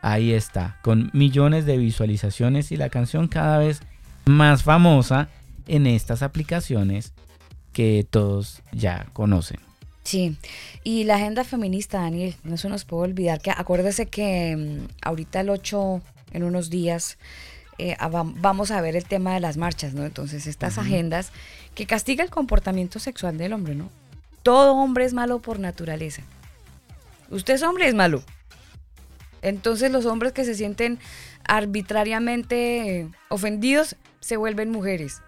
Ahí 0.00 0.32
está, 0.32 0.78
con 0.82 1.10
millones 1.12 1.66
de 1.66 1.78
visualizaciones 1.78 2.70
y 2.70 2.76
la 2.76 2.90
canción 2.90 3.26
cada 3.26 3.58
vez 3.58 3.82
más 4.24 4.62
famosa 4.62 5.28
en 5.66 5.88
estas 5.88 6.22
aplicaciones 6.22 7.12
que 7.72 8.06
todos 8.08 8.62
ya 8.70 9.08
conocen. 9.12 9.58
Sí, 10.04 10.36
y 10.84 11.04
la 11.04 11.16
agenda 11.16 11.42
feminista, 11.42 12.02
Daniel, 12.02 12.36
no 12.44 12.56
se 12.56 12.68
nos 12.68 12.84
puede 12.84 13.10
olvidar 13.10 13.40
que 13.40 13.50
acuérdese 13.50 14.06
que 14.06 14.56
mm, 14.56 14.92
ahorita 15.02 15.40
el 15.40 15.50
8, 15.50 16.00
en 16.34 16.44
unos 16.44 16.70
días, 16.70 17.18
eh, 17.78 17.96
vam- 17.98 18.34
vamos 18.40 18.70
a 18.70 18.80
ver 18.80 18.96
el 18.96 19.04
tema 19.04 19.34
de 19.34 19.40
las 19.40 19.56
marchas, 19.56 19.94
¿no? 19.94 20.04
Entonces, 20.04 20.46
estas 20.46 20.78
agendas 20.78 21.30
que 21.74 21.86
castiga 21.86 22.24
el 22.24 22.30
comportamiento 22.30 22.98
sexual 22.98 23.38
del 23.38 23.52
hombre, 23.52 23.74
¿no? 23.74 23.88
Todo 24.42 24.74
hombre 24.74 25.04
es 25.04 25.14
malo 25.14 25.38
por 25.40 25.58
naturaleza. 25.58 26.22
Usted 27.30 27.54
es 27.54 27.62
hombre, 27.62 27.86
es 27.88 27.94
malo. 27.94 28.22
Entonces, 29.42 29.90
los 29.92 30.06
hombres 30.06 30.32
que 30.32 30.44
se 30.44 30.54
sienten 30.54 30.98
arbitrariamente 31.46 33.08
ofendidos 33.28 33.96
se 34.20 34.36
vuelven 34.36 34.70
mujeres. 34.70 35.22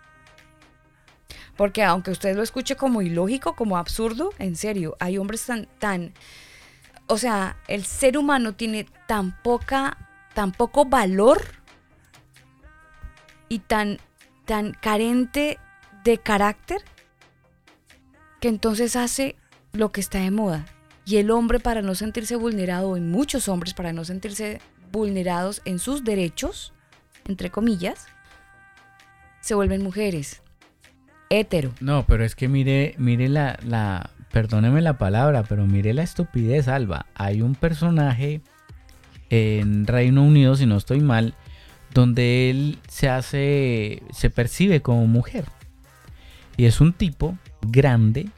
Porque 1.57 1.83
aunque 1.83 2.11
usted 2.11 2.35
lo 2.35 2.43
escuche 2.43 2.75
como 2.77 3.03
ilógico, 3.03 3.55
como 3.55 3.77
absurdo, 3.77 4.31
en 4.39 4.57
serio, 4.57 4.97
hay 4.99 5.19
hombres 5.19 5.45
tan, 5.45 5.67
tan, 5.79 6.13
o 7.07 7.19
sea, 7.19 7.57
el 7.69 7.85
ser 7.85 8.17
humano 8.17 8.55
tiene 8.55 8.87
tan 9.07 9.41
poca, 9.43 9.99
tan 10.35 10.53
poco 10.53 10.87
valor 10.87 11.43
y 13.51 13.59
tan, 13.59 13.99
tan 14.47 14.73
carente 14.73 15.59
de 16.05 16.17
carácter 16.17 16.81
que 18.41 18.49
entonces 18.49 18.97
hace 18.97 19.37
lo 19.73 19.93
que 19.93 20.01
está 20.01 20.21
de 20.21 20.31
moda. 20.31 20.65
Y 21.05 21.17
el 21.17 21.31
hombre 21.31 21.61
para 21.61 21.83
no 21.83 21.95
sentirse 21.95 22.37
vulnerado, 22.37 22.97
y 22.97 23.01
muchos 23.01 23.49
hombres 23.49 23.75
para 23.75 23.93
no 23.93 24.05
sentirse 24.05 24.61
vulnerados 24.93 25.61
en 25.65 25.79
sus 25.79 26.05
derechos, 26.05 26.73
entre 27.27 27.51
comillas, 27.51 28.07
se 29.41 29.55
vuelven 29.55 29.83
mujeres. 29.83 30.43
Hétero. 31.29 31.73
No, 31.81 32.07
pero 32.07 32.25
es 32.25 32.35
que 32.35 32.49
mire, 32.49 32.95
mire 32.99 33.29
la, 33.29 33.59
la, 33.65 34.11
perdóneme 34.33 34.81
la 34.81 34.99
palabra, 34.99 35.43
pero 35.43 35.67
mire 35.67 35.93
la 35.93 36.03
estupidez, 36.03 36.69
Alba. 36.69 37.07
Hay 37.15 37.43
un 37.43 37.57
personaje 37.57 38.43
en 39.29 39.87
Reino 39.87 40.23
Unido, 40.23 40.55
si 40.55 40.67
no 40.67 40.77
estoy 40.77 41.01
mal, 41.01 41.35
donde 41.95 42.51
él 42.51 42.79
se 42.89 43.09
hace, 43.09 44.03
se 44.13 44.31
percibe 44.31 44.81
como 44.83 45.07
mujer. 45.07 45.45
Y 46.57 46.67
es 46.67 46.81
un 46.81 46.93
tipo 46.93 47.37
grande 47.63 48.29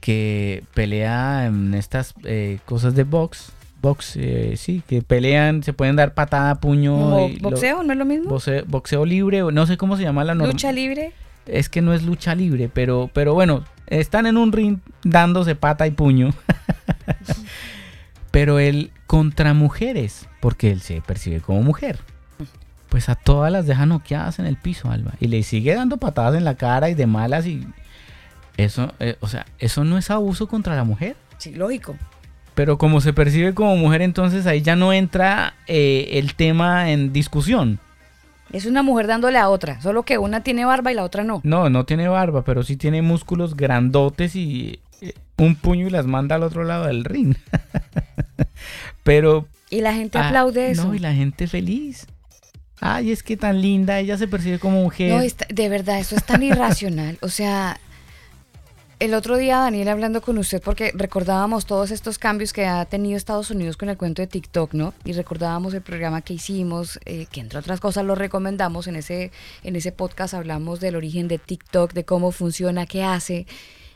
que 0.00 0.64
pelea 0.74 1.46
en 1.46 1.74
estas 1.74 2.14
eh, 2.24 2.58
cosas 2.64 2.94
de 2.94 3.04
box. 3.04 3.52
Box, 3.80 4.14
eh, 4.16 4.54
sí, 4.56 4.82
que 4.86 5.02
pelean, 5.02 5.62
se 5.62 5.72
pueden 5.72 5.96
dar 5.96 6.14
patada, 6.14 6.60
puño. 6.60 6.92
Como 6.94 7.28
y 7.28 7.36
lo- 7.36 7.50
boxeo, 7.50 7.82
¿no 7.82 7.92
es 7.92 7.98
lo 7.98 8.04
mismo? 8.04 8.30
boxe- 8.30 8.64
boxeo 8.66 9.04
libre, 9.04 9.42
no 9.52 9.66
sé 9.66 9.76
cómo 9.76 9.96
se 9.96 10.02
llama 10.04 10.22
la 10.24 10.34
norma 10.34 10.52
Lucha 10.52 10.70
libre. 10.72 11.12
es 11.46 11.68
que 11.68 11.80
no 11.82 11.92
es 11.92 12.02
lucha 12.04 12.34
libre, 12.36 12.68
pero, 12.72 13.10
pero 13.12 13.34
bueno, 13.34 13.64
están 13.88 14.26
en 14.26 14.36
un 14.36 14.52
ring 14.52 14.78
dándose 15.02 15.54
pata 15.56 15.86
y 15.88 15.90
puño. 15.92 16.30
pero 18.30 18.58
él 18.58 18.90
contra 19.06 19.52
mujeres, 19.54 20.28
porque 20.40 20.70
él 20.70 20.80
se 20.80 21.00
percibe 21.00 21.40
como 21.40 21.62
mujer. 21.62 21.98
Pues 22.92 23.08
a 23.08 23.14
todas 23.14 23.50
las 23.50 23.66
deja 23.66 23.86
noqueadas 23.86 24.38
en 24.38 24.44
el 24.44 24.58
piso, 24.58 24.90
Alba. 24.90 25.14
Y 25.18 25.28
le 25.28 25.42
sigue 25.44 25.74
dando 25.74 25.96
patadas 25.96 26.34
en 26.34 26.44
la 26.44 26.56
cara 26.56 26.90
y 26.90 26.94
de 26.94 27.06
malas 27.06 27.46
y... 27.46 27.66
Eso, 28.58 28.92
eh, 29.00 29.16
o 29.20 29.28
sea, 29.28 29.46
eso 29.58 29.82
no 29.82 29.96
es 29.96 30.10
abuso 30.10 30.46
contra 30.46 30.76
la 30.76 30.84
mujer. 30.84 31.16
Sí, 31.38 31.54
lógico. 31.54 31.96
Pero 32.54 32.76
como 32.76 33.00
se 33.00 33.14
percibe 33.14 33.54
como 33.54 33.76
mujer, 33.76 34.02
entonces 34.02 34.46
ahí 34.46 34.60
ya 34.60 34.76
no 34.76 34.92
entra 34.92 35.54
eh, 35.66 36.10
el 36.18 36.34
tema 36.34 36.90
en 36.90 37.14
discusión. 37.14 37.78
Es 38.52 38.66
una 38.66 38.82
mujer 38.82 39.06
dándole 39.06 39.38
a 39.38 39.48
otra, 39.48 39.80
solo 39.80 40.02
que 40.02 40.18
una 40.18 40.42
tiene 40.42 40.66
barba 40.66 40.92
y 40.92 40.94
la 40.94 41.04
otra 41.04 41.24
no. 41.24 41.40
No, 41.44 41.70
no 41.70 41.86
tiene 41.86 42.08
barba, 42.08 42.44
pero 42.44 42.62
sí 42.62 42.76
tiene 42.76 43.00
músculos 43.00 43.56
grandotes 43.56 44.36
y 44.36 44.80
eh, 45.00 45.14
un 45.38 45.56
puño 45.56 45.86
y 45.86 45.90
las 45.90 46.04
manda 46.04 46.34
al 46.34 46.42
otro 46.42 46.62
lado 46.62 46.88
del 46.88 47.06
ring. 47.06 47.36
pero... 49.02 49.48
Y 49.70 49.80
la 49.80 49.94
gente 49.94 50.18
ah, 50.18 50.26
aplaude 50.26 50.72
eso. 50.72 50.88
No, 50.88 50.94
y 50.94 50.98
la 50.98 51.14
gente 51.14 51.46
feliz. 51.46 52.06
Ay, 52.84 53.12
es 53.12 53.22
que 53.22 53.36
tan 53.36 53.62
linda, 53.62 54.00
ella 54.00 54.18
se 54.18 54.26
percibe 54.26 54.58
como 54.58 54.82
mujer. 54.82 55.12
No, 55.12 55.20
está- 55.20 55.46
de 55.48 55.68
verdad, 55.68 56.00
eso 56.00 56.16
es 56.16 56.24
tan 56.24 56.42
irracional. 56.42 57.16
O 57.22 57.28
sea, 57.28 57.78
el 58.98 59.14
otro 59.14 59.36
día, 59.36 59.58
Daniel, 59.58 59.86
hablando 59.88 60.20
con 60.20 60.36
usted, 60.36 60.60
porque 60.60 60.90
recordábamos 60.94 61.64
todos 61.64 61.92
estos 61.92 62.18
cambios 62.18 62.52
que 62.52 62.66
ha 62.66 62.84
tenido 62.84 63.16
Estados 63.16 63.50
Unidos 63.52 63.76
con 63.76 63.88
el 63.88 63.96
cuento 63.96 64.20
de 64.20 64.26
TikTok, 64.26 64.74
¿no? 64.74 64.94
Y 65.04 65.12
recordábamos 65.12 65.74
el 65.74 65.82
programa 65.82 66.22
que 66.22 66.34
hicimos, 66.34 66.98
eh, 67.04 67.26
que 67.30 67.38
entre 67.40 67.60
otras 67.60 67.78
cosas 67.78 68.04
lo 68.04 68.16
recomendamos. 68.16 68.88
En 68.88 68.96
ese, 68.96 69.30
en 69.62 69.76
ese 69.76 69.92
podcast 69.92 70.34
hablamos 70.34 70.80
del 70.80 70.96
origen 70.96 71.28
de 71.28 71.38
TikTok, 71.38 71.92
de 71.92 72.04
cómo 72.04 72.32
funciona, 72.32 72.86
qué 72.86 73.04
hace 73.04 73.46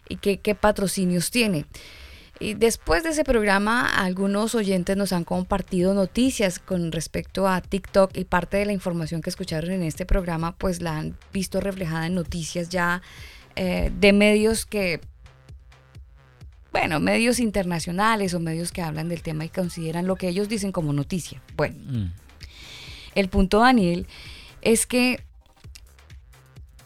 y 0.09 0.17
qué, 0.17 0.39
qué 0.39 0.55
patrocinios 0.55 1.33
tiene. 1.33 1.67
Y 2.39 2.55
después 2.55 3.03
de 3.03 3.11
ese 3.11 3.25
programa, 3.25 3.87
algunos 3.87 4.55
oyentes 4.55 4.97
nos 4.97 5.13
han 5.13 5.25
compartido 5.25 5.95
noticias 5.95 6.59
con 6.59 6.93
respecto 6.93 7.49
a 7.49 7.63
TikTok 7.63 8.15
y 8.17 8.25
parte 8.25 8.59
de 8.59 8.67
la 8.67 8.73
información 8.73 9.23
que 9.23 9.31
escucharon 9.31 9.71
en 9.71 9.83
este 9.83 10.05
programa, 10.05 10.55
pues 10.57 10.83
la 10.83 10.99
han 10.99 11.17
visto 11.33 11.61
reflejada 11.61 12.07
en 12.07 12.15
noticias 12.15 12.69
ya 12.69 13.01
eh, 13.55 13.91
de 13.99 14.13
medios 14.13 14.67
que, 14.67 15.01
bueno, 16.73 17.01
medios 17.01 17.41
internacionales 17.41 18.35
o 18.35 18.41
medios 18.41 18.71
que 18.71 18.83
hablan 18.83 19.09
del 19.09 19.23
tema 19.23 19.47
y 19.47 19.49
consideran 19.49 20.07
lo 20.07 20.17
que 20.17 20.29
ellos 20.29 20.49
dicen 20.51 20.73
como 20.73 20.93
noticia. 20.93 21.41
Bueno, 21.57 21.77
Mm. 21.87 22.13
el 23.15 23.29
punto, 23.31 23.61
Daniel, 23.61 24.07
es 24.61 24.87
que 24.87 25.25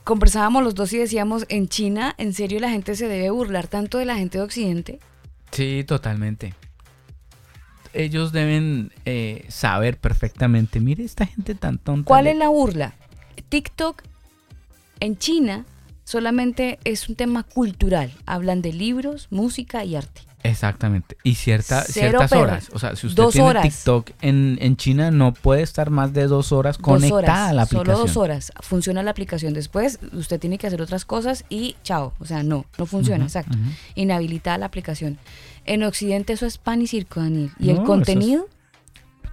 conversábamos 0.05 0.63
los 0.63 0.77
dos 0.77 0.93
y 0.93 0.99
decíamos, 0.99 1.45
en 1.49 1.69
China, 1.69 2.15
¿en 2.19 2.35
serio 2.35 2.61
la 2.61 2.71
gente 2.71 2.95
se 2.95 3.09
debe 3.09 3.31
burlar 3.31 3.67
tanto 3.67 3.99
de 3.99 4.05
la 4.05 4.15
gente 4.17 4.39
de 4.39 4.45
Occidente? 4.45 5.01
Sí, 5.51 5.85
totalmente. 5.87 6.55
Ellos 7.93 8.33
deben 8.33 8.93
eh, 9.05 9.45
saber 9.49 9.99
perfectamente. 9.99 10.81
Mire 10.81 11.05
esta 11.05 11.27
gente 11.27 11.55
tan 11.55 11.79
tonta. 11.79 12.07
¿Cuál 12.07 12.29
es 12.29 12.37
la 12.37 12.49
burla? 12.49 12.95
TikTok 13.49 14.03
en 15.01 15.19
China 15.19 15.65
solamente 16.05 16.79
es 16.85 17.09
un 17.09 17.17
tema 17.17 17.43
cultural. 17.43 18.13
Hablan 18.27 18.63
de 18.63 18.73
libros, 18.73 19.29
música 19.31 19.85
y 19.85 19.97
arte. 19.97 20.30
Exactamente. 20.43 21.17
Y 21.23 21.35
cierta, 21.35 21.83
ciertas 21.83 22.31
perra. 22.31 22.43
horas. 22.43 22.71
O 22.73 22.79
sea, 22.79 22.97
si 22.97 23.07
usted 23.07 23.23
Dos 23.23 23.33
tiene 23.35 23.49
horas. 23.49 23.63
TikTok 23.63 24.11
en, 24.23 24.57
en 24.61 24.77
China, 24.77 25.11
no 25.11 25.33
puede 25.35 25.63
estar 25.63 25.91
más 25.91 26.13
de 26.15 26.27
dos 26.27 26.51
horas 26.53 26.79
Dos 26.79 26.83
conectada 26.85 27.17
horas, 27.19 27.51
a 27.51 27.53
la 27.53 27.63
aplicación. 27.63 27.87
Solo 27.95 27.99
dos 28.07 28.17
horas. 28.17 28.53
Funciona 28.61 29.03
la 29.03 29.11
aplicación. 29.11 29.53
Después 29.53 29.99
usted 30.13 30.41
tiene 30.41 30.57
que 30.57 30.67
hacer 30.67 30.81
otras 30.81 31.05
cosas 31.05 31.45
y 31.51 31.77
chao. 31.83 32.15
O 32.21 32.25
sea, 32.25 32.43
no, 32.43 32.65
no 32.79 32.87
funciona. 32.87 33.25
Exacto. 33.25 33.57
ujú. 33.57 33.69
Inhabilitada 33.97 34.57
la 34.59 34.67
aplicación. 34.67 35.19
En 35.67 35.83
Occidente 35.83 36.33
eso 36.33 36.47
es 36.47 36.57
pan 36.57 36.81
y 36.81 36.87
circo, 36.87 37.21
Daniel. 37.21 37.51
¿Y 37.59 37.67
No, 37.73 37.81
el 37.81 37.87
contenido? 37.87 38.49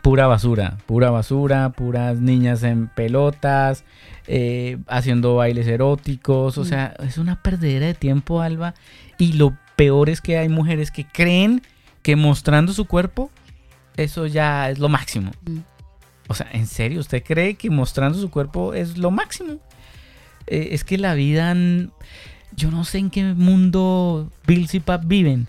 Pura 0.01 0.27
basura, 0.27 0.77
pura 0.85 1.09
basura, 1.09 1.69
puras 1.71 2.19
niñas 2.19 2.63
en 2.63 2.87
pelotas, 2.87 3.83
eh, 4.27 4.77
haciendo 4.87 5.35
bailes 5.35 5.67
eróticos, 5.67 6.57
o 6.57 6.61
Mm. 6.61 6.65
sea, 6.65 6.93
es 6.99 7.17
una 7.17 7.41
perdedera 7.41 7.87
de 7.87 7.93
tiempo, 7.93 8.41
Alba. 8.41 8.73
Y 9.17 9.33
lo 9.33 9.57
peor 9.77 10.09
es 10.09 10.19
que 10.19 10.37
hay 10.37 10.49
mujeres 10.49 10.91
que 10.91 11.05
creen 11.05 11.61
que 12.01 12.17
mostrando 12.17 12.73
su 12.73 12.83
cuerpo, 12.85 13.31
eso 13.95 14.27
ya 14.27 14.69
es 14.69 14.79
lo 14.79 14.89
máximo. 14.89 15.31
Mm. 15.45 15.59
O 16.27 16.33
sea, 16.33 16.49
¿en 16.51 16.67
serio? 16.67 16.99
¿Usted 16.99 17.23
cree 17.23 17.55
que 17.55 17.69
mostrando 17.69 18.19
su 18.19 18.29
cuerpo 18.29 18.73
es 18.73 18.97
lo 18.97 19.11
máximo? 19.11 19.59
Eh, 20.47 20.69
es 20.71 20.83
que 20.83 20.97
la 20.97 21.13
vida, 21.13 21.55
yo 22.55 22.69
no 22.71 22.83
sé 22.83 22.97
en 22.97 23.09
qué 23.09 23.23
mundo 23.23 24.29
Bill 24.45 24.67
y 24.71 24.79
Pap 24.81 25.05
viven, 25.05 25.47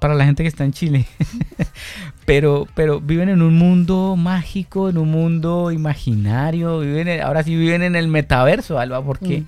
para 0.00 0.14
la 0.14 0.24
gente 0.24 0.42
que 0.42 0.48
está 0.48 0.64
en 0.64 0.72
Chile. 0.72 1.04
pero, 2.26 2.66
pero 2.74 3.00
viven 3.00 3.28
en 3.28 3.42
un 3.42 3.56
mundo 3.58 4.16
mágico, 4.16 4.88
en 4.88 4.98
un 4.98 5.10
mundo 5.10 5.70
imaginario, 5.72 6.80
viven 6.80 7.08
en- 7.08 7.22
ahora 7.22 7.42
sí 7.42 7.54
viven 7.56 7.82
en 7.82 7.96
el 7.96 8.08
metaverso, 8.08 8.78
Alba, 8.78 9.02
porque 9.04 9.40
Mm. 9.40 9.46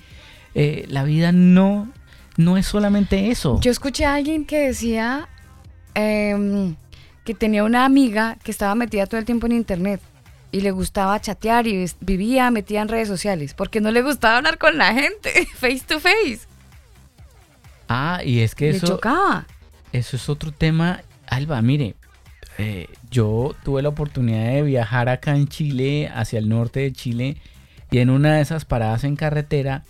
eh, 0.55 0.85
la 0.89 1.03
vida 1.03 1.31
no, 1.31 1.89
no 2.37 2.55
es 2.57 2.65
solamente 2.67 3.29
eso. 3.29 3.59
Yo 3.61 3.71
escuché 3.71 4.05
a 4.05 4.15
alguien 4.15 4.45
que 4.45 4.59
decía 4.59 5.27
em, 5.95 6.75
que 7.25 7.33
tenía 7.33 7.63
una 7.63 7.83
amiga 7.85 8.37
que 8.43 8.51
estaba 8.51 8.75
metida 8.75 9.05
todo 9.07 9.19
el 9.19 9.25
tiempo 9.25 9.47
en 9.47 9.53
internet 9.53 9.99
y 10.51 10.61
le 10.61 10.71
gustaba 10.71 11.19
chatear 11.19 11.67
y 11.67 11.85
vivía 11.99 12.49
metida 12.51 12.81
en 12.81 12.87
redes 12.87 13.07
sociales 13.09 13.53
porque 13.53 13.81
no 13.81 13.91
le 13.91 14.01
gustaba 14.01 14.37
hablar 14.37 14.57
con 14.57 14.77
la 14.77 14.93
gente 14.93 15.45
face 15.55 15.81
to 15.87 15.99
face. 15.99 16.39
ah, 17.89 18.21
y 18.23 18.39
es 18.39 18.55
que 18.55 18.71
Le 18.71 18.77
eso, 18.77 18.87
chocaba. 18.87 19.45
eso 19.91 20.15
es 20.15 20.29
otro 20.29 20.51
tema. 20.51 21.01
Alba, 21.27 21.61
mire, 21.61 21.95
eh, 22.57 22.87
yo 23.11 23.55
tuve 23.63 23.81
la 23.81 23.89
oportunidad 23.89 24.45
de 24.53 24.61
viajar 24.61 25.09
acá 25.09 25.35
en 25.35 25.47
Chile, 25.47 26.09
hacia 26.13 26.39
el 26.39 26.47
norte 26.47 26.79
de 26.81 26.93
Chile, 26.93 27.37
y 27.91 27.99
en 27.99 28.09
una 28.09 28.35
de 28.35 28.41
esas 28.41 28.63
paradas 28.65 29.03
en 29.03 29.15
carretera, 29.17 29.83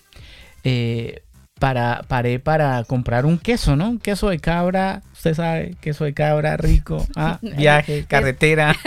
eh, 0.63 1.21
para, 1.59 2.03
paré 2.07 2.39
para 2.39 2.83
comprar 2.83 3.25
un 3.25 3.37
queso, 3.37 3.75
¿no? 3.75 3.89
Un 3.89 3.99
queso 3.99 4.29
de 4.29 4.39
cabra, 4.39 5.01
usted 5.13 5.33
sabe, 5.33 5.75
queso 5.81 6.03
de 6.05 6.13
cabra 6.13 6.57
rico, 6.57 7.05
ah, 7.15 7.39
viaje, 7.41 8.05
carretera. 8.07 8.75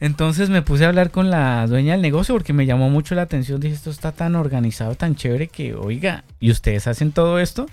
Entonces 0.00 0.48
me 0.48 0.62
puse 0.62 0.84
a 0.86 0.88
hablar 0.88 1.10
con 1.10 1.28
la 1.30 1.66
dueña 1.66 1.92
del 1.92 2.00
negocio 2.00 2.34
porque 2.34 2.54
me 2.54 2.64
llamó 2.64 2.88
mucho 2.88 3.14
la 3.14 3.22
atención. 3.22 3.60
Dije, 3.60 3.74
esto 3.74 3.90
está 3.90 4.12
tan 4.12 4.34
organizado, 4.34 4.94
tan 4.94 5.14
chévere 5.14 5.48
que, 5.48 5.74
oiga, 5.74 6.24
¿y 6.40 6.50
ustedes 6.50 6.86
hacen 6.86 7.12
todo 7.12 7.38
esto? 7.38 7.66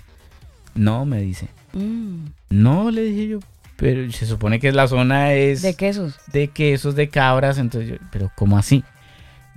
No, 0.74 1.06
me 1.06 1.20
dice. 1.22 1.48
Mm, 1.72 2.26
No, 2.50 2.90
le 2.90 3.02
dije 3.04 3.28
yo, 3.28 3.38
pero 3.76 4.12
se 4.12 4.26
supone 4.26 4.60
que 4.60 4.72
la 4.72 4.88
zona 4.88 5.32
es 5.32 5.62
de 5.62 5.72
quesos. 5.74 6.16
de 6.30 6.48
quesos, 6.48 6.94
de 6.96 7.08
cabras, 7.08 7.56
entonces 7.56 7.92
yo, 7.92 7.96
pero 8.12 8.30
¿cómo 8.36 8.58
así? 8.58 8.84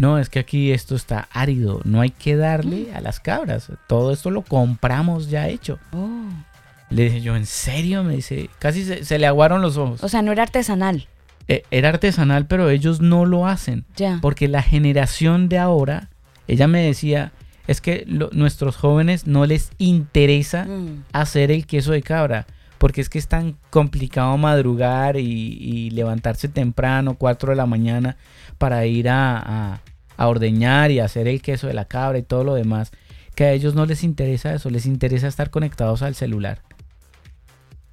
No, 0.01 0.17
es 0.17 0.29
que 0.29 0.39
aquí 0.39 0.71
esto 0.71 0.95
está 0.95 1.27
árido, 1.31 1.79
no 1.83 2.01
hay 2.01 2.09
que 2.09 2.35
darle 2.35 2.91
a 2.95 3.01
las 3.01 3.19
cabras, 3.19 3.69
todo 3.87 4.11
esto 4.11 4.31
lo 4.31 4.41
compramos 4.41 5.29
ya 5.29 5.47
hecho. 5.47 5.77
Oh. 5.93 6.23
Le 6.89 7.03
dije 7.03 7.21
yo, 7.21 7.35
¿en 7.35 7.45
serio? 7.45 8.03
Me 8.03 8.15
dice, 8.15 8.49
casi 8.57 8.83
se, 8.83 9.05
se 9.05 9.19
le 9.19 9.27
aguaron 9.27 9.61
los 9.61 9.77
ojos. 9.77 10.03
O 10.03 10.09
sea, 10.09 10.21
no 10.23 10.31
era 10.31 10.41
artesanal. 10.43 11.07
Eh, 11.47 11.63
era 11.69 11.89
artesanal, 11.89 12.47
pero 12.47 12.69
ellos 12.71 12.99
no 12.99 13.25
lo 13.25 13.45
hacen, 13.47 13.85
Ya. 13.95 14.17
porque 14.23 14.47
la 14.47 14.63
generación 14.63 15.49
de 15.49 15.59
ahora, 15.59 16.09
ella 16.47 16.67
me 16.67 16.81
decía, 16.81 17.31
es 17.67 17.79
que 17.79 18.03
lo- 18.07 18.29
nuestros 18.33 18.75
jóvenes 18.77 19.27
no 19.27 19.45
les 19.45 19.71
interesa 19.77 20.65
Mm. 20.65 21.03
hacer 21.13 21.51
el 21.51 21.65
queso 21.67 21.91
de 21.91 22.01
cabra. 22.01 22.47
Porque 22.79 23.01
es 23.01 23.09
que 23.09 23.19
es 23.19 23.27
tan 23.27 23.57
complicado 23.69 24.35
madrugar 24.37 25.15
y, 25.15 25.21
y 25.27 25.91
levantarse 25.91 26.47
temprano, 26.47 27.13
4 27.13 27.51
de 27.51 27.55
la 27.55 27.67
mañana, 27.67 28.17
para 28.57 28.87
ir 28.87 29.07
a, 29.07 29.37
a- 29.37 29.81
a 30.21 30.27
ordeñar 30.27 30.91
y 30.91 30.99
hacer 30.99 31.27
el 31.27 31.41
queso 31.41 31.67
de 31.67 31.73
la 31.73 31.85
cabra 31.85 32.17
y 32.17 32.23
todo 32.23 32.43
lo 32.43 32.53
demás. 32.55 32.91
Que 33.35 33.45
a 33.45 33.51
ellos 33.53 33.75
no 33.75 33.85
les 33.85 34.03
interesa 34.03 34.53
eso, 34.53 34.69
les 34.69 34.85
interesa 34.85 35.27
estar 35.27 35.49
conectados 35.49 36.01
al 36.01 36.15
celular. 36.15 36.61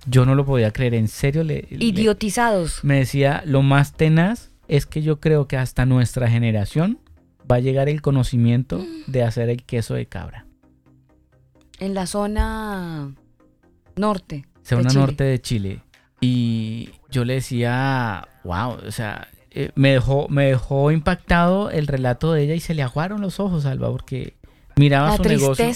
Yo 0.06 0.24
no 0.26 0.34
lo 0.34 0.44
podía 0.44 0.72
creer, 0.72 0.94
en 0.94 1.08
serio 1.08 1.44
le, 1.44 1.66
le- 1.70 1.84
Idiotizados. 1.84 2.82
me 2.82 2.96
decía, 2.98 3.42
lo 3.46 3.62
más 3.62 3.92
tenaz 3.92 4.50
es 4.68 4.86
que 4.86 5.02
yo 5.02 5.20
creo 5.20 5.46
que 5.48 5.56
hasta 5.56 5.86
nuestra 5.86 6.28
generación 6.28 6.98
va 7.50 7.56
a 7.56 7.60
llegar 7.60 7.88
el 7.88 8.02
conocimiento 8.02 8.84
de 9.06 9.22
hacer 9.22 9.48
el 9.48 9.64
queso 9.64 9.94
de 9.94 10.06
cabra. 10.06 10.46
En 11.78 11.94
la 11.94 12.06
zona 12.06 13.14
norte. 13.96 14.46
zona 14.62 14.90
norte 14.92 15.24
de 15.24 15.40
Chile. 15.40 15.82
Y 16.20 16.90
yo 17.10 17.24
le 17.24 17.34
decía, 17.34 18.26
wow, 18.44 18.78
o 18.86 18.90
sea, 18.90 19.28
eh, 19.50 19.70
me, 19.74 19.92
dejó, 19.92 20.28
me 20.28 20.46
dejó 20.46 20.90
impactado 20.90 21.70
el 21.70 21.86
relato 21.86 22.32
de 22.32 22.42
ella 22.44 22.54
y 22.54 22.60
se 22.60 22.74
le 22.74 22.82
aguaron 22.82 23.20
los 23.20 23.40
ojos, 23.40 23.64
Alba, 23.66 23.90
porque 23.90 24.34
miraba 24.76 25.10
La 25.10 25.16
su 25.16 25.22
negocio. 25.24 25.66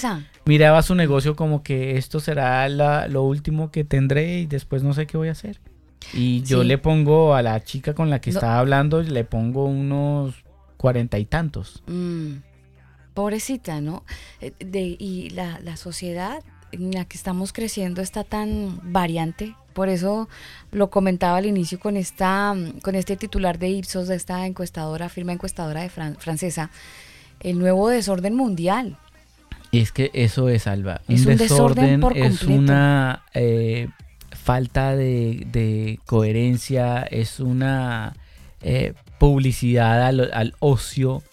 Miraba 0.45 0.81
su 0.81 0.95
negocio 0.95 1.35
como 1.35 1.63
que 1.63 1.97
esto 1.97 2.19
será 2.19 2.67
la- 2.69 3.07
lo 3.07 3.23
último 3.23 3.71
que 3.71 3.83
tendré 3.83 4.39
y 4.39 4.45
después 4.45 4.83
no 4.83 4.93
sé 4.93 5.07
qué 5.07 5.17
voy 5.17 5.29
a 5.29 5.31
hacer. 5.33 5.59
Y 6.13 6.41
yo 6.43 6.61
Sí. 6.61 6.67
le 6.67 6.77
pongo 6.77 7.33
a 7.33 7.41
la 7.41 7.63
chica 7.63 7.93
con 7.93 8.09
la 8.09 8.19
que 8.19 8.31
No. 8.31 8.37
estaba 8.39 8.59
hablando, 8.59 9.01
le 9.01 9.23
pongo 9.23 9.65
unos 9.65 10.35
cuarenta 10.77 11.17
y 11.17 11.25
tantos. 11.25 11.81
Mm, 11.87 12.33
pobrecita, 13.13 13.79
¿no? 13.81 14.03
Eh, 14.41 14.51
de- 14.59 14.95
y 14.99 15.29
la, 15.29 15.59
la 15.61 15.77
sociedad 15.77 16.43
en 16.71 16.91
la 16.91 17.05
que 17.05 17.15
estamos 17.17 17.53
creciendo 17.53 18.01
está 18.01 18.23
tan 18.23 18.79
variante. 18.91 19.55
Por 19.73 19.89
eso 19.89 20.29
lo 20.71 20.89
comentaba 20.89 21.37
al 21.37 21.45
inicio 21.45 21.79
con 21.79 21.97
esta, 21.97 22.55
con 22.81 22.95
este 22.95 23.17
titular 23.17 23.59
de 23.59 23.69
Ipsos, 23.69 24.07
de 24.07 24.15
esta 24.15 24.45
encuestadora, 24.45 25.09
firma 25.09 25.33
encuestadora 25.33 25.81
de 25.81 25.89
Fran- 25.89 26.15
francesa, 26.17 26.69
el 27.41 27.59
nuevo 27.59 27.89
desorden 27.89 28.35
mundial. 28.35 28.97
Y 29.71 29.79
es 29.79 29.91
que 29.91 30.11
eso 30.13 30.49
es, 30.49 30.67
Alba. 30.67 31.01
Es 31.07 31.25
un 31.25 31.35
desorden 31.37 31.99
por 31.99 32.15
es 32.15 32.43
una 32.43 33.23
eh, 33.33 33.89
falta 34.31 34.95
de, 34.95 35.47
de 35.51 35.99
coherencia, 36.05 37.01
es 37.01 37.39
una 37.39 38.15
eh, 38.61 38.93
publicidad 39.17 40.05
al, 40.05 40.29
al 40.33 40.53
ocio 40.59 41.23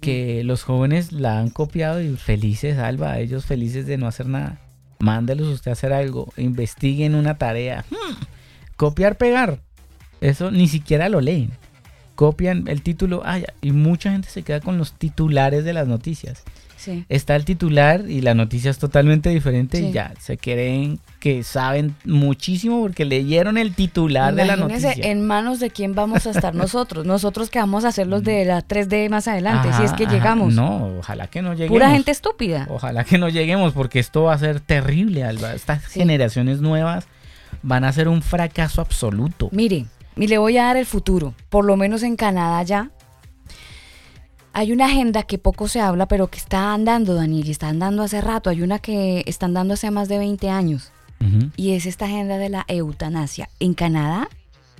que 0.00 0.44
los 0.44 0.62
jóvenes 0.62 1.12
la 1.12 1.38
han 1.40 1.48
copiado 1.50 2.00
y 2.00 2.14
felices, 2.16 2.78
Alba, 2.78 3.18
ellos 3.18 3.46
felices 3.46 3.86
de 3.86 3.96
no 3.96 4.06
hacer 4.06 4.26
nada. 4.26 4.60
Mándelos 5.04 5.48
usted 5.48 5.70
a 5.70 5.72
hacer 5.72 5.92
algo, 5.92 6.32
investiguen 6.36 7.14
una 7.14 7.36
tarea. 7.36 7.84
Hmm, 7.90 8.14
Copiar, 8.76 9.16
pegar. 9.16 9.60
Eso 10.20 10.50
ni 10.50 10.66
siquiera 10.66 11.08
lo 11.08 11.20
leen. 11.20 11.50
Copian 12.14 12.68
el 12.68 12.80
título, 12.82 13.22
y 13.60 13.72
mucha 13.72 14.12
gente 14.12 14.28
se 14.30 14.42
queda 14.42 14.60
con 14.60 14.78
los 14.78 14.94
titulares 14.94 15.64
de 15.64 15.72
las 15.72 15.86
noticias 15.86 16.42
Sí. 16.76 17.04
está 17.08 17.34
el 17.36 17.44
titular 17.44 18.04
y 18.08 18.20
la 18.20 18.34
noticia 18.34 18.70
es 18.70 18.78
totalmente 18.78 19.30
diferente 19.30 19.78
Sí. 19.78 19.86
y 19.86 19.92
ya 19.92 20.12
se 20.20 20.36
creen 20.36 20.98
que 21.20 21.42
saben 21.42 21.94
muchísimo 22.04 22.80
porque 22.80 23.04
leyeron 23.04 23.56
el 23.58 23.74
titular 23.74 24.34
de 24.34 24.44
la 24.44 24.56
noticia. 24.56 24.92
en 24.96 25.26
manos 25.26 25.60
de 25.60 25.70
quién 25.70 25.94
vamos 25.94 26.26
a 26.26 26.30
estar 26.30 26.54
nosotros. 26.54 27.06
Nosotros 27.06 27.48
que 27.50 27.58
vamos 27.58 27.84
a 27.84 27.88
hacer 27.88 28.06
los 28.06 28.22
de 28.22 28.44
la 28.44 28.60
3D 28.62 29.08
más 29.08 29.28
adelante, 29.28 29.72
si 29.76 29.82
es 29.84 29.92
que 29.92 30.04
ajá. 30.04 30.12
llegamos. 30.12 30.52
No, 30.54 30.98
ojalá 30.98 31.26
que 31.28 31.40
no 31.42 31.52
lleguemos. 31.52 31.70
Pura 31.72 31.90
gente 31.90 32.10
estúpida. 32.10 32.66
Ojalá 32.68 33.04
que 33.04 33.16
no 33.18 33.28
lleguemos 33.28 33.72
porque 33.72 33.98
esto 33.98 34.24
va 34.24 34.34
a 34.34 34.38
ser 34.38 34.60
terrible, 34.60 35.24
Alba. 35.24 35.54
Estas 35.54 35.82
Sí. 35.84 36.00
generaciones 36.00 36.60
nuevas 36.60 37.06
van 37.62 37.84
a 37.84 37.92
ser 37.92 38.08
un 38.08 38.20
fracaso 38.20 38.80
absoluto. 38.82 39.48
Mire, 39.52 39.86
y 40.16 40.26
le 40.26 40.38
voy 40.38 40.58
a 40.58 40.64
dar 40.64 40.76
el 40.76 40.86
futuro, 40.86 41.34
por 41.48 41.64
lo 41.64 41.76
menos 41.76 42.02
en 42.02 42.16
Canadá 42.16 42.62
ya. 42.62 42.90
Hay 44.54 44.72
una 44.72 44.86
agenda 44.86 45.24
que 45.24 45.36
poco 45.38 45.66
se 45.68 45.80
habla, 45.80 46.06
pero 46.06 46.28
que 46.28 46.38
está 46.38 46.72
andando, 46.72 47.14
Daniel, 47.14 47.46
y 47.46 47.50
está 47.50 47.68
andando 47.68 48.02
hace 48.04 48.20
rato. 48.20 48.50
Hay 48.50 48.62
una 48.62 48.78
que 48.78 49.24
está 49.26 49.46
andando 49.46 49.74
hace 49.74 49.90
más 49.90 50.08
de 50.08 50.18
20 50.18 50.48
años, 50.48 50.92
y 51.56 51.72
es 51.72 51.86
esta 51.86 52.04
agenda 52.04 52.38
de 52.38 52.50
la 52.50 52.64
eutanasia. 52.68 53.48
En 53.58 53.74
Canadá 53.74 54.28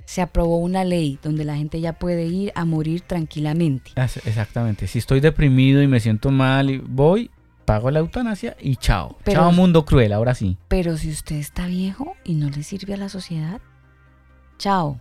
se 0.05 0.21
aprobó 0.21 0.57
una 0.59 0.83
ley 0.83 1.17
donde 1.23 1.43
la 1.43 1.55
gente 1.57 1.81
ya 1.81 1.93
puede 1.93 2.25
ir 2.27 2.51
a 2.55 2.63
morir 2.65 3.01
tranquilamente. 3.01 3.91
As- 3.95 4.17
Exactamente. 4.25 4.85
Si 4.87 4.99
estoy 4.99 5.19
deprimido 5.19 5.81
y 5.81 5.87
me 5.87 5.99
siento 5.99 6.29
mal, 6.31 6.69
y 6.69 6.77
voy, 6.77 7.31
pago 7.65 7.89
la 7.91 7.99
eutanasia 7.99 8.55
y 8.61 8.75
chao. 8.75 9.17
Pero- 9.23 9.41
chao 9.41 9.51
mundo 9.51 9.83
cruel, 9.85 10.13
ahora 10.13 10.35
sí. 10.35 10.55
Pero 10.67 10.95
si 10.97 11.09
usted 11.09 11.35
está 11.37 11.65
viejo 11.65 12.15
y 12.23 12.35
no 12.35 12.49
le 12.49 12.61
sirve 12.63 12.93
a 12.93 12.97
la 12.97 13.09
sociedad, 13.09 13.59
chao, 14.59 14.99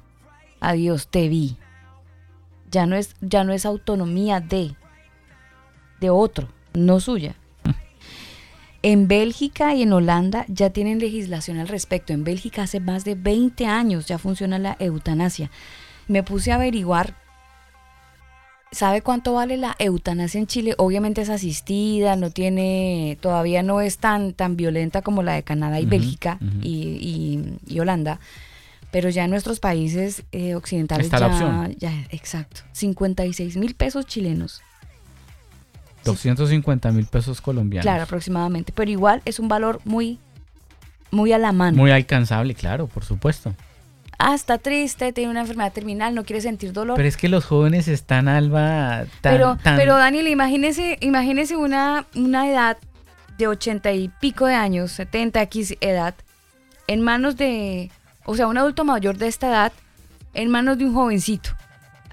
adiós, 0.60 1.08
te 1.08 1.28
vi. 1.28 1.58
Ya 2.74 2.86
no 2.86 2.96
es, 2.96 3.14
ya 3.20 3.44
no 3.44 3.52
es 3.52 3.64
autonomía 3.66 4.40
de, 4.40 4.74
de 6.00 6.10
otro, 6.10 6.48
no 6.72 6.98
suya. 6.98 7.34
En 8.82 9.08
Bélgica 9.08 9.74
y 9.74 9.82
en 9.82 9.92
Holanda 9.92 10.44
ya 10.48 10.70
tienen 10.70 10.98
legislación 10.98 11.58
al 11.58 11.68
respecto. 11.68 12.12
En 12.12 12.24
Bélgica 12.24 12.62
hace 12.64 12.80
más 12.80 13.04
de 13.04 13.14
20 13.14 13.66
años 13.66 14.06
ya 14.06 14.18
funciona 14.18 14.58
la 14.58 14.76
eutanasia. 14.78 15.50
Me 16.08 16.22
puse 16.22 16.52
a 16.52 16.56
averiguar 16.56 17.14
¿Sabe 18.72 19.02
cuánto 19.02 19.34
vale 19.34 19.56
la 19.56 19.76
eutanasia 19.78 20.40
en 20.40 20.48
Chile? 20.48 20.74
Obviamente 20.78 21.22
es 21.22 21.28
asistida, 21.30 22.16
no 22.16 22.30
tiene, 22.30 23.16
todavía 23.20 23.62
no 23.62 23.80
es 23.80 23.98
tan, 23.98 24.32
tan 24.32 24.56
violenta 24.56 25.00
como 25.00 25.22
la 25.22 25.34
de 25.34 25.44
Canadá 25.44 25.78
y 25.78 25.86
Bélgica 25.86 26.38
ujú. 26.42 26.58
y, 26.60 26.72
y- 27.68 27.72
y 27.72 27.78
Holanda. 27.78 28.18
Pero 28.94 29.08
ya 29.10 29.24
en 29.24 29.30
nuestros 29.30 29.58
países 29.58 30.22
eh, 30.30 30.54
occidentales 30.54 31.06
Está 31.06 31.18
la 31.18 31.26
ya, 31.26 31.32
opción. 31.32 31.76
ya, 31.80 31.92
exacto, 32.10 32.60
56 32.70 33.56
mil 33.56 33.74
pesos 33.74 34.06
chilenos. 34.06 34.62
250 36.04 36.92
mil 36.92 37.06
pesos 37.06 37.40
colombianos. 37.40 37.84
Claro, 37.84 38.02
aproximadamente. 38.04 38.72
Pero 38.72 38.90
igual 38.92 39.20
es 39.24 39.40
un 39.40 39.48
valor 39.48 39.80
muy, 39.84 40.18
muy 41.10 41.32
a 41.32 41.38
la 41.38 41.50
mano. 41.52 41.76
Muy 41.78 41.90
alcanzable, 41.90 42.54
claro, 42.54 42.86
por 42.86 43.04
supuesto. 43.04 43.54
Ah, 44.16 44.34
está 44.36 44.58
triste, 44.58 45.12
tiene 45.12 45.30
una 45.32 45.40
enfermedad 45.40 45.72
terminal, 45.72 46.14
no 46.14 46.24
quiere 46.24 46.40
sentir 46.40 46.72
dolor. 46.72 46.94
Pero 46.96 47.08
es 47.08 47.16
que 47.16 47.28
los 47.28 47.44
jóvenes 47.44 47.88
están, 47.88 48.28
Alba, 48.28 49.06
tan... 49.22 49.34
pero, 49.34 49.56
tan- 49.62 49.76
pero 49.76 49.96
Daniel, 49.96 50.28
imagínese, 50.28 50.98
imagínese 51.00 51.56
una, 51.56 52.06
una 52.14 52.48
edad 52.48 52.76
de 53.38 53.48
ochenta 53.48 53.90
y 53.92 54.08
pico 54.20 54.46
de 54.46 54.54
años, 54.54 54.92
70 54.92 55.42
X 55.42 55.74
edad, 55.80 56.14
en 56.86 57.00
manos 57.00 57.36
de, 57.36 57.90
o 58.24 58.34
sea, 58.34 58.46
un 58.46 58.58
adulto 58.58 58.84
mayor 58.84 59.16
de 59.16 59.28
esta 59.28 59.48
edad, 59.48 59.72
en 60.34 60.50
manos 60.50 60.78
de 60.78 60.84
un 60.86 60.94
jovencito. 60.94 61.50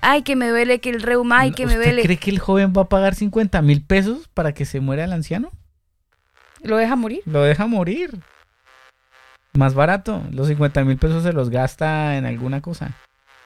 Ay, 0.02 0.24
que 0.24 0.36
me 0.36 0.50
duele, 0.50 0.80
que 0.80 0.90
el 0.90 1.02
reuma, 1.02 1.40
ay, 1.40 1.52
que 1.52 1.66
me 1.66 1.74
¿Usted 1.74 1.86
duele. 1.86 2.04
cree 2.04 2.18
que 2.18 2.32
el 2.32 2.40
joven 2.40 2.74
va 2.76 2.84
a 2.84 2.90
pagar 2.90 3.14
50 3.16 3.62
mil 3.62 3.84
pesos 3.84 4.28
para 4.34 4.54
que 4.54 4.66
se 4.66 4.80
muera 4.80 5.04
el 5.04 5.14
anciano? 5.14 5.52
¿Lo 6.64 6.78
deja 6.78 6.96
morir? 6.96 7.22
Lo 7.26 7.44
deja 7.44 7.68
morir. 7.68 8.20
Más 9.54 9.74
barato. 9.74 10.24
Los 10.32 10.48
50 10.48 10.84
mil 10.86 10.98
pesos 10.98 11.24
se 11.24 11.34
los 11.34 11.50
gasta 11.50 12.18
en 12.18 12.26
alguna 12.26 12.62
cosa. 12.62 12.92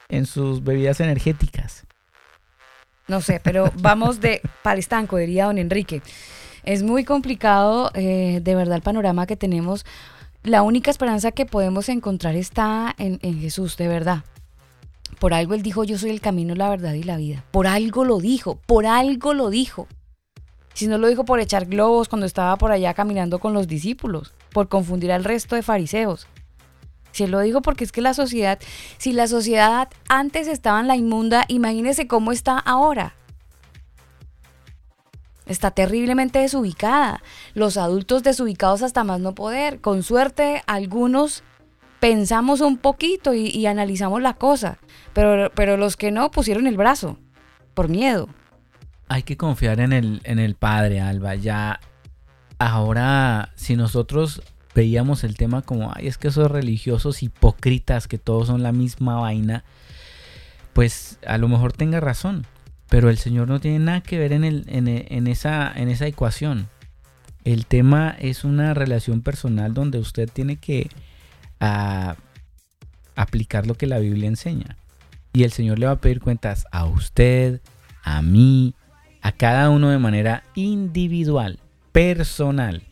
En 0.08 0.24
sus 0.26 0.62
bebidas 0.62 1.00
energéticas. 1.00 1.86
No 3.08 3.20
sé, 3.20 3.40
pero 3.42 3.72
vamos 3.80 4.20
de 4.20 4.40
palestanco, 4.62 5.16
diría 5.16 5.46
don 5.46 5.58
Enrique. 5.58 6.02
Es 6.64 6.82
muy 6.82 7.04
complicado, 7.04 7.90
eh, 7.94 8.40
de 8.42 8.54
verdad, 8.54 8.76
el 8.76 8.82
panorama 8.82 9.26
que 9.26 9.36
tenemos. 9.36 9.84
La 10.46 10.62
única 10.62 10.92
esperanza 10.92 11.32
que 11.32 11.44
podemos 11.44 11.88
encontrar 11.88 12.36
está 12.36 12.94
en, 12.98 13.18
Jesús, 13.40 13.76
de 13.76 13.88
verdad. 13.88 14.22
Por 15.18 15.34
algo 15.34 15.54
él 15.54 15.62
dijo, 15.62 15.82
yo 15.82 15.98
soy 15.98 16.10
el 16.10 16.20
camino, 16.20 16.54
la 16.54 16.68
verdad 16.70 16.92
y 16.92 17.02
la 17.02 17.16
vida. 17.16 17.42
Por 17.50 17.66
algo 17.66 18.04
lo 18.04 18.20
dijo, 18.20 18.60
por 18.64 18.86
algo 18.86 19.34
lo 19.34 19.50
dijo. 19.50 19.88
Si 20.72 20.86
no 20.86 20.98
lo 20.98 21.08
dijo 21.08 21.24
por 21.24 21.40
echar 21.40 21.66
globos 21.66 22.08
cuando 22.08 22.26
estaba 22.26 22.54
por 22.58 22.70
allá 22.70 22.94
caminando 22.94 23.40
con 23.40 23.54
los 23.54 23.66
discípulos, 23.66 24.34
por 24.52 24.68
confundir 24.68 25.10
al 25.10 25.24
resto 25.24 25.56
de 25.56 25.64
fariseos. 25.64 26.28
Si 27.10 27.24
él 27.24 27.32
lo 27.32 27.40
dijo 27.40 27.60
porque 27.60 27.82
es 27.82 27.90
que 27.90 28.00
la 28.00 28.14
sociedad, 28.14 28.60
si 28.98 29.12
la 29.12 29.26
sociedad 29.26 29.88
antes 30.08 30.46
estaba 30.46 30.78
en 30.78 30.86
la 30.86 30.94
inmunda, 30.94 31.44
imagínese 31.48 32.06
cómo 32.06 32.30
está 32.30 32.56
ahora. 32.56 33.16
Está 35.46 35.70
terriblemente 35.70 36.40
desubicada. 36.40 37.22
Los 37.54 37.76
adultos 37.76 38.22
desubicados 38.22 38.82
hasta 38.82 39.04
más 39.04 39.20
no 39.20 39.34
poder. 39.34 39.80
Con 39.80 40.02
suerte, 40.02 40.62
algunos 40.66 41.44
pensamos 42.00 42.60
un 42.60 42.76
poquito 42.76 43.32
y, 43.32 43.64
analizamos 43.66 44.20
la 44.20 44.34
cosa. 44.34 44.78
Pero, 45.12 45.50
pero 45.54 45.76
los 45.76 45.96
que 45.96 46.10
no 46.10 46.30
pusieron 46.30 46.66
el 46.66 46.76
brazo. 46.76 47.18
Por 47.74 47.88
miedo. 47.88 48.28
Hay 49.08 49.22
que 49.22 49.36
confiar 49.36 49.80
en 49.80 49.92
el, 49.92 50.20
en 50.24 50.38
el 50.38 50.56
Padre, 50.56 51.00
Alba. 51.00 51.36
Ya 51.36 51.80
ahora, 52.58 53.52
si 53.54 53.76
nosotros 53.76 54.42
veíamos 54.74 55.24
el 55.24 55.36
tema 55.36 55.62
como, 55.62 55.92
ay, 55.94 56.06
es 56.06 56.18
que 56.18 56.28
esos 56.28 56.50
religiosos 56.50 57.22
hipócritas 57.22 58.08
que 58.08 58.18
todos 58.18 58.48
son 58.48 58.62
la 58.62 58.72
misma 58.72 59.20
vaina, 59.20 59.64
pues 60.72 61.18
a 61.26 61.38
lo 61.38 61.48
mejor 61.48 61.72
tenga 61.72 62.00
razón. 62.00 62.46
Pero 62.88 63.10
el 63.10 63.18
Señor 63.18 63.48
no 63.48 63.60
tiene 63.60 63.80
nada 63.80 64.00
que 64.00 64.18
ver 64.18 64.32
en, 64.32 64.44
el, 64.44 64.64
en, 64.68 64.88
en 64.88 65.26
esa, 65.26 65.72
en 65.74 65.88
esa 65.88 66.06
ecuación. 66.06 66.68
El 67.44 67.66
tema 67.66 68.16
es 68.18 68.44
una 68.44 68.74
relación 68.74 69.22
personal 69.22 69.72
donde 69.72 69.98
usted 69.98 70.28
tiene 70.32 70.56
que 70.56 70.90
ah, 71.60 72.16
aplicar 73.14 73.66
lo 73.66 73.74
que 73.74 73.86
la 73.86 73.98
Biblia 73.98 74.28
enseña. 74.28 74.76
Y 75.32 75.44
el 75.44 75.52
Señor 75.52 75.78
le 75.78 75.86
va 75.86 75.92
a 75.92 76.00
pedir 76.00 76.20
cuentas 76.20 76.66
a 76.72 76.86
usted, 76.86 77.60
a 78.02 78.22
mí, 78.22 78.74
a 79.22 79.32
cada 79.32 79.70
uno 79.70 79.90
de 79.90 79.98
manera 79.98 80.44
individual, 80.54 81.58
personal. 81.92 82.82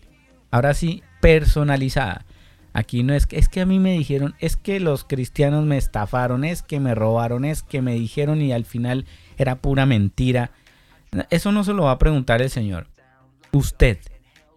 Ahora 0.51 0.75
sí, 0.75 1.03
personalizada. 1.21 2.25
Aquí 2.73 3.03
no 3.03 3.15
es 3.15 3.27
que 3.27 3.39
es 3.39 3.49
que 3.49 3.61
a 3.61 3.67
mí 3.67 3.79
me 3.79 3.93
dijeron, 3.93 4.35
es 4.41 4.57
que 4.57 4.81
los 4.81 5.05
cristianos 5.05 5.65
me 5.65 5.79
estafaron, 5.79 6.45
es 6.45 6.63
que 6.63 6.81
me 6.81 6.95
robaron, 6.95 7.45
es 7.45 7.63
que 7.63 7.83
me 7.83 7.95
dijeron 7.95 8.43
y 8.43 8.53
al 8.53 8.65
final 8.65 9.07
era 9.39 9.57
pura 9.57 9.87
mentira. 9.87 10.51
Eso 11.31 11.53
no 11.53 11.65
se 11.65 11.73
lo 11.73 11.85
va 11.85 11.93
a 11.93 11.99
preguntar 11.99 12.43
el 12.43 12.51
Señor. 12.51 12.89
Usted, 13.53 13.99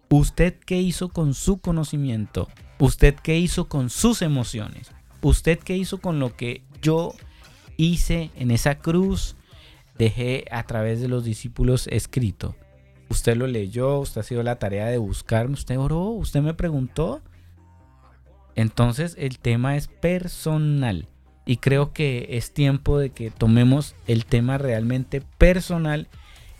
usted 0.08 0.54
qué 0.66 0.80
hizo 0.80 1.10
con 1.10 1.34
su 1.34 1.58
conocimiento, 1.58 2.48
usted 2.78 3.14
qué 3.14 3.38
hizo 3.38 3.68
con 3.68 3.90
sus 3.90 4.22
emociones, 4.22 4.90
usted 5.22 5.58
qué 5.58 5.76
hizo 5.76 5.98
con 5.98 6.18
lo 6.18 6.34
que 6.34 6.62
yo 6.82 7.14
hice 7.76 8.30
en 8.36 8.50
esa 8.50 8.78
cruz, 8.80 9.36
dejé 9.96 10.46
a 10.50 10.64
través 10.64 11.00
de 11.00 11.08
los 11.08 11.24
discípulos 11.24 11.86
escrito. 11.88 12.56
Usted 13.08 13.36
lo 13.36 13.46
leyó, 13.46 14.00
usted 14.00 14.20
ha 14.20 14.24
sido 14.24 14.42
la 14.42 14.58
tarea 14.58 14.86
de 14.86 14.98
buscarme, 14.98 15.54
usted 15.54 15.78
oró, 15.78 16.02
usted 16.08 16.40
me 16.40 16.54
preguntó. 16.54 17.22
Entonces 18.54 19.14
el 19.18 19.38
tema 19.38 19.76
es 19.76 19.86
personal 19.86 21.08
y 21.48 21.56
creo 21.56 21.94
que 21.94 22.26
es 22.32 22.52
tiempo 22.52 22.98
de 22.98 23.08
que 23.08 23.30
tomemos 23.30 23.94
el 24.06 24.26
tema 24.26 24.58
realmente 24.58 25.22
personal 25.38 26.06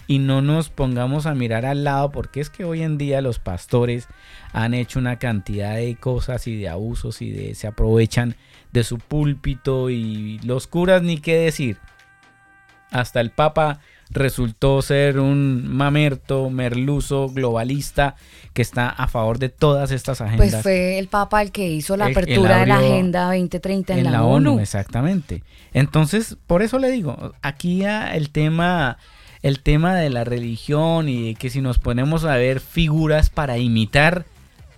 y 0.07 0.19
no 0.19 0.41
nos 0.41 0.71
pongamos 0.71 1.27
a 1.27 1.35
mirar 1.35 1.67
al 1.67 1.85
lado 1.85 2.11
porque 2.11 2.41
es 2.41 2.49
que 2.49 2.65
hoy 2.65 2.81
en 2.81 2.97
día 2.97 3.21
los 3.21 3.39
pastores 3.39 4.09
han 4.55 4.73
hecho 4.73 4.99
una 4.99 5.19
cantidad 5.19 5.77
de 5.77 5.95
cosas 5.97 6.47
y 6.47 6.57
de 6.57 6.71
abusos 6.71 7.21
y 7.21 7.31
de 7.31 7.55
se 7.55 7.67
aprovechan 7.67 8.35
de 8.73 8.83
su 8.83 8.99
púlpito 8.99 9.91
y 9.91 10.39
los 10.39 10.67
curas 10.67 11.03
ni 11.03 11.19
qué 11.19 11.37
decir. 11.37 11.77
Hasta 12.91 13.21
el 13.21 13.31
Papa 13.31 13.81
resultó 14.11 14.81
ser 14.83 15.19
un 15.21 15.69
mamerto, 15.69 16.51
merluzo, 16.51 17.29
globalista 17.29 18.15
que 18.55 18.63
está 18.63 18.89
a 18.89 19.07
favor 19.09 19.39
de 19.39 19.49
todas 19.51 19.91
estas 19.91 20.21
agendas. 20.21 20.51
Pues 20.51 20.63
fue 20.63 20.99
el 20.99 21.09
Papa 21.09 21.43
el 21.43 21.53
que 21.53 21.69
hizo 21.69 21.97
la 21.97 22.07
El- 22.07 22.13
apertura 22.13 22.59
de 22.61 22.67
la 22.67 22.79
Agenda 22.79 23.27
2030 23.27 23.95
en, 23.99 24.11
la, 24.11 24.25
ONU. 24.25 24.59
exactamente. 24.61 25.43
Entonces, 25.73 26.37
por 26.47 26.63
eso 26.63 26.79
le 26.79 26.91
digo, 26.91 27.35
aquí 27.43 27.85
el 27.85 28.31
tema, 28.31 28.97
el 29.43 29.61
tema 29.61 29.95
de 29.95 30.11
la 30.11 30.25
religión 30.25 31.09
y 31.09 31.29
de 31.29 31.35
que 31.35 31.51
si 31.51 31.61
nos 31.61 31.79
ponemos 31.79 32.25
a 32.25 32.37
ver 32.37 32.61
figuras 32.61 33.31
para 33.31 33.59
imitar, 33.59 34.25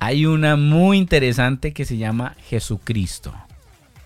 hay 0.01 0.26
una 0.26 0.57
muy 0.57 0.99
interesante 0.99 1.72
que 1.72 1.85
se 1.85 1.97
llama 1.97 2.35
Jesucristo. 2.49 3.33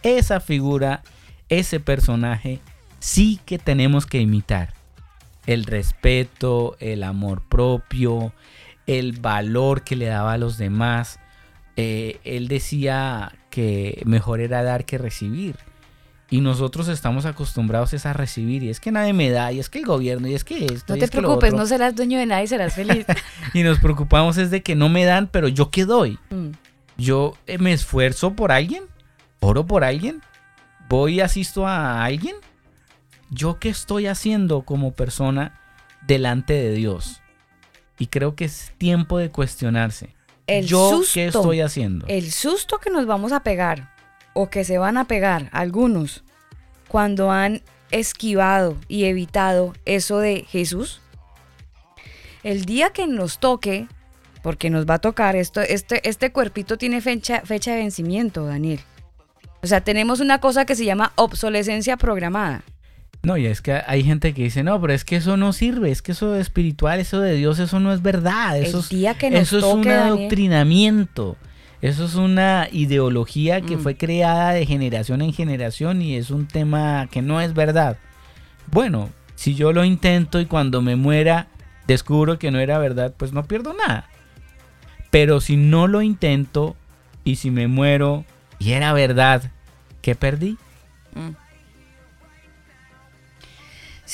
Esa 0.03 0.39
figura, 0.41 1.03
ese 1.49 1.81
personaje, 1.81 2.61
sí 3.01 3.41
que 3.47 3.59
tenemos 3.59 4.05
que 4.05 4.21
imitar. 4.21 4.74
El 5.47 5.65
respeto, 5.65 6.77
el 6.81 7.03
amor 7.03 7.43
propio, 7.49 8.33
el 8.87 9.13
valor 9.21 9.83
que 9.83 9.97
le 9.97 10.07
daba 10.07 10.35
a 10.35 10.39
los 10.39 10.59
demás. 10.59 11.21
Eh, 11.77 12.21
él 12.25 12.49
decía 12.49 13.33
que 13.51 14.03
mejor 14.05 14.41
era 14.41 14.63
dar 14.63 14.85
que 14.85 14.99
recibir. 14.99 15.57
Y 16.31 16.41
nosotros 16.41 16.89
estamos 16.89 17.27
acostumbrados 17.27 17.93
es 17.93 18.07
a 18.07 18.13
recibir. 18.13 18.63
Y 18.63 18.71
es 18.71 18.81
que 18.81 18.91
nadie 18.91 19.13
me 19.13 19.31
da, 19.31 19.53
y 19.53 19.61
es 19.61 19.69
que 19.69 19.79
el 19.79 19.85
gobierno, 19.85 20.27
y 20.27 20.35
es 20.35 20.43
que 20.43 20.65
esto. 20.65 20.95
No 20.95 20.99
te 20.99 21.05
es 21.05 21.11
preocupes, 21.11 21.53
no 21.53 21.67
serás 21.67 21.95
dueño 21.95 22.19
de 22.19 22.27
nada 22.27 22.43
y 22.43 22.47
serás 22.47 22.75
feliz. 22.75 23.07
Y 23.55 23.63
nos 23.63 23.79
preocupamos 23.79 24.37
es 24.37 24.51
de 24.51 24.63
que 24.63 24.75
no 24.75 24.89
me 24.89 25.05
dan, 25.05 25.29
pero 25.29 25.47
yo 25.47 25.71
qué 25.71 25.85
doy. 25.85 26.19
Mm. 26.31 26.51
Yo 26.97 27.35
eh, 27.47 27.59
me 27.59 27.73
esfuerzo 27.73 28.33
por 28.35 28.51
alguien, 28.51 28.85
oro 29.41 29.67
por 29.67 29.85
alguien, 29.85 30.23
voy 30.89 31.15
y 31.15 31.21
asisto 31.21 31.67
a 31.67 32.05
alguien. 32.05 32.35
Yo 33.35 33.59
qué 33.59 33.69
estoy 33.69 34.07
haciendo 34.07 34.63
como 34.63 34.93
persona 34.93 35.61
delante 36.07 36.53
de 36.55 36.73
Dios. 36.73 37.21
Y 37.99 38.07
creo 38.07 38.37
que 38.37 38.45
es 38.45 38.73
tiempo 38.79 39.19
de 39.19 39.31
cuestionarse. 39.31 40.15
El 40.47 40.67
yo 40.67 40.91
susto, 40.91 41.15
qué 41.15 41.27
estoy 41.27 41.61
haciendo. 41.61 42.07
el 42.07 42.31
susto 42.31 42.79
que 42.79 42.91
nos 42.91 43.07
vamos 43.07 43.33
a 43.33 43.43
pegar 43.43 43.95
o 44.35 44.51
que 44.51 44.63
se 44.63 44.79
van 44.79 44.99
a 44.99 45.07
pegar 45.07 45.49
algunos 45.53 46.23
cuando 46.87 47.31
han 47.31 47.63
esquivado 47.91 48.77
y 48.89 49.05
evitado 49.05 49.73
eso 49.85 50.19
de 50.19 50.45
Jesús. 50.49 51.01
El 52.43 52.67
día 52.67 52.91
que 52.91 53.07
nos 53.07 53.39
toque, 53.39 53.89
porque 54.43 54.69
nos 54.71 54.87
va 54.87 54.95
a 54.95 54.99
tocar 55.01 55.35
esto, 55.35 55.61
este, 55.61 56.07
este 56.09 56.31
cuerpito 56.31 56.77
tiene 56.77 57.01
fecha, 57.01 57.41
fecha 57.41 57.73
de 57.73 57.79
vencimiento, 57.79 58.45
Daniel. 58.45 58.81
O 59.63 59.67
sea, 59.67 59.81
tenemos 59.81 60.21
una 60.21 60.41
cosa 60.41 60.67
que 60.67 60.77
se 60.77 60.85
llama 60.85 61.13
obsolescencia 61.17 61.97
programada. 61.97 62.63
No, 63.25 63.37
y 63.37 63.47
es 63.47 63.61
que 63.63 63.81
hay 63.87 64.05
gente 64.05 64.35
que 64.35 64.43
dice, 64.45 64.63
no, 64.63 64.81
pero 64.81 64.93
es 64.93 65.05
que 65.05 65.17
eso 65.17 65.37
no 65.37 65.53
sirve, 65.53 65.91
es 65.91 66.03
que 66.03 66.13
eso 66.13 66.33
de 66.33 66.41
espiritual, 66.41 67.01
eso 67.01 67.21
de 67.21 67.35
Dios, 67.35 67.59
eso 67.59 67.81
no 67.81 67.93
es 67.93 68.03
verdad. 68.03 68.59
Eso 68.59 68.79
el 68.79 68.85
es, 68.85 68.89
día 68.91 69.15
que 69.15 69.31
nos 69.31 69.41
eso 69.43 69.59
es 69.59 69.65
toque, 69.65 69.89
un 69.89 69.89
adoctrinamiento. 69.89 71.37
Eso 71.81 72.05
es 72.05 72.15
una 72.15 72.69
ideología 72.73 73.61
que 73.61 73.77
Mm. 73.77 73.81
fue 73.81 73.97
creada 73.97 74.53
de 74.53 74.65
generación 74.67 75.21
en 75.23 75.33
generación 75.33 76.01
y 76.03 76.17
es 76.17 76.31
un 76.31 76.47
tema 76.47 77.09
que 77.11 77.21
no 77.23 77.41
es 77.41 77.55
verdad. 77.55 77.99
Bueno, 78.71 79.11
Si 79.37 79.55
yo 79.57 79.73
lo 79.73 79.85
intento 79.85 80.41
y 80.41 80.47
cuando 80.47 80.81
me 80.81 80.95
muera 80.95 81.49
descubro 81.89 82.39
que 82.39 82.53
no 82.53 82.61
era 82.61 82.79
verdad, 82.79 83.13
pues 83.17 83.33
no 83.33 83.43
pierdo 83.45 83.75
nada. 83.75 84.09
Pero 85.11 85.41
si 85.41 85.57
no 85.57 85.87
lo 85.89 86.03
intento 86.03 86.77
y 87.25 87.37
si 87.37 87.51
me 87.51 87.67
muero 87.67 88.25
y 88.61 88.73
era 88.73 88.93
verdad, 88.93 89.51
¿qué 90.03 90.15
perdí? 90.15 90.57
Mm. 91.15 91.31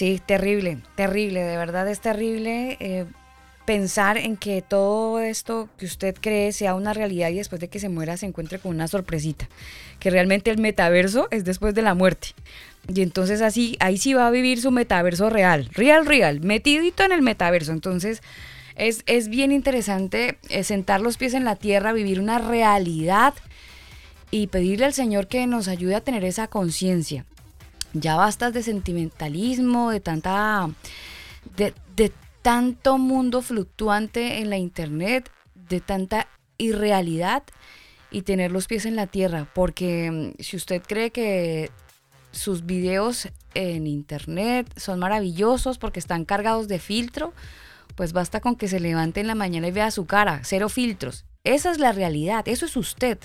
Sí, 0.01 0.19
terrible, 0.25 0.79
terrible, 0.95 1.43
de 1.43 1.59
verdad 1.59 1.87
es 1.87 2.01
terrible 2.01 2.79
eh, 2.81 3.05
pensar 3.67 4.17
en 4.17 4.39
que 4.39 4.63
todo 4.63 5.21
esto 5.21 5.69
que 5.77 5.85
usted 5.85 6.17
cree 6.19 6.53
sea 6.53 6.75
una 6.75 6.95
realidad 6.95 7.29
y 7.29 7.35
después 7.35 7.61
de 7.61 7.69
que 7.69 7.81
se 7.81 7.91
muera 7.91 8.17
se 8.17 8.25
encuentre 8.25 8.59
con 8.59 8.75
una 8.75 8.89
sorpresita, 8.89 9.47
que 9.99 10.09
realmente 10.09 10.51
el 10.51 10.57
metaverso 10.57 11.29
es 11.31 11.45
después 11.45 11.75
de 11.75 11.83
la 11.83 11.93
muerte. 11.93 12.29
Y 12.89 13.03
entonces 13.03 13.43
así, 13.43 13.77
ahí 13.79 13.99
sí 13.99 14.15
va 14.15 14.27
a 14.27 14.31
vivir 14.31 14.63
su 14.63 14.71
metaverso 14.71 15.29
real, 15.29 15.69
real, 15.71 16.07
real, 16.07 16.41
metidito 16.41 17.03
en 17.03 17.13
el 17.13 17.21
metaverso. 17.21 17.73
Entonces 17.73 18.23
es, 18.77 19.03
es 19.05 19.29
bien 19.29 19.53
interesante 19.53 20.39
eh, 20.49 20.65
sentar 20.65 21.03
los 21.03 21.19
pies 21.19 21.35
en 21.35 21.45
la 21.45 21.57
tierra, 21.57 21.93
vivir 21.93 22.21
una 22.21 22.39
realidad 22.39 23.35
y 24.31 24.47
pedirle 24.47 24.87
al 24.87 24.95
Señor 24.95 25.27
que 25.27 25.47
nos 25.47 25.69
ayude 25.69 25.95
a 25.95 26.01
tener 26.01 26.25
esa 26.25 26.47
conciencia. 26.47 27.27
Ya 27.93 28.17
bastas 28.17 28.53
de 28.53 28.63
sentimentalismo, 28.63 29.91
de 29.91 30.01
tanta. 30.01 30.69
De, 31.57 31.75
de 31.97 32.13
tanto 32.43 32.99
mundo 32.99 33.43
fluctuante 33.43 34.39
en 34.39 34.51
la 34.51 34.59
internet, 34.59 35.31
de 35.55 35.81
tanta 35.81 36.27
irrealidad 36.59 37.43
y 38.11 38.23
tener 38.23 38.51
los 38.51 38.67
pies 38.67 38.87
en 38.87 38.97
la 38.97 39.07
tierra. 39.07 39.47
Porque 39.55 40.11
mm, 40.11 40.43
si 40.43 40.57
usted 40.57 40.83
cree 40.87 41.11
que 41.11 41.71
sus 42.33 42.65
videos 42.65 43.29
en 43.55 43.87
internet 43.87 44.73
son 44.77 44.99
maravillosos 44.99 45.79
porque 45.79 45.99
están 45.99 46.25
cargados 46.25 46.69
de 46.69 46.79
filtro, 46.79 47.33
pues 47.97 48.13
basta 48.13 48.41
con 48.41 48.57
que 48.57 48.69
se 48.69 48.81
levante 48.81 49.21
en 49.21 49.27
la 49.27 49.35
mañana 49.35 49.69
y 49.69 49.73
vea 49.73 49.91
su 49.91 50.07
cara, 50.07 50.41
cero 50.45 50.69
filtros. 50.69 51.25
Esa 51.45 51.71
es 51.71 51.79
la 51.79 51.93
realidad, 51.93 52.47
eso 52.47 52.67
es 52.67 52.77
usted. 52.77 53.19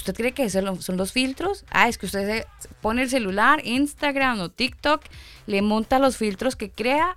¿Usted 0.00 0.14
cree 0.14 0.32
que 0.32 0.44
esos 0.44 0.82
son 0.84 0.96
los 0.96 1.12
filtros? 1.12 1.64
Ah, 1.70 1.88
es 1.88 1.98
que 1.98 2.06
usted 2.06 2.46
pone 2.80 3.02
el 3.02 3.10
celular, 3.10 3.60
Instagram 3.64 4.40
o 4.40 4.48
TikTok, 4.48 5.02
le 5.46 5.60
monta 5.60 5.98
los 5.98 6.16
filtros 6.16 6.56
que 6.56 6.70
crea 6.70 7.16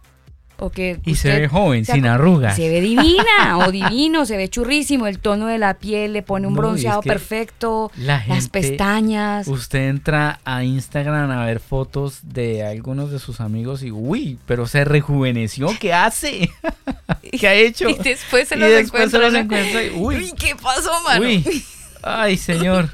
o 0.58 0.70
que 0.70 1.00
Y 1.06 1.16
se 1.16 1.40
ve 1.40 1.48
joven, 1.48 1.86
sin 1.86 2.06
arrugas. 2.06 2.56
Se 2.58 2.70
ve 2.70 2.82
divina 2.82 3.58
o 3.58 3.72
divino, 3.72 4.26
se 4.26 4.38
ve 4.38 4.50
churrísimo, 4.50 5.08
el 5.08 5.20
tono 5.20 5.48
de 5.48 5.58
la 5.58 5.76
piel 5.76 6.12
le 6.14 6.24
pone 6.24 6.46
un 6.46 6.54
No, 6.54 6.58
y 6.58 6.60
es 6.60 6.64
bronceado 6.68 7.02
que 7.02 7.10
perfecto, 7.10 7.92
la 7.96 8.24
las 8.28 8.50
pestañas. 8.50 9.48
Usted 9.48 9.88
entra 9.90 10.42
a 10.44 10.64
Instagram 10.64 11.32
a 11.32 11.46
ver 11.46 11.60
fotos 11.62 12.20
de 12.24 12.64
algunos 12.66 13.12
de 13.12 13.20
sus 13.20 13.40
amigos 13.40 13.82
y 13.84 13.92
uy, 13.92 14.38
pero 14.46 14.68
se 14.68 14.84
rejuveneció, 14.84 15.70
¿qué 15.80 15.94
hace? 15.94 16.50
¿Qué 17.40 17.48
ha 17.48 17.54
hecho? 17.54 17.90
Y 17.90 17.96
después 17.96 18.50
se 18.50 18.56
Y 18.56 18.60
los 18.60 18.70
se 18.70 18.80
encuentra. 18.80 19.20
los 19.20 19.34
¿no? 19.34 19.40
encuentra 19.40 19.84
y, 19.84 19.90
uy. 19.90 20.16
Uy, 20.18 20.34
¿qué 20.38 20.56
pasó, 20.56 20.92
mano? 21.04 21.26
Uy, 21.26 21.44
ay 22.04 22.38
señor. 22.38 22.90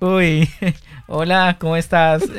Uy, 0.00 0.50
hola, 1.06 1.56
¿cómo 1.58 1.76
estás? 1.76 2.22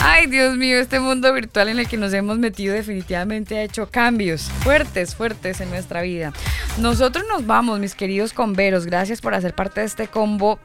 Ay, 0.00 0.26
Dios 0.26 0.56
mío, 0.56 0.78
este 0.78 0.98
mundo 0.98 1.32
virtual 1.32 1.68
en 1.68 1.78
el 1.78 1.86
que 1.86 1.96
nos 1.96 2.12
hemos 2.12 2.38
metido 2.38 2.74
definitivamente 2.74 3.58
ha 3.58 3.62
hecho 3.62 3.88
cambios 3.88 4.42
fuertes, 4.42 5.14
fuertes 5.14 5.60
en 5.60 5.70
nuestra 5.70 6.02
vida. 6.02 6.32
Nosotros 6.78 7.24
nos 7.28 7.46
vamos, 7.46 7.78
mis 7.78 7.94
queridos 7.94 8.32
converos. 8.32 8.86
Gracias 8.86 9.20
por 9.20 9.34
hacer 9.34 9.54
parte 9.54 9.80
de 9.80 9.86
este 9.86 10.08
combo. 10.08 10.58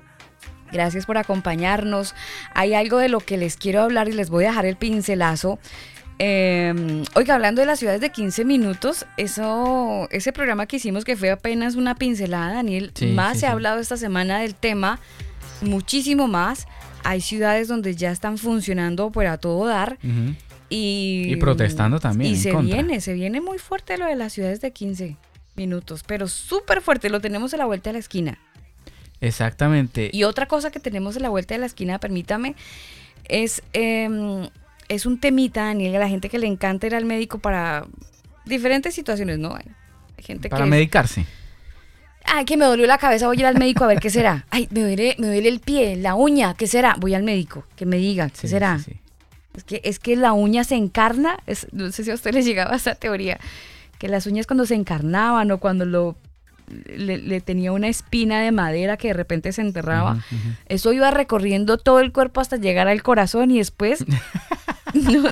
Gracias 0.72 1.06
por 1.06 1.20
acompañarnos. 1.20 2.16
Hay 2.56 2.74
algo 2.74 2.98
de 2.98 3.10
lo 3.10 3.20
que 3.20 3.38
les 3.38 3.58
quiero 3.58 3.84
hablar 3.84 4.08
y 4.10 4.14
les 4.14 4.32
voy 4.32 4.46
a 4.46 4.48
dejar 4.48 4.66
el 4.66 4.76
pincelazo. 4.76 5.60
Eh, 6.26 7.04
oiga, 7.16 7.36
hablando 7.36 7.60
de 7.60 7.66
las 7.68 7.80
ciudades 7.80 8.00
de 8.00 8.10
15 8.10 8.46
minutos, 8.46 9.06
eso, 9.18 10.08
ese 10.10 10.32
programa 10.32 10.68
que 10.68 10.78
hicimos 10.78 11.04
que 11.04 11.18
fue 11.18 11.30
apenas 11.32 11.76
una 11.76 11.96
pincelada, 11.96 12.54
Daniel, 12.54 12.92
Sí, 12.96 13.08
más 13.08 13.34
sí, 13.34 13.40
se 13.42 13.46
ha 13.48 13.50
sí. 13.50 13.52
hablado 13.54 13.82
esta 13.82 13.98
semana 13.98 14.40
del 14.40 14.56
tema, 14.56 15.00
muchísimo 15.62 16.30
más. 16.30 16.66
Hay 17.04 17.20
ciudades 17.20 17.68
donde 17.68 17.94
ya 17.98 18.12
están 18.12 18.38
funcionando 18.38 19.12
por 19.12 19.26
a 19.26 19.38
todo 19.38 19.66
dar 19.66 19.98
y, 20.70 21.26
Y 21.28 21.36
protestando 21.36 22.00
también, 22.00 22.32
Y 22.32 22.36
en 22.36 22.42
se 22.42 22.52
contra. 22.52 22.76
viene, 22.78 23.02
se 23.02 23.12
viene 23.14 23.42
muy 23.42 23.58
fuerte 23.58 23.98
lo 23.98 24.06
de 24.06 24.16
las 24.16 24.32
ciudades 24.32 24.62
de 24.62 24.72
15 24.72 25.18
minutos, 25.58 26.04
pero 26.08 26.30
súper 26.30 26.80
fuerte, 26.82 27.10
lo 27.10 27.20
tenemos 27.20 27.54
a 27.54 27.58
la 27.58 27.66
vuelta 27.66 27.90
de 27.90 27.94
la 27.96 28.00
esquina. 28.00 28.40
Exactamente. 29.20 30.10
Y 30.14 30.24
otra 30.24 30.48
cosa 30.48 30.72
que 30.72 30.80
tenemos 30.80 31.18
a 31.18 31.20
la 31.20 31.28
vuelta 31.30 31.54
de 31.54 31.60
la 31.60 31.66
esquina, 31.66 32.00
permítame, 32.00 32.56
es, 33.26 33.62
em, 33.74 34.48
es 34.90 35.06
un 35.06 35.20
temita, 35.20 35.66
Daniel, 35.66 35.96
a 35.96 36.00
la 36.00 36.10
gente 36.10 36.30
que 36.30 36.40
le 36.40 36.48
encanta 36.48 36.88
ir 36.88 36.96
al 36.96 37.06
médico 37.06 37.40
para 37.40 37.86
diferentes 38.46 38.94
situaciones, 38.94 39.40
¿no? 39.40 39.56
Hay 39.56 39.66
gente 40.20 40.50
Para 40.50 40.64
que... 40.64 40.70
es- 40.70 40.72
medicarse. 40.72 41.26
Ay, 42.26 42.46
que 42.46 42.56
me 42.56 42.66
dolió 42.66 42.88
la 42.88 42.98
cabeza, 42.98 43.28
voy 43.28 43.38
a 43.38 43.40
ir 43.42 43.46
al 43.46 43.58
médico 43.58 43.84
a 43.84 43.88
ver 43.88 44.00
qué 44.00 44.10
será. 44.10 44.46
Ay, 44.50 44.68
me 44.72 44.82
duele, 44.82 45.16
me 45.20 45.28
duele 45.28 45.50
el 45.50 45.60
pie, 45.60 45.96
la 45.98 46.16
uña, 46.16 46.54
¿qué 46.54 46.68
será? 46.68 46.96
Voy 47.00 47.14
al 47.14 47.24
médico, 47.24 47.66
que 47.76 47.86
me 47.86 47.98
diga, 47.98 48.30
¿qué 48.30 48.38
Sí, 48.38 48.48
será? 48.48 48.78
sí, 48.80 48.92
sí. 48.92 49.00
Es 49.56 49.64
que, 49.64 49.82
es 49.84 50.00
que 50.00 50.16
la 50.16 50.34
uña 50.34 50.64
se 50.64 50.76
encarna, 50.76 51.38
es- 51.46 51.68
no 51.74 51.92
sé 51.92 52.04
si 52.04 52.12
a 52.12 52.16
usted 52.16 52.34
les 52.34 52.46
llegaba 52.46 52.76
esa 52.76 52.96
teoría, 52.96 53.40
que 54.00 54.08
las 54.08 54.26
uñas 54.26 54.48
cuando 54.48 54.66
se 54.66 54.76
encarnaban 54.76 55.52
o 55.52 55.60
cuando 55.60 55.86
lo 55.86 56.16
le, 56.86 57.18
le 57.18 57.42
tenía 57.42 57.72
una 57.72 57.88
espina 57.88 58.42
de 58.42 58.52
madera 58.52 58.98
que 58.98 59.10
de 59.10 59.14
repente 59.14 59.52
se 59.52 59.62
enterraba, 59.62 60.24
eso 60.68 60.94
iba 60.94 61.12
recorriendo 61.12 61.78
todo 61.78 62.00
el 62.00 62.12
cuerpo 62.12 62.42
hasta 62.42 62.58
llegar 62.58 62.88
al 62.88 63.02
corazón 63.04 63.52
y 63.52 63.58
después 63.60 64.06
no, 64.94 65.30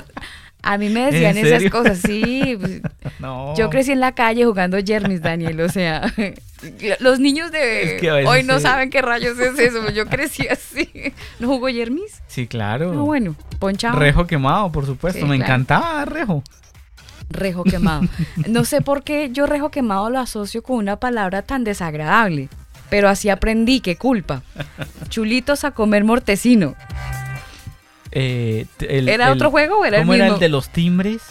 a 0.64 0.78
mí 0.78 0.90
me 0.90 1.12
decían 1.12 1.38
¿En 1.38 1.46
esas 1.48 1.72
cosas, 1.72 2.00
sí. 2.00 2.56
pues, 2.60 2.82
No. 3.20 3.56
Yo 3.56 3.70
crecí 3.70 3.92
en 3.92 4.00
la 4.00 4.14
calle 4.14 4.46
jugando 4.46 4.78
Jermis, 4.84 5.22
Daniel, 5.22 5.60
o 5.62 5.70
sea, 5.70 6.12
los 7.00 7.20
niños 7.20 7.52
de 7.52 7.96
Es 7.96 8.02
que 8.02 8.12
hoy 8.12 8.44
no 8.44 8.58
sí. 8.58 8.64
saben 8.64 8.90
qué 8.90 9.02
rayos 9.02 9.38
es 9.40 9.58
eso, 9.60 9.90
yo 9.92 10.08
crecí 10.08 10.48
así. 10.48 10.90
¿No 11.40 11.48
jugó 11.48 11.68
Jermis? 11.68 12.22
Sí, 12.28 12.48
claro. 12.48 12.94
No, 12.94 13.06
bueno, 13.06 13.36
ponchado. 13.60 13.98
Rejo 14.00 14.26
quemado, 14.28 14.72
por 14.72 14.86
supuesto. 14.86 15.20
Sí, 15.22 15.26
Me 15.26 15.38
claro. 15.38 15.54
encantaba 15.54 16.06
Rejo. 16.06 16.44
Rejo 17.32 17.64
quemado. 17.64 18.02
No 18.48 18.66
sé 18.66 18.82
por 18.82 19.04
qué 19.04 19.30
yo 19.32 19.46
rejo 19.46 19.70
quemado 19.70 20.10
lo 20.10 20.20
asocio 20.20 20.62
con 20.64 20.78
una 20.78 20.98
palabra 20.98 21.42
tan 21.42 21.64
desagradable. 21.64 22.50
Pero 22.90 23.08
así 23.08 23.30
aprendí, 23.30 23.80
qué 23.80 23.96
culpa. 23.96 24.42
Chulitos 25.10 25.64
a 25.64 25.72
comer 25.72 26.04
mortecino. 26.04 26.76
Eh, 28.12 28.66
el- 28.82 29.08
¿Era 29.10 29.28
el- 29.28 29.34
otro 29.34 29.50
juego 29.52 29.80
o 29.80 29.86
era 29.86 29.98
el 29.98 30.04
¿Cómo 30.04 30.14
era 30.14 30.28
el 30.28 30.40
de 30.40 30.50
los 30.50 30.70
timbres? 30.70 31.22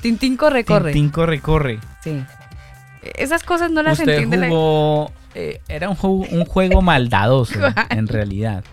Tintín 0.00 0.36
corre, 0.36 0.64
corre. 0.64 0.92
Tintín 0.92 1.10
corre, 1.10 1.40
corre. 1.40 1.78
Sí. 2.02 2.22
Esas 3.16 3.42
cosas 3.44 3.70
no 3.70 3.82
las 3.82 3.98
Usted 4.00 4.12
entiende 4.12 4.36
la- 4.38 4.48
jugó... 4.48 5.12
eh, 5.34 5.60
era 5.68 5.88
un 5.88 5.96
juego, 5.96 6.24
un 6.30 6.44
juego 6.44 6.82
maldadoso, 6.82 7.58
en 7.90 8.06
realidad. 8.08 8.64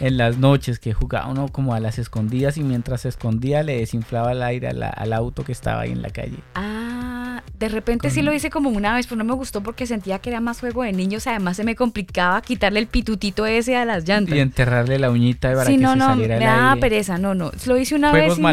En 0.00 0.16
las 0.16 0.36
noches 0.38 0.78
que 0.78 0.92
jugaba 0.92 1.28
uno 1.28 1.48
como 1.48 1.74
a 1.74 1.80
las 1.80 1.98
escondidas 1.98 2.56
y 2.56 2.62
mientras 2.62 3.02
se 3.02 3.08
escondía 3.08 3.62
le 3.62 3.78
desinflaba 3.78 4.32
el 4.32 4.42
aire 4.42 4.72
la- 4.72 4.88
al 4.90 5.12
auto 5.12 5.44
que 5.44 5.52
estaba 5.52 5.82
ahí 5.82 5.92
en 5.92 6.02
la 6.02 6.10
calle. 6.10 6.38
Ah, 6.54 7.42
de 7.58 7.68
repente 7.68 8.10
sí 8.10 8.22
lo 8.22 8.32
hice 8.32 8.50
como 8.50 8.70
una 8.70 8.94
vez, 8.94 9.06
pero 9.06 9.16
no 9.16 9.24
me 9.24 9.34
gustó 9.34 9.62
porque 9.62 9.86
sentía 9.86 10.18
que 10.18 10.30
era 10.30 10.40
más 10.40 10.60
juego 10.60 10.82
de 10.82 10.92
niños. 10.92 11.26
Además 11.26 11.56
se 11.56 11.64
me 11.64 11.74
complicaba 11.76 12.40
quitarle 12.42 12.80
el 12.80 12.86
pitutito 12.86 13.46
ese 13.46 13.76
a 13.76 13.84
las 13.84 14.06
llantas. 14.08 14.34
Y 14.34 14.40
enterrarle 14.40 14.98
la 14.98 15.10
uñita 15.10 15.52
para 15.52 15.64
Sí, 15.66 15.76
que 15.76 15.82
no, 15.82 15.92
se 15.92 15.98
no, 15.98 16.06
me 16.08 16.12
saliera 16.14 16.36
el 16.36 16.42
daba 16.42 16.68
aire. 16.72 16.80
pereza, 16.80 17.18
no, 17.18 17.34
no. 17.34 17.50
Lo 17.66 17.76
hice 17.78 17.94
una 17.94 18.10
Juegos 18.10 18.28
vez 18.30 18.38
y 18.38 18.42
me, 18.42 18.52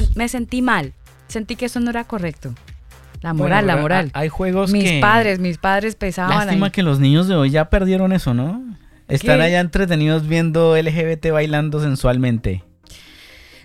me 0.00 0.08
me 0.16 0.28
sentí 0.28 0.62
mal. 0.62 0.92
Sentí 1.28 1.54
que 1.54 1.66
eso 1.66 1.78
no 1.80 1.90
era 1.90 2.04
correcto. 2.04 2.52
La 3.20 3.32
Bueno, 3.32 3.44
moral, 3.44 3.66
la 3.66 3.76
moral. 3.76 4.10
Hay 4.14 4.28
juegos 4.28 4.72
mis 4.72 4.84
que... 4.84 5.00
padres, 5.00 5.38
mis 5.40 5.58
padres 5.58 5.94
pesaban 5.94 6.38
Lástima 6.46 6.66
ahí. 6.66 6.72
que 6.72 6.82
los 6.82 6.98
niños 7.00 7.28
de 7.28 7.34
hoy 7.36 7.50
ya 7.50 7.68
perdieron 7.70 8.12
eso, 8.12 8.32
¿no? 8.34 8.62
Están 9.08 9.38
¿Qué? 9.38 9.42
allá 9.44 9.60
entretenidos 9.60 10.26
viendo 10.26 10.76
LGBT 10.76 11.30
bailando 11.32 11.80
sensualmente. 11.80 12.62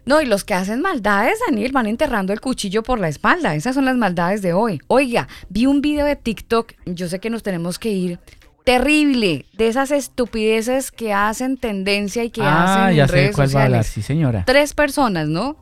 No, 0.06 0.22
y 0.22 0.26
los 0.26 0.44
que 0.44 0.54
hacen 0.54 0.82
maldades, 0.82 1.40
Daniel, 1.48 1.72
van 1.72 1.88
enterrando 1.88 2.32
el 2.34 2.40
cuchillo 2.42 2.84
por 2.84 3.00
la 3.00 3.08
espalda. 3.08 3.56
Esas 3.56 3.74
son 3.76 3.86
las 3.86 3.96
maldades 3.96 4.42
de 4.42 4.54
hoy. 4.54 4.80
Oiga, 4.88 5.28
vi 5.50 5.66
un 5.66 5.82
video 5.82 6.06
de 6.06 6.16
TikTok, 6.16 6.74
yo 6.86 7.08
sé 7.08 7.20
que 7.20 7.30
nos 7.32 7.42
tenemos 7.42 7.80
que 7.80 7.90
ir. 7.90 8.20
Terrible, 8.66 9.46
de 9.54 9.68
esas 9.68 9.92
estupideces 9.92 10.92
que 10.92 11.14
hacen 11.14 11.58
tendencia 11.58 12.24
y 12.24 12.32
que 12.32 12.42
ah, 12.42 12.86
hacen 12.86 12.96
ya 12.98 13.04
en 13.04 13.10
sé 13.10 13.16
redes 13.16 13.36
cuál 13.36 13.56
va 13.56 13.62
a 13.62 13.64
hablar, 13.66 13.84
sociales. 13.84 13.94
sí 13.94 14.02
señora. 14.02 14.44
Tres 14.46 14.74
personas, 14.74 15.28
¿no? 15.28 15.58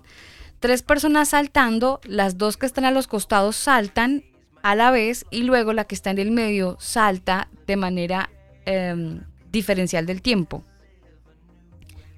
Tres 0.64 0.82
personas 0.82 1.28
saltando, 1.28 2.00
las 2.06 2.38
dos 2.38 2.56
que 2.56 2.66
están 2.66 2.86
a 2.86 2.92
los 2.92 3.08
costados 3.08 3.58
saltan 3.58 4.24
a 4.62 4.76
la 4.76 4.92
vez 4.92 5.26
y 5.30 5.44
luego 5.44 5.74
la 5.74 5.84
que 5.84 5.94
está 5.94 6.10
en 6.10 6.20
el 6.20 6.32
medio 6.32 6.78
salta 6.80 7.50
de 7.68 7.76
manera 7.76 8.30
em, 8.66 9.20
diferencial 9.52 10.06
del 10.06 10.22
tiempo. 10.22 10.64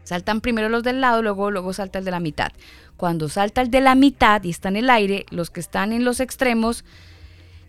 Saltan 0.04 0.42
primero 0.42 0.70
los 0.70 0.84
del 0.84 1.02
lado, 1.02 1.24
luego, 1.24 1.50
luego 1.50 1.74
salta 1.74 1.98
el 1.98 2.06
de 2.06 2.12
la 2.12 2.20
mitad. 2.20 2.52
Cuando 2.98 3.30
salta 3.30 3.62
el 3.62 3.72
de 3.72 3.82
la 3.82 3.96
mitad 3.96 4.44
y 4.44 4.52
está 4.52 4.70
en 4.70 4.76
el 4.76 4.92
aire, 4.92 5.26
los 5.32 5.50
que 5.50 5.60
están 5.60 5.92
en 5.92 6.06
los 6.06 6.20
extremos 6.20 6.86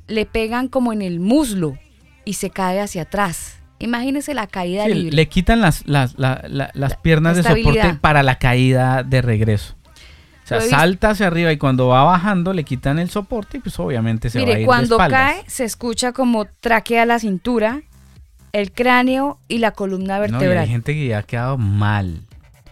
le 0.09 0.27
pegan 0.27 0.69
como 0.69 0.93
en 0.93 1.01
el 1.01 1.21
muslo 1.21 1.79
y 2.27 2.35
se 2.35 2.51
cae 2.51 2.81
hacia 2.81 3.03
atrás. 3.03 3.55
Imagínese 3.79 4.35
la 4.35 4.47
caída 4.47 4.85
Sí, 4.85 4.93
libre. 4.93 5.17
le 5.17 5.29
quitan 5.31 5.63
las, 5.63 5.87
las, 5.87 6.19
la- 6.19 6.45
la- 6.49 6.71
las 6.75 6.97
piernas 6.99 7.37
de 7.39 7.45
soporte 7.45 7.95
para 7.95 8.23
la 8.23 8.39
caída 8.39 9.03
de 9.03 9.23
regreso. 9.23 9.75
O 10.47 10.61
sea, 10.61 10.61
salta 10.61 11.11
hacia 11.11 11.27
arriba 11.27 11.53
y 11.53 11.59
cuando 11.59 11.89
va 11.89 12.05
bajando 12.05 12.53
le 12.53 12.65
quitan 12.65 12.99
el 12.99 13.11
soporte 13.11 13.59
y 13.59 13.61
pues 13.61 13.79
obviamente 13.81 14.31
se 14.31 14.41
va 14.45 14.55
a 14.55 14.59
ir 14.61 14.67
cuando 14.67 14.97
de 14.97 15.05
espaldas. 15.05 15.35
cae 15.35 15.45
se 15.51 15.65
escucha 15.65 16.13
como 16.13 16.45
traquea 16.61 17.05
la 17.05 17.19
cintura, 17.19 17.83
el 18.53 18.71
cráneo 18.73 19.39
y 19.49 19.59
la 19.59 19.73
columna 19.73 20.19
No, 20.19 20.25
y 20.25 20.31
vertebral. 20.31 20.59
hay 20.59 20.69
gente 20.69 20.95
que 20.95 21.09
ya 21.09 21.19
ha 21.19 21.23
quedado 21.25 21.59
mal. 21.59 22.23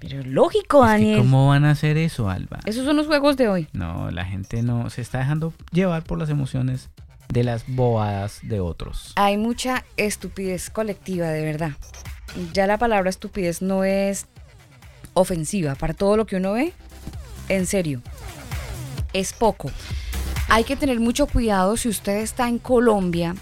Pero 0.01 0.23
lógico, 0.23 0.85
Es 0.85 0.91
que 0.91 0.93
Daniel. 0.93 1.19
¿Cómo 1.19 1.49
van 1.49 1.65
a 1.65 1.71
hacer 1.71 1.97
eso, 1.97 2.29
Alba? 2.31 2.61
Esos 2.67 2.85
son 2.85 2.97
los 2.97 3.07
juegos 3.07 3.37
de 3.37 3.49
hoy. 3.49 3.69
No, 3.73 4.11
la 4.11 4.25
gente 4.25 4.63
no 4.63 4.89
se 4.91 5.01
está 5.01 5.19
dejando 5.19 5.53
llevar 5.73 6.03
por 6.05 6.19
las 6.19 6.29
emociones 6.31 6.91
de 7.31 7.43
las 7.43 7.65
bobadas 7.67 8.39
de 8.43 8.61
otros. 8.61 9.13
Hay 9.17 9.37
mucha 9.39 9.83
estupidez 9.97 10.69
colectiva, 10.71 11.29
de 11.29 11.43
verdad. 11.45 11.71
Ya 12.53 12.67
la 12.67 12.77
palabra 12.79 13.09
estupidez 13.11 13.63
no 13.63 13.83
es 13.85 14.27
ofensiva 15.15 15.75
para 15.75 15.95
todo 15.95 16.17
lo 16.17 16.27
que 16.27 16.37
uno 16.37 16.53
ve. 16.53 16.73
En 17.49 17.67
serio, 17.67 18.03
es 19.13 19.33
poco. 19.33 19.71
Hay 20.49 20.65
que 20.65 20.77
tener 20.77 21.01
mucho 21.01 21.27
cuidado 21.27 21.77
si 21.77 21.89
usted 21.89 22.19
está 22.19 22.49
en 22.49 22.59
Colombia. 22.59 23.35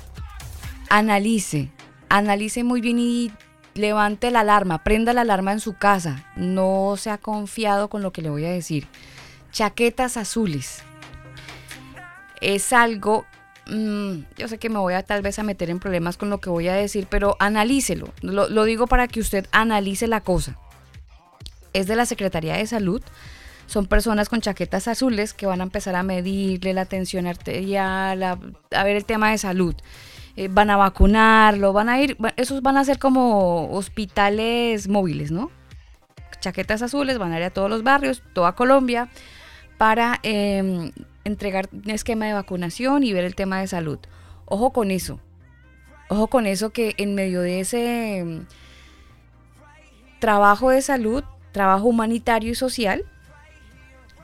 Analice, 0.89 1.71
analice 2.09 2.65
muy 2.65 2.81
bien 2.81 2.99
y 2.99 3.33
levante 3.75 4.31
la 4.31 4.41
alarma, 4.41 4.83
prenda 4.83 5.13
la 5.13 5.23
alarma 5.23 5.53
en 5.53 5.61
su 5.61 5.75
casa. 5.75 6.25
No 6.37 6.95
se 6.99 7.11
ha 7.11 7.19
confiado 7.19 7.89
con 7.89 8.03
lo 8.03 8.13
que 8.13 8.23
le 8.23 8.31
voy 8.31 8.45
a 8.45 8.51
decir. 8.51 8.87
Chaquetas 9.51 10.17
azules. 10.17 10.83
Es 12.41 12.73
algo 12.73 13.25
mm, 13.67 14.19
yo 14.37 14.49
sé 14.49 14.59
que 14.59 14.69
me 14.69 14.79
voy 14.79 14.95
a 14.95 15.03
tal 15.03 15.23
vez 15.23 15.39
a 15.39 15.43
meter 15.43 15.71
en 15.71 15.79
problemas 15.79 16.17
con 16.17 16.31
lo 16.31 16.41
que 16.41 16.51
voy 16.51 16.69
a 16.69 16.75
decir, 16.75 17.07
pero 17.09 17.37
analícelo. 17.39 18.13
Lo, 18.21 18.49
lo 18.49 18.65
digo 18.65 18.87
para 18.87 19.09
que 19.09 19.21
usted 19.21 19.47
analice 19.53 20.07
la 20.07 20.21
cosa. 20.21 20.57
Es 21.73 21.87
de 21.87 21.97
la 21.97 22.07
Secretaría 22.07 22.57
de 22.57 22.67
Salud. 22.67 23.03
Son 23.73 23.87
personas 23.87 24.29
con 24.29 24.43
chaquetas 24.43 24.87
azules 24.87 25.33
que 25.33 25.47
van 25.47 25.61
a 25.61 25.62
empezar 25.62 25.97
a 25.97 26.03
medirle 26.03 26.75
la 26.75 26.85
tensión 26.85 27.27
arterial, 27.27 28.23
a, 28.23 28.35
ver 28.85 28.97
el 28.97 29.07
tema 29.07 29.31
de 29.31 29.39
salud. 29.39 29.75
Eh, 30.37 30.49
van 30.49 30.68
a 30.68 30.77
vacunarlo, 30.77 31.73
van 31.73 31.89
a 31.89 31.99
ir, 31.99 32.18
esos 32.37 32.61
van 32.61 32.77
a 32.77 32.85
ser 32.85 32.99
como 32.99 33.73
hospitales 33.73 34.89
móviles, 34.89 35.31
¿no? 35.31 35.51
Chaquetas 36.39 36.83
azules, 36.83 37.16
van 37.16 37.33
a 37.33 37.39
ir 37.39 37.45
a 37.45 37.49
todos 37.49 37.70
los 37.70 37.83
barrios, 37.83 38.23
toda 38.35 38.53
Colombia, 38.53 39.09
para 39.79 40.20
eh, 40.23 40.93
entregar 41.25 41.70
un 41.73 41.89
esquema 41.89 42.27
de 42.27 42.35
vacunación 42.35 43.05
y 43.05 43.14
ver 43.14 43.25
el 43.25 43.35
tema 43.35 43.59
de 43.61 43.68
salud. 43.68 44.01
Ojo 44.45 44.75
con 44.75 44.91
eso. 44.91 45.18
Ojo 46.11 46.27
con 46.27 46.47
eso 46.47 46.75
que 46.75 46.93
en 46.99 47.14
medio 47.14 47.41
de 47.41 47.61
ese 47.61 48.23
mm, 48.23 48.41
trabajo 50.18 50.68
de 50.68 50.83
salud, 50.83 51.25
trabajo 51.53 51.87
humanitario 51.87 52.53
y 52.53 52.55
social, 52.55 53.07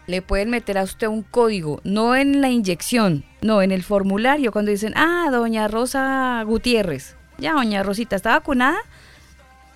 le 0.09 0.23
pueden 0.23 0.51
meter 0.51 0.79
a 0.79 0.83
usted 0.83 1.07
un 1.07 1.23
código, 1.23 1.81
no 1.85 2.17
en 2.17 2.41
la 2.41 2.49
inyección, 2.49 3.25
no 3.43 3.63
en 3.63 3.71
el 3.71 3.83
formulario, 3.85 4.51
cuando 4.51 4.71
dicen, 4.73 4.95
ah, 4.97 5.29
doña 5.31 5.69
Rosa 5.69 6.43
Gutiérrez, 6.45 7.15
ya, 7.39 7.53
doña 7.53 7.83
Rosita, 7.85 8.17
¿está 8.17 8.31
vacunada? 8.31 8.79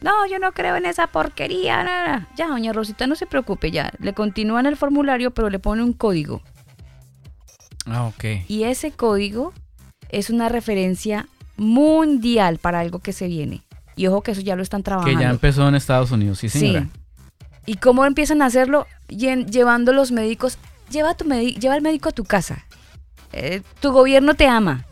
No, 0.01 0.27
yo 0.27 0.41
no 0.41 0.51
creo 0.53 0.75
en 0.75 0.87
esa 0.87 1.07
porquería. 1.07 1.85
no". 1.85 2.27
Ya, 2.37 2.49
doña 2.49 2.73
Rosita, 2.73 3.07
no 3.07 3.15
se 3.15 3.27
preocupe, 3.27 3.71
ya. 3.71 3.93
Le 4.01 4.15
continúan 4.15 4.67
el 4.67 4.77
formulario, 4.77 5.31
pero 5.31 5.49
le 5.49 5.61
pone 5.61 5.83
un 5.85 5.93
código. 5.93 6.43
Ah, 7.87 8.05
ok. 8.07 8.25
Y 8.49 8.65
ese 8.65 8.91
código 8.91 9.53
es 10.09 10.29
una 10.31 10.49
referencia 10.49 11.29
mundial 11.57 12.59
para 12.59 12.81
algo 12.81 12.99
que 12.99 13.13
se 13.13 13.29
viene. 13.29 13.63
Y 13.95 14.07
ojo 14.09 14.23
que 14.23 14.33
eso 14.33 14.41
ya 14.41 14.57
lo 14.57 14.63
están 14.63 14.81
Que 14.81 14.85
trabajando. 14.87 15.21
ya 15.21 15.31
empezó 15.31 15.69
en 15.69 15.75
Estados 15.77 16.11
Unidos, 16.11 16.39
sí, 16.39 16.49
señora. 16.49 16.89
¿Y 17.67 17.75
cómo 17.77 18.05
empiezan 18.05 18.43
a 18.43 18.47
hacerlo? 18.47 18.87
Lle- 19.09 19.47
llevando 19.47 19.93
los 19.93 20.11
médicos. 20.13 20.59
Lleva, 20.91 21.11
a 21.11 21.15
tu 21.17 21.25
medi- 21.25 21.59
lleva 21.59 21.75
al 21.75 21.83
médico 21.83 22.09
a 22.09 22.13
tu 22.13 22.25
casa. 22.25 22.67
Eh, 23.33 23.63
tu 23.81 23.93
gobierno 23.93 24.35
te 24.35 24.47
ama. 24.47 24.85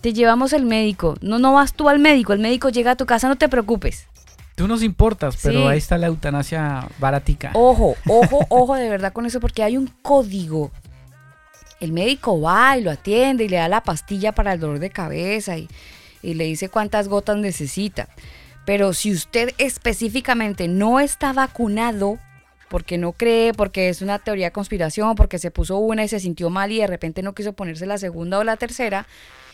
Te 0.00 0.12
llevamos 0.12 0.52
el 0.52 0.64
médico. 0.64 1.16
No, 1.20 1.38
no 1.38 1.52
vas 1.54 1.72
tú 1.74 1.88
al 1.88 1.98
médico. 1.98 2.32
El 2.32 2.38
médico 2.40 2.68
llega 2.68 2.92
a 2.92 2.96
tu 2.96 3.06
casa, 3.06 3.28
no 3.28 3.36
te 3.36 3.48
preocupes. 3.48 4.06
Tú 4.54 4.68
nos 4.68 4.82
importas, 4.82 5.36
pero 5.42 5.62
Sí. 5.62 5.66
ahí 5.66 5.78
está 5.78 5.98
la 5.98 6.06
eutanasia 6.06 6.86
baratica. 6.98 7.50
Ojo, 7.54 7.96
ojo, 8.08 8.46
ojo 8.48 8.74
de 8.76 8.88
verdad 8.88 9.12
con 9.12 9.26
eso, 9.26 9.40
porque 9.40 9.62
hay 9.62 9.76
un 9.76 9.88
código. 10.02 10.70
El 11.80 11.92
médico 11.92 12.40
va 12.40 12.78
y 12.78 12.82
lo 12.82 12.90
atiende 12.90 13.44
y 13.44 13.48
le 13.48 13.56
da 13.56 13.68
la 13.68 13.82
pastilla 13.82 14.32
para 14.32 14.52
el 14.52 14.60
dolor 14.60 14.78
de 14.78 14.90
cabeza 14.90 15.58
y, 15.58 15.68
y 16.22 16.34
le 16.34 16.44
dice 16.44 16.68
cuántas 16.68 17.08
gotas 17.08 17.36
necesita. 17.36 18.08
Pero 18.64 18.92
si 18.92 19.12
usted 19.12 19.54
específicamente 19.58 20.68
no 20.68 21.00
está 21.00 21.32
vacunado, 21.32 22.18
porque 22.68 22.98
no 22.98 23.12
cree, 23.12 23.52
porque 23.52 23.88
es 23.88 24.02
una 24.02 24.18
teoría 24.18 24.46
de 24.46 24.52
conspiración, 24.52 25.14
porque 25.14 25.38
se 25.38 25.50
puso 25.50 25.78
una 25.78 26.04
y 26.04 26.08
se 26.08 26.20
sintió 26.20 26.50
mal 26.50 26.72
y 26.72 26.78
de 26.78 26.86
repente 26.86 27.22
no 27.22 27.34
quiso 27.34 27.52
ponerse 27.52 27.86
la 27.86 27.98
segunda 27.98 28.38
o 28.38 28.44
la 28.44 28.56
tercera, 28.56 29.06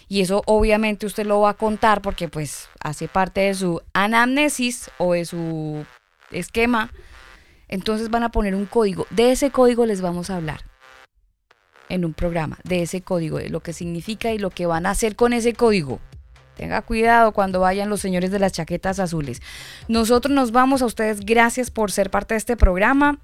y 0.08 0.22
eso 0.22 0.42
obviamente 0.46 1.06
usted 1.06 1.26
lo 1.26 1.40
va 1.40 1.50
a 1.50 1.54
contar 1.54 2.02
porque 2.02 2.28
pues 2.28 2.68
hace 2.80 3.08
parte 3.08 3.42
de 3.42 3.54
su 3.54 3.80
anamnesis 3.92 4.90
o 4.98 5.12
de 5.12 5.24
su 5.24 5.84
esquema, 6.30 6.92
entonces 7.68 8.10
van 8.10 8.24
a 8.24 8.30
poner 8.30 8.54
un 8.54 8.66
código. 8.66 9.06
De 9.10 9.32
ese 9.32 9.50
código 9.50 9.86
les 9.86 10.00
vamos 10.00 10.30
a 10.30 10.36
hablar 10.36 10.64
en 11.88 12.04
un 12.04 12.14
programa, 12.14 12.58
de 12.64 12.82
ese 12.82 13.02
código, 13.02 13.38
de 13.38 13.50
lo 13.50 13.60
que 13.60 13.72
significa 13.72 14.32
y 14.32 14.38
lo 14.38 14.50
que 14.50 14.66
van 14.66 14.86
a 14.86 14.90
hacer 14.90 15.14
con 15.14 15.32
ese 15.32 15.52
código. 15.52 16.00
Tenga 16.60 16.82
cuidado 16.82 17.32
cuando 17.32 17.60
vayan 17.60 17.88
los 17.88 18.02
señores 18.02 18.30
de 18.30 18.38
las 18.38 18.52
chaquetas 18.52 18.98
azules. 18.98 19.40
Nosotros 19.88 20.34
nos 20.34 20.52
vamos 20.52 20.82
a 20.82 20.84
ustedes. 20.84 21.20
Gracias 21.20 21.70
por 21.70 21.90
ser 21.90 22.10
parte 22.10 22.34
de 22.34 22.38
este 22.38 22.54
programa, 22.54 23.18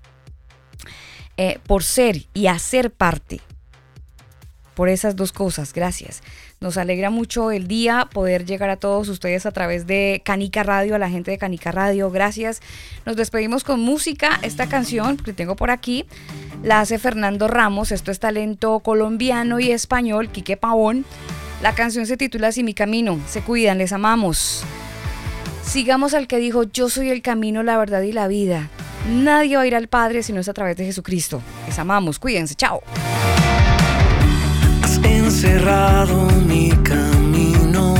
eh, 1.36 1.58
por 1.66 1.84
ser 1.84 2.24
y 2.32 2.46
hacer 2.46 2.90
parte. 2.90 3.42
Por 4.72 4.88
esas 4.88 5.16
dos 5.16 5.32
cosas, 5.32 5.74
gracias. 5.74 6.22
Nos 6.60 6.78
alegra 6.78 7.10
mucho 7.10 7.50
el 7.50 7.68
día 7.68 8.08
poder 8.10 8.46
llegar 8.46 8.70
a 8.70 8.78
todos 8.78 9.06
ustedes 9.10 9.44
a 9.44 9.50
través 9.50 9.86
de 9.86 10.22
Canica 10.24 10.62
Radio, 10.62 10.94
a 10.94 10.98
la 10.98 11.10
gente 11.10 11.30
de 11.30 11.36
Canica 11.36 11.72
Radio, 11.72 12.10
gracias. 12.10 12.62
Nos 13.04 13.16
despedimos 13.16 13.64
con 13.64 13.80
música. 13.80 14.40
Esta 14.40 14.66
canción 14.66 15.18
que 15.18 15.34
tengo 15.34 15.56
por 15.56 15.70
aquí 15.70 16.06
la 16.62 16.80
hace 16.80 16.98
Fernando 16.98 17.48
Ramos. 17.48 17.92
Esto 17.92 18.10
es 18.10 18.18
talento 18.18 18.80
colombiano 18.80 19.60
y 19.60 19.72
español, 19.72 20.30
Quique 20.30 20.56
Pavón. 20.56 21.04
La 21.62 21.74
canción 21.74 22.06
se 22.06 22.16
titula 22.16 22.52
Si 22.52 22.62
mi 22.62 22.74
camino. 22.74 23.18
Se 23.28 23.40
cuidan, 23.40 23.78
les 23.78 23.92
amamos. 23.92 24.62
Sigamos 25.62 26.14
al 26.14 26.26
que 26.26 26.38
dijo, 26.38 26.64
yo 26.64 26.88
soy 26.88 27.10
el 27.10 27.22
camino, 27.22 27.62
la 27.62 27.78
verdad 27.78 28.02
y 28.02 28.12
la 28.12 28.28
vida. 28.28 28.68
Nadie 29.10 29.56
va 29.56 29.62
a 29.62 29.66
ir 29.66 29.74
al 29.74 29.88
Padre 29.88 30.22
si 30.22 30.32
no 30.32 30.40
es 30.40 30.48
a 30.48 30.52
través 30.52 30.76
de 30.76 30.84
Jesucristo. 30.84 31.40
Les 31.66 31.78
amamos, 31.78 32.18
cuídense, 32.18 32.54
chao. 32.54 32.82
Has 34.82 34.98
encerrado 35.04 36.28
mi 36.46 36.70
camino. 36.82 37.94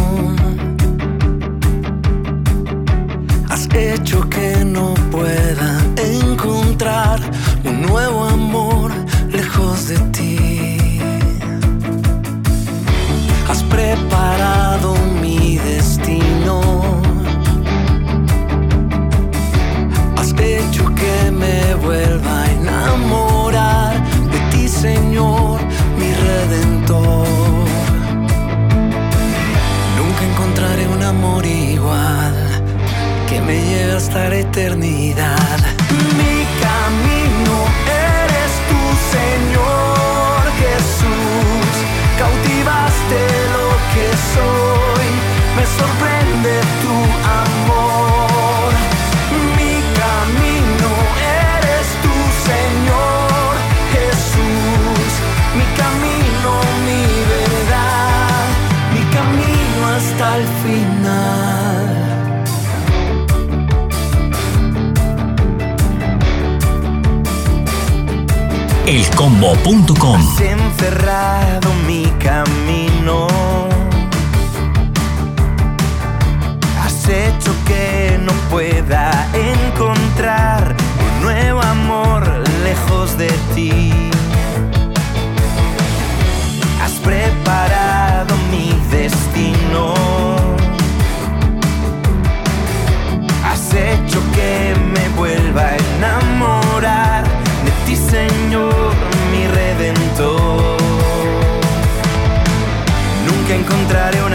Has 3.48 3.68
hecho 3.74 4.28
que 4.28 4.64
no 4.64 4.94
pueda 5.10 5.82
encontrar 5.96 7.20
un 7.64 7.82
nuevo 7.82 8.24
amor 8.24 8.92
lejos 9.30 9.88
de 9.88 9.98
ti. 10.10 10.75
Has 13.48 13.62
preparado 13.62 14.96
mi 15.20 15.56
destino. 15.56 16.60
Has 20.16 20.34
hecho 20.38 20.84
que 20.94 21.30
me 21.30 21.74
vuelva 21.76 22.42
a 22.42 22.50
enamorar 22.50 23.94
de 24.32 24.38
ti, 24.50 24.68
Señor, 24.68 25.60
mi 25.98 26.12
redentor. 26.12 27.26
Nunca 29.96 30.22
encontraré 30.32 30.88
un 30.88 31.02
amor 31.02 31.46
igual 31.46 32.34
que 33.28 33.40
me 33.40 33.62
lleve 33.64 33.92
hasta 33.92 34.28
la 34.28 34.38
eternidad. 34.38 35.85
Soy, 44.36 45.08
me 45.56 45.64
sorprende 45.78 46.54
tu 46.82 46.96
amor. 47.42 48.68
Mi 49.58 49.74
camino 50.02 50.90
eres 51.54 51.86
tú, 52.04 52.14
Señor 52.50 53.50
Jesús. 53.94 55.10
Mi 55.58 55.66
camino, 55.82 56.50
mi 56.86 57.02
verdad, 57.34 58.46
mi 58.94 59.02
camino 59.16 59.78
hasta 59.96 60.26
el 60.38 60.44
final. 60.62 61.96
elcombo.com. 68.86 70.20
lejos 82.76 83.16
de 83.18 83.28
ti. 83.54 83.92
Has 86.82 86.92
preparado 87.04 88.34
mi 88.50 88.72
destino. 88.90 89.94
Has 93.44 93.72
hecho 93.74 94.20
que 94.34 94.74
me 94.94 95.08
vuelva 95.16 95.62
a 95.62 95.76
enamorar 95.76 97.24
de 97.64 97.70
ti, 97.86 97.96
Señor, 97.96 98.92
mi 99.32 99.46
redentor. 99.46 100.76
Nunca 103.26 103.54
encontraré 103.54 104.22
un 104.22 104.34